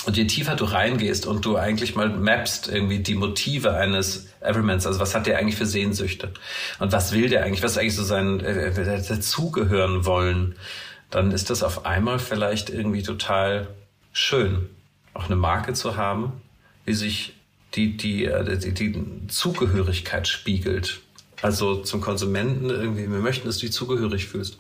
Und 0.06 0.16
je 0.16 0.26
tiefer 0.26 0.54
du 0.54 0.64
reingehst 0.64 1.26
und 1.26 1.44
du 1.44 1.56
eigentlich 1.56 1.94
mal 1.94 2.08
mappst 2.08 2.68
irgendwie 2.68 2.98
die 2.98 3.14
Motive 3.14 3.74
eines 3.74 4.28
Evermans, 4.40 4.86
also 4.86 5.00
was 5.00 5.14
hat 5.14 5.26
der 5.26 5.38
eigentlich 5.38 5.56
für 5.56 5.66
Sehnsüchte 5.66 6.32
und 6.78 6.92
was 6.92 7.12
will 7.12 7.28
der 7.28 7.44
eigentlich, 7.44 7.62
was 7.62 7.72
ist 7.72 7.78
eigentlich 7.78 7.96
so 7.96 8.04
sein 8.04 8.40
äh, 8.40 8.68
äh, 8.68 9.02
dazugehören 9.02 10.04
wollen, 10.04 10.56
dann 11.10 11.30
ist 11.30 11.48
das 11.48 11.62
auf 11.62 11.86
einmal 11.86 12.18
vielleicht 12.18 12.68
irgendwie 12.70 13.02
total 13.02 13.68
schön, 14.12 14.68
auch 15.14 15.26
eine 15.26 15.36
Marke 15.36 15.72
zu 15.72 15.96
haben, 15.96 16.32
wie 16.84 16.94
sich 16.94 17.34
die 17.74 17.96
die 17.96 18.26
äh, 18.26 18.58
die, 18.58 18.74
die 18.74 19.26
Zugehörigkeit 19.28 20.28
spiegelt. 20.28 21.00
Also 21.40 21.82
zum 21.82 22.00
Konsumenten 22.00 22.70
irgendwie, 22.70 23.10
wir 23.10 23.18
möchten, 23.18 23.46
dass 23.46 23.58
du 23.58 23.66
dich 23.66 23.72
zugehörig 23.72 24.28
fühlst. 24.28 24.56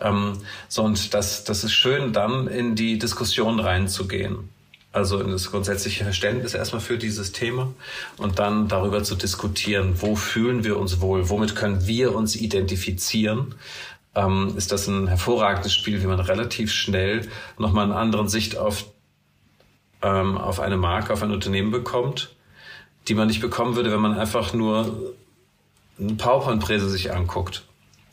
Ähm, 0.00 0.34
so, 0.68 0.84
und 0.84 1.12
das, 1.12 1.42
das 1.42 1.64
ist 1.64 1.72
schön, 1.72 2.12
dann 2.12 2.46
in 2.46 2.76
die 2.76 2.98
Diskussion 2.98 3.58
reinzugehen 3.58 4.48
also 4.92 5.22
das 5.22 5.50
grundsätzliche 5.50 6.04
Verständnis 6.04 6.54
erstmal 6.54 6.80
für 6.80 6.98
dieses 6.98 7.32
Thema 7.32 7.72
und 8.16 8.38
dann 8.38 8.68
darüber 8.68 9.02
zu 9.04 9.14
diskutieren, 9.14 9.94
wo 10.00 10.16
fühlen 10.16 10.64
wir 10.64 10.78
uns 10.78 11.00
wohl, 11.00 11.28
womit 11.28 11.54
können 11.54 11.86
wir 11.86 12.14
uns 12.14 12.34
identifizieren, 12.34 13.54
ähm, 14.16 14.54
ist 14.56 14.72
das 14.72 14.88
ein 14.88 15.06
hervorragendes 15.06 15.72
Spiel, 15.72 16.02
wie 16.02 16.06
man 16.06 16.18
relativ 16.18 16.72
schnell 16.72 17.28
nochmal 17.58 17.84
eine 17.84 17.96
andere 17.96 18.28
Sicht 18.28 18.56
auf, 18.56 18.86
ähm, 20.02 20.36
auf 20.36 20.58
eine 20.58 20.76
Marke, 20.76 21.12
auf 21.12 21.22
ein 21.22 21.30
Unternehmen 21.30 21.70
bekommt, 21.70 22.34
die 23.06 23.14
man 23.14 23.28
nicht 23.28 23.40
bekommen 23.40 23.76
würde, 23.76 23.92
wenn 23.92 24.00
man 24.00 24.18
einfach 24.18 24.52
nur 24.52 25.14
ein 26.00 26.16
PowerPoint-Präse 26.16 26.88
sich 26.88 27.12
anguckt. 27.12 27.64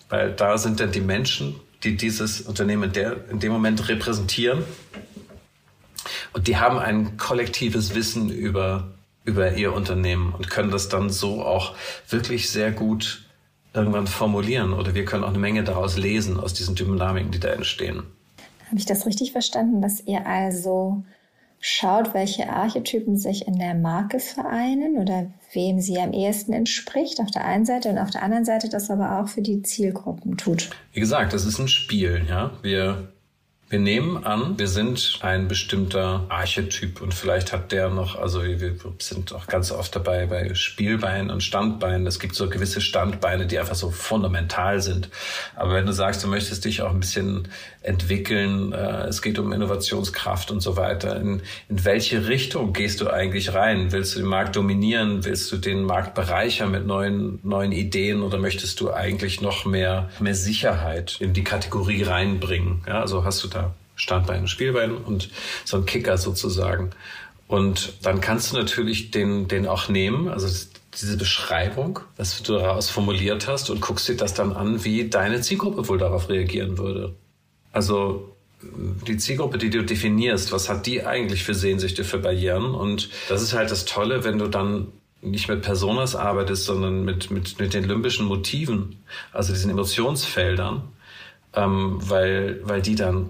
Weil 0.10 0.32
da 0.32 0.58
sind 0.60 0.80
dann 0.80 0.92
die 0.92 1.02
Menschen, 1.02 1.56
die 1.84 1.98
dieses 1.98 2.42
Unternehmen 2.42 2.84
in, 2.84 2.94
der, 2.94 3.30
in 3.30 3.40
dem 3.40 3.52
Moment 3.52 3.90
repräsentieren 3.90 4.64
und 6.34 6.48
die 6.48 6.58
haben 6.58 6.78
ein 6.78 7.18
kollektives 7.18 7.96
Wissen 7.96 8.30
über, 8.30 8.94
über 9.26 9.54
ihr 9.54 9.74
Unternehmen 9.74 10.34
und 10.34 10.50
können 10.50 10.72
das 10.72 10.90
dann 10.90 11.10
so 11.10 11.44
auch 11.44 11.76
wirklich 12.10 12.50
sehr 12.50 12.72
gut 12.72 13.24
irgendwann 13.74 14.08
formulieren. 14.08 14.74
Oder 14.74 14.96
wir 14.96 15.06
können 15.06 15.24
auch 15.24 15.30
eine 15.30 15.38
Menge 15.38 15.64
daraus 15.64 15.98
lesen, 15.98 16.40
aus 16.40 16.54
diesen 16.54 16.76
Dynamiken, 16.76 17.32
die 17.32 17.40
da 17.40 17.50
entstehen. 17.50 18.04
Habe 18.68 18.78
ich 18.78 18.86
das 18.86 19.06
richtig 19.06 19.32
verstanden, 19.32 19.82
dass 19.82 20.02
ihr 20.06 20.26
also 20.26 21.04
schaut, 21.60 22.14
welche 22.14 22.50
Archetypen 22.50 23.18
sich 23.18 23.48
in 23.48 23.58
der 23.58 23.74
Marke 23.74 24.20
vereinen 24.20 24.98
oder 24.98 25.32
wem 25.54 25.80
sie 25.80 26.00
am 26.00 26.14
ehesten 26.14 26.54
entspricht, 26.54 27.20
auf 27.20 27.32
der 27.32 27.46
einen 27.46 27.66
Seite 27.66 27.90
und 27.90 27.98
auf 27.98 28.12
der 28.12 28.24
anderen 28.24 28.46
Seite 28.46 28.70
das 28.70 28.90
aber 28.90 29.20
auch 29.20 29.28
für 29.28 29.42
die 29.42 29.62
Zielgruppen 29.64 30.38
tut. 30.38 30.70
Wie 30.94 31.00
gesagt, 31.00 31.34
das 31.34 31.46
ist 31.46 31.60
ein 31.60 31.68
Spiel, 31.68 32.26
ja. 32.28 32.52
Wir 32.62 33.12
Wir 33.70 33.80
nehmen 33.80 34.24
an, 34.24 34.58
wir 34.58 34.70
sind 34.70 35.20
ein 35.24 35.50
bestimmter 35.50 36.26
Archetyp 36.30 37.02
und 37.02 37.14
vielleicht 37.14 37.52
hat 37.52 37.74
der 37.74 37.90
noch, 37.90 38.16
also 38.16 38.42
wir 38.42 38.78
sind 39.00 39.34
auch 39.34 39.46
ganz 39.48 39.74
oft 39.74 39.94
dabei 39.94 40.26
bei 40.26 40.54
Spielbeinen 40.54 41.30
und 41.30 41.44
Standbeinen. 41.44 42.08
Es 42.08 42.18
gibt 42.22 42.34
so 42.34 42.48
gewisse 42.48 42.80
Standbeine, 42.80 43.46
die 43.46 43.60
einfach 43.60 43.76
so 43.76 43.92
fundamental 43.92 44.82
sind. 44.82 45.10
Aber 45.58 45.74
wenn 45.74 45.86
du 45.86 45.92
sagst, 45.92 46.24
du 46.24 46.30
möchtest 46.30 46.64
dich 46.64 46.82
auch 46.82 46.92
ein 46.92 47.02
bisschen 47.02 47.50
entwickeln, 47.82 48.72
äh, 48.72 49.08
es 49.08 49.22
geht 49.22 49.38
um 49.38 49.52
Innovationskraft 49.52 50.50
und 50.50 50.62
so 50.62 50.78
weiter, 50.78 51.18
in, 51.18 51.42
in 51.68 51.84
welche 51.84 52.30
Richtung 52.30 52.72
gehst 52.72 53.02
du 53.02 53.10
eigentlich 53.10 53.54
rein? 53.54 53.92
Willst 53.92 54.16
du 54.16 54.20
den 54.20 54.30
Markt 54.30 54.56
dominieren? 54.56 55.26
Willst 55.26 55.52
du 55.52 55.58
den 55.58 55.84
Markt 55.84 56.16
bereichern 56.16 56.72
mit 56.72 56.86
neuen, 56.86 57.40
neuen 57.44 57.74
Ideen 57.74 58.22
oder 58.22 58.38
möchtest 58.38 58.80
du 58.80 58.94
eigentlich 58.94 59.42
noch 59.42 59.66
mehr, 59.66 60.10
mehr 60.22 60.36
Sicherheit 60.36 61.18
in 61.20 61.34
die 61.34 61.44
Kategorie 61.44 62.04
reinbringen? 62.04 62.84
Ja, 62.88 63.02
also 63.02 63.26
hast 63.26 63.44
du 63.44 63.50
da 63.50 63.57
Standbein, 63.98 64.48
Spielbein 64.48 64.96
und 64.96 65.30
so 65.66 65.78
ein 65.78 65.86
Kicker 65.86 66.18
sozusagen. 66.18 66.92
Und 67.48 67.94
dann 68.04 68.22
kannst 68.22 68.54
du 68.54 68.58
natürlich 68.58 69.12
den, 69.12 69.48
den 69.48 69.68
auch 69.68 69.90
nehmen, 69.90 70.30
also 70.30 70.48
diese 70.94 71.18
Beschreibung, 71.18 72.00
was 72.16 72.42
du 72.42 72.54
daraus 72.54 72.90
formuliert 72.90 73.48
hast 73.48 73.70
und 73.70 73.82
guckst 73.82 74.08
dir 74.08 74.16
das 74.16 74.34
dann 74.34 74.54
an, 74.54 74.84
wie 74.84 75.10
deine 75.10 75.42
Zielgruppe 75.42 75.88
wohl 75.88 75.98
darauf 75.98 76.30
reagieren 76.30 76.78
würde. 76.78 77.14
Also 77.72 78.36
die 78.62 79.18
Zielgruppe, 79.18 79.58
die 79.58 79.70
du 79.70 79.84
definierst, 79.84 80.52
was 80.52 80.70
hat 80.70 80.86
die 80.88 81.06
eigentlich 81.06 81.44
für 81.44 81.54
Sehnsüchte, 81.54 82.04
für 82.04 82.20
Barrieren? 82.20 82.74
Und 82.74 83.10
das 83.30 83.42
ist 83.42 83.54
halt 83.54 83.70
das 83.70 83.86
Tolle, 83.86 84.24
wenn 84.24 84.40
du 84.40 84.48
dann 84.48 84.88
nicht 85.22 85.48
mit 85.48 85.62
Personas 85.62 86.16
arbeitest, 86.16 86.66
sondern 86.66 87.06
mit, 87.06 87.32
mit, 87.32 87.60
mit 87.60 87.74
den 87.74 87.84
limbischen 87.84 88.26
Motiven, 88.26 88.98
also 89.32 89.54
diesen 89.54 89.72
Emotionsfeldern, 89.72 90.84
ähm, 91.54 91.98
weil, 92.00 92.60
weil 92.64 92.82
die 92.82 92.96
dann 92.96 93.30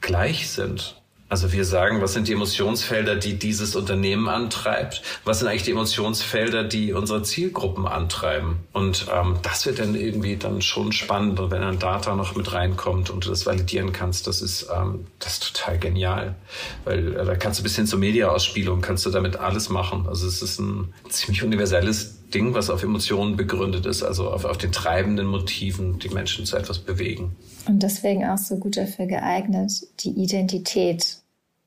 gleich 0.00 0.50
sind. 0.50 1.00
Also 1.30 1.52
wir 1.52 1.64
sagen, 1.64 2.02
was 2.02 2.12
sind 2.12 2.26
die 2.26 2.32
Emotionsfelder, 2.32 3.14
die 3.14 3.38
dieses 3.38 3.76
Unternehmen 3.76 4.28
antreibt? 4.28 5.00
Was 5.24 5.38
sind 5.38 5.46
eigentlich 5.46 5.62
die 5.62 5.70
Emotionsfelder, 5.70 6.64
die 6.64 6.92
unsere 6.92 7.22
Zielgruppen 7.22 7.86
antreiben? 7.86 8.56
Und 8.72 9.06
ähm, 9.14 9.36
das 9.42 9.64
wird 9.64 9.78
dann 9.78 9.94
irgendwie 9.94 10.36
dann 10.36 10.60
schon 10.60 10.90
spannend. 10.90 11.38
Wenn 11.40 11.62
ein 11.62 11.78
Data 11.78 12.16
noch 12.16 12.34
mit 12.34 12.52
reinkommt 12.52 13.10
und 13.10 13.24
du 13.24 13.30
das 13.30 13.46
validieren 13.46 13.92
kannst, 13.92 14.26
das 14.26 14.42
ist, 14.42 14.70
ähm, 14.76 15.06
das 15.20 15.34
ist 15.34 15.54
total 15.56 15.78
genial. 15.78 16.34
Weil 16.84 17.16
äh, 17.16 17.24
da 17.24 17.36
kannst 17.36 17.60
du 17.60 17.62
bis 17.62 17.76
hin 17.76 17.86
zur 17.86 18.00
Media-Ausspielung, 18.00 18.80
kannst 18.80 19.06
du 19.06 19.10
damit 19.10 19.36
alles 19.36 19.68
machen. 19.68 20.06
Also 20.08 20.26
es 20.26 20.42
ist 20.42 20.58
ein 20.58 20.92
ziemlich 21.10 21.44
universelles 21.44 22.19
Ding, 22.30 22.54
was 22.54 22.70
auf 22.70 22.82
Emotionen 22.82 23.36
begründet 23.36 23.86
ist, 23.86 24.02
also 24.02 24.30
auf, 24.30 24.44
auf 24.44 24.58
den 24.58 24.72
treibenden 24.72 25.26
Motiven, 25.26 25.98
die 25.98 26.08
Menschen 26.08 26.46
zu 26.46 26.56
etwas 26.56 26.78
bewegen. 26.78 27.36
Und 27.66 27.82
deswegen 27.82 28.24
auch 28.26 28.38
so 28.38 28.56
gut 28.56 28.76
dafür 28.76 29.06
geeignet, 29.06 29.72
die 30.00 30.10
Identität 30.10 31.18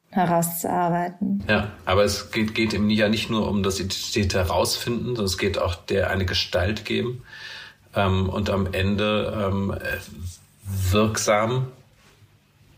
herauszuarbeiten. 0.09 1.43
Ja, 1.49 1.71
aber 1.85 2.03
es 2.03 2.31
geht, 2.31 2.53
geht 2.53 2.73
eben 2.73 2.89
ja 2.89 3.09
nicht 3.09 3.29
nur 3.29 3.47
um 3.49 3.63
das 3.63 3.79
Identität 3.79 4.33
herausfinden, 4.33 5.07
sondern 5.07 5.25
es 5.25 5.37
geht 5.37 5.57
auch 5.57 5.75
der 5.75 6.09
eine 6.09 6.25
Gestalt 6.25 6.85
geben 6.85 7.23
ähm, 7.95 8.29
und 8.29 8.49
am 8.49 8.71
Ende 8.73 9.51
ähm, 9.51 9.75
wirksam 10.91 11.67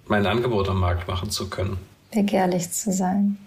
mein 0.07 0.25
Angebot 0.25 0.69
am 0.69 0.79
Markt 0.79 1.07
machen 1.07 1.29
zu 1.29 1.49
können. 1.49 1.77
Begehrlich 2.11 2.71
zu 2.71 2.91
sein. 2.91 3.37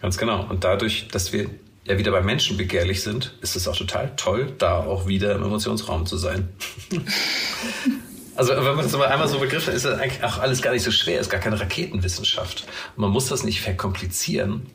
Ganz 0.00 0.18
genau. 0.18 0.46
Und 0.48 0.64
dadurch, 0.64 1.08
dass 1.08 1.32
wir 1.32 1.50
ja 1.86 1.98
wieder 1.98 2.12
bei 2.12 2.20
Menschen 2.20 2.56
begehrlich 2.56 3.02
sind, 3.02 3.34
ist 3.40 3.56
es 3.56 3.68
auch 3.68 3.76
total 3.76 4.14
toll, 4.16 4.52
da 4.58 4.78
auch 4.78 5.06
wieder 5.06 5.34
im 5.34 5.42
Emotionsraum 5.42 6.06
zu 6.06 6.16
sein. 6.16 6.48
Also 8.38 8.52
wenn 8.52 8.76
man 8.76 8.84
das 8.84 8.94
aber 8.94 9.10
einmal 9.10 9.28
so 9.28 9.38
begriffen 9.38 9.72
ist 9.72 9.86
das 9.86 9.98
eigentlich 9.98 10.22
auch 10.22 10.38
alles 10.38 10.60
gar 10.60 10.72
nicht 10.72 10.82
so 10.82 10.90
schwer, 10.90 11.20
ist 11.20 11.30
gar 11.30 11.40
keine 11.40 11.58
Raketenwissenschaft. 11.58 12.66
man 12.96 13.10
muss 13.10 13.28
das 13.28 13.44
nicht 13.44 13.62
verkomplizieren. 13.62 14.66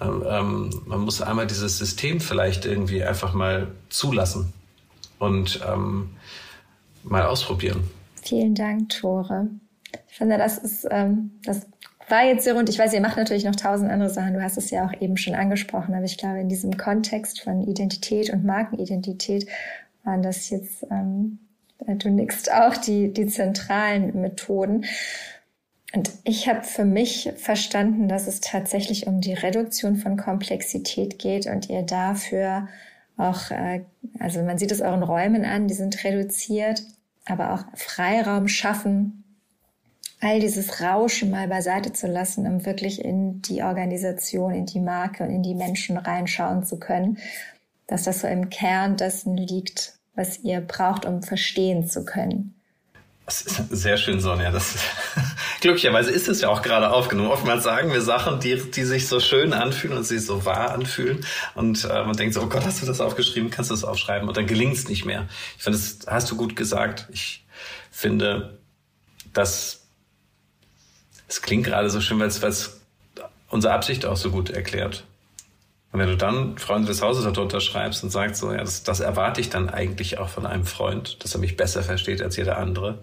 Ähm, 0.00 0.24
ähm, 0.28 0.82
man 0.86 1.00
muss 1.02 1.22
einmal 1.22 1.46
dieses 1.46 1.78
System 1.78 2.20
vielleicht 2.20 2.66
irgendwie 2.66 3.04
einfach 3.04 3.32
mal 3.32 3.68
zulassen 3.90 4.52
und 5.20 5.60
ähm, 5.66 6.10
mal 7.04 7.26
ausprobieren. 7.26 7.88
Vielen 8.22 8.56
Dank, 8.56 8.88
Tore. 8.88 9.50
Ich 10.08 10.16
finde, 10.16 10.36
das 10.36 10.58
ist, 10.58 10.86
ähm, 10.90 11.30
das 11.44 11.66
war 12.08 12.24
jetzt 12.24 12.44
sehr 12.44 12.54
rund. 12.54 12.68
Ich 12.68 12.78
weiß, 12.78 12.92
ihr 12.92 13.00
macht 13.00 13.16
natürlich 13.16 13.44
noch 13.44 13.56
tausend 13.56 13.90
andere 13.90 14.10
Sachen. 14.10 14.34
Du 14.34 14.42
hast 14.42 14.58
es 14.58 14.70
ja 14.70 14.86
auch 14.86 15.00
eben 15.00 15.16
schon 15.16 15.34
angesprochen, 15.34 15.94
aber 15.94 16.04
ich 16.04 16.18
glaube, 16.18 16.40
in 16.40 16.48
diesem 16.48 16.76
Kontext 16.76 17.40
von 17.40 17.62
Identität 17.66 18.30
und 18.30 18.44
Markenidentität 18.44 19.48
waren 20.04 20.22
das 20.22 20.50
jetzt 20.50 20.86
ähm, 20.90 21.38
Du 21.86 22.10
nickst 22.10 22.52
auch 22.52 22.76
die, 22.76 23.12
die 23.12 23.26
zentralen 23.26 24.20
Methoden. 24.20 24.86
Und 25.94 26.10
ich 26.24 26.48
habe 26.48 26.62
für 26.62 26.84
mich 26.84 27.32
verstanden, 27.36 28.08
dass 28.08 28.26
es 28.26 28.40
tatsächlich 28.40 29.06
um 29.06 29.20
die 29.20 29.34
Reduktion 29.34 29.96
von 29.96 30.16
Komplexität 30.16 31.18
geht 31.18 31.46
und 31.46 31.70
ihr 31.70 31.82
dafür 31.82 32.68
auch, 33.16 33.50
äh, 33.50 33.82
also 34.18 34.42
man 34.42 34.58
sieht 34.58 34.72
es 34.72 34.80
euren 34.80 35.02
Räumen 35.02 35.44
an, 35.44 35.68
die 35.68 35.74
sind 35.74 36.02
reduziert, 36.04 36.82
aber 37.24 37.54
auch 37.54 37.64
Freiraum 37.74 38.48
schaffen, 38.48 39.24
all 40.26 40.40
dieses 40.40 40.80
Rauschen 40.80 41.30
mal 41.30 41.46
beiseite 41.46 41.92
zu 41.92 42.08
lassen, 42.08 42.46
um 42.46 42.66
wirklich 42.66 43.04
in 43.04 43.42
die 43.42 43.62
Organisation, 43.62 44.52
in 44.52 44.66
die 44.66 44.80
Marke 44.80 45.22
und 45.22 45.30
in 45.30 45.42
die 45.42 45.54
Menschen 45.54 45.96
reinschauen 45.96 46.64
zu 46.64 46.78
können, 46.78 47.18
dass 47.86 48.04
das 48.04 48.20
so 48.20 48.26
im 48.26 48.50
Kern 48.50 48.96
dessen 48.96 49.36
liegt, 49.36 49.94
was 50.16 50.40
ihr 50.40 50.60
braucht, 50.60 51.04
um 51.04 51.22
verstehen 51.22 51.86
zu 51.86 52.04
können. 52.04 52.54
Das 53.24 53.42
ist 53.42 53.68
sehr 53.70 53.96
schön, 53.96 54.20
Sonja. 54.20 54.50
Das, 54.50 54.76
glücklicherweise 55.60 56.10
ist 56.10 56.28
es 56.28 56.40
ja 56.40 56.48
auch 56.48 56.62
gerade 56.62 56.90
aufgenommen. 56.90 57.30
Oftmals 57.30 57.62
sagen 57.62 57.92
wir 57.92 58.00
Sachen, 58.00 58.40
die, 58.40 58.56
die 58.70 58.84
sich 58.84 59.06
so 59.06 59.20
schön 59.20 59.52
anfühlen 59.52 59.96
und 59.96 60.04
sich 60.04 60.24
so 60.24 60.44
wahr 60.44 60.72
anfühlen. 60.72 61.24
Und 61.54 61.84
äh, 61.84 62.04
man 62.04 62.16
denkt 62.16 62.34
so, 62.34 62.42
oh 62.42 62.48
Gott, 62.48 62.64
hast 62.64 62.82
du 62.82 62.86
das 62.86 63.00
aufgeschrieben? 63.00 63.50
Kannst 63.50 63.70
du 63.70 63.74
das 63.74 63.84
aufschreiben? 63.84 64.28
Und 64.28 64.36
dann 64.36 64.46
gelingt 64.46 64.76
es 64.76 64.88
nicht 64.88 65.04
mehr. 65.04 65.28
Ich 65.56 65.62
finde, 65.62 65.78
das 65.78 65.98
hast 66.06 66.30
du 66.30 66.36
gut 66.36 66.56
gesagt. 66.56 67.08
Ich 67.12 67.44
finde, 67.90 68.60
dass 69.32 69.85
es 71.28 71.42
klingt 71.42 71.66
gerade 71.66 71.90
so 71.90 72.00
schön, 72.00 72.20
weil 72.20 72.28
es 72.28 72.80
unsere 73.48 73.72
Absicht 73.72 74.06
auch 74.06 74.16
so 74.16 74.30
gut 74.30 74.50
erklärt. 74.50 75.04
Und 75.92 76.00
wenn 76.00 76.08
du 76.08 76.16
dann 76.16 76.58
Freunde 76.58 76.88
des 76.88 77.00
Hauses 77.00 77.24
darunter 77.24 77.60
schreibst 77.60 78.02
und 78.04 78.10
sagst 78.10 78.40
so, 78.40 78.52
ja, 78.52 78.58
das, 78.58 78.82
das 78.82 79.00
erwarte 79.00 79.40
ich 79.40 79.48
dann 79.48 79.70
eigentlich 79.70 80.18
auch 80.18 80.28
von 80.28 80.44
einem 80.44 80.66
Freund, 80.66 81.22
dass 81.24 81.34
er 81.34 81.40
mich 81.40 81.56
besser 81.56 81.82
versteht 81.82 82.20
als 82.20 82.36
jeder 82.36 82.58
andere, 82.58 82.98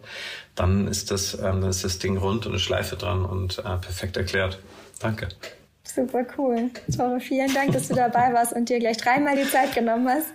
dann 0.55 0.87
ist 0.87 1.09
das, 1.09 1.33
ähm, 1.33 1.61
dann 1.61 1.69
ist 1.69 1.83
das 1.83 1.97
Ding 1.97 2.17
rund 2.17 2.45
und 2.45 2.51
eine 2.51 2.59
Schleife 2.59 2.95
dran 2.95 3.25
und 3.25 3.59
äh, 3.59 3.63
perfekt 3.63 4.17
erklärt. 4.17 4.59
Danke. 4.99 5.29
Super 5.83 6.25
cool. 6.37 6.69
Tore, 6.95 7.19
vielen 7.19 7.53
Dank, 7.53 7.71
dass 7.73 7.87
du 7.87 7.95
dabei 7.95 8.33
warst 8.33 8.53
und 8.53 8.69
dir 8.69 8.79
gleich 8.79 8.97
dreimal 8.97 9.35
die 9.35 9.49
Zeit 9.49 9.73
genommen 9.73 10.07
hast, 10.07 10.27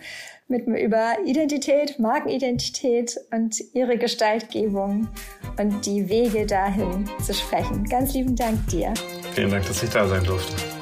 mit 0.48 0.66
mir 0.66 0.80
über 0.80 1.16
Identität, 1.24 1.98
Markenidentität 1.98 3.16
und 3.30 3.56
ihre 3.74 3.98
Gestaltgebung 3.98 5.08
und 5.58 5.86
die 5.86 6.08
Wege 6.08 6.46
dahin 6.46 7.08
zu 7.22 7.34
sprechen. 7.34 7.84
Ganz 7.84 8.14
lieben 8.14 8.34
Dank 8.34 8.66
dir. 8.68 8.94
Vielen 9.34 9.50
Dank, 9.50 9.66
dass 9.66 9.82
ich 9.82 9.90
da 9.90 10.06
sein 10.06 10.24
durfte. 10.24 10.77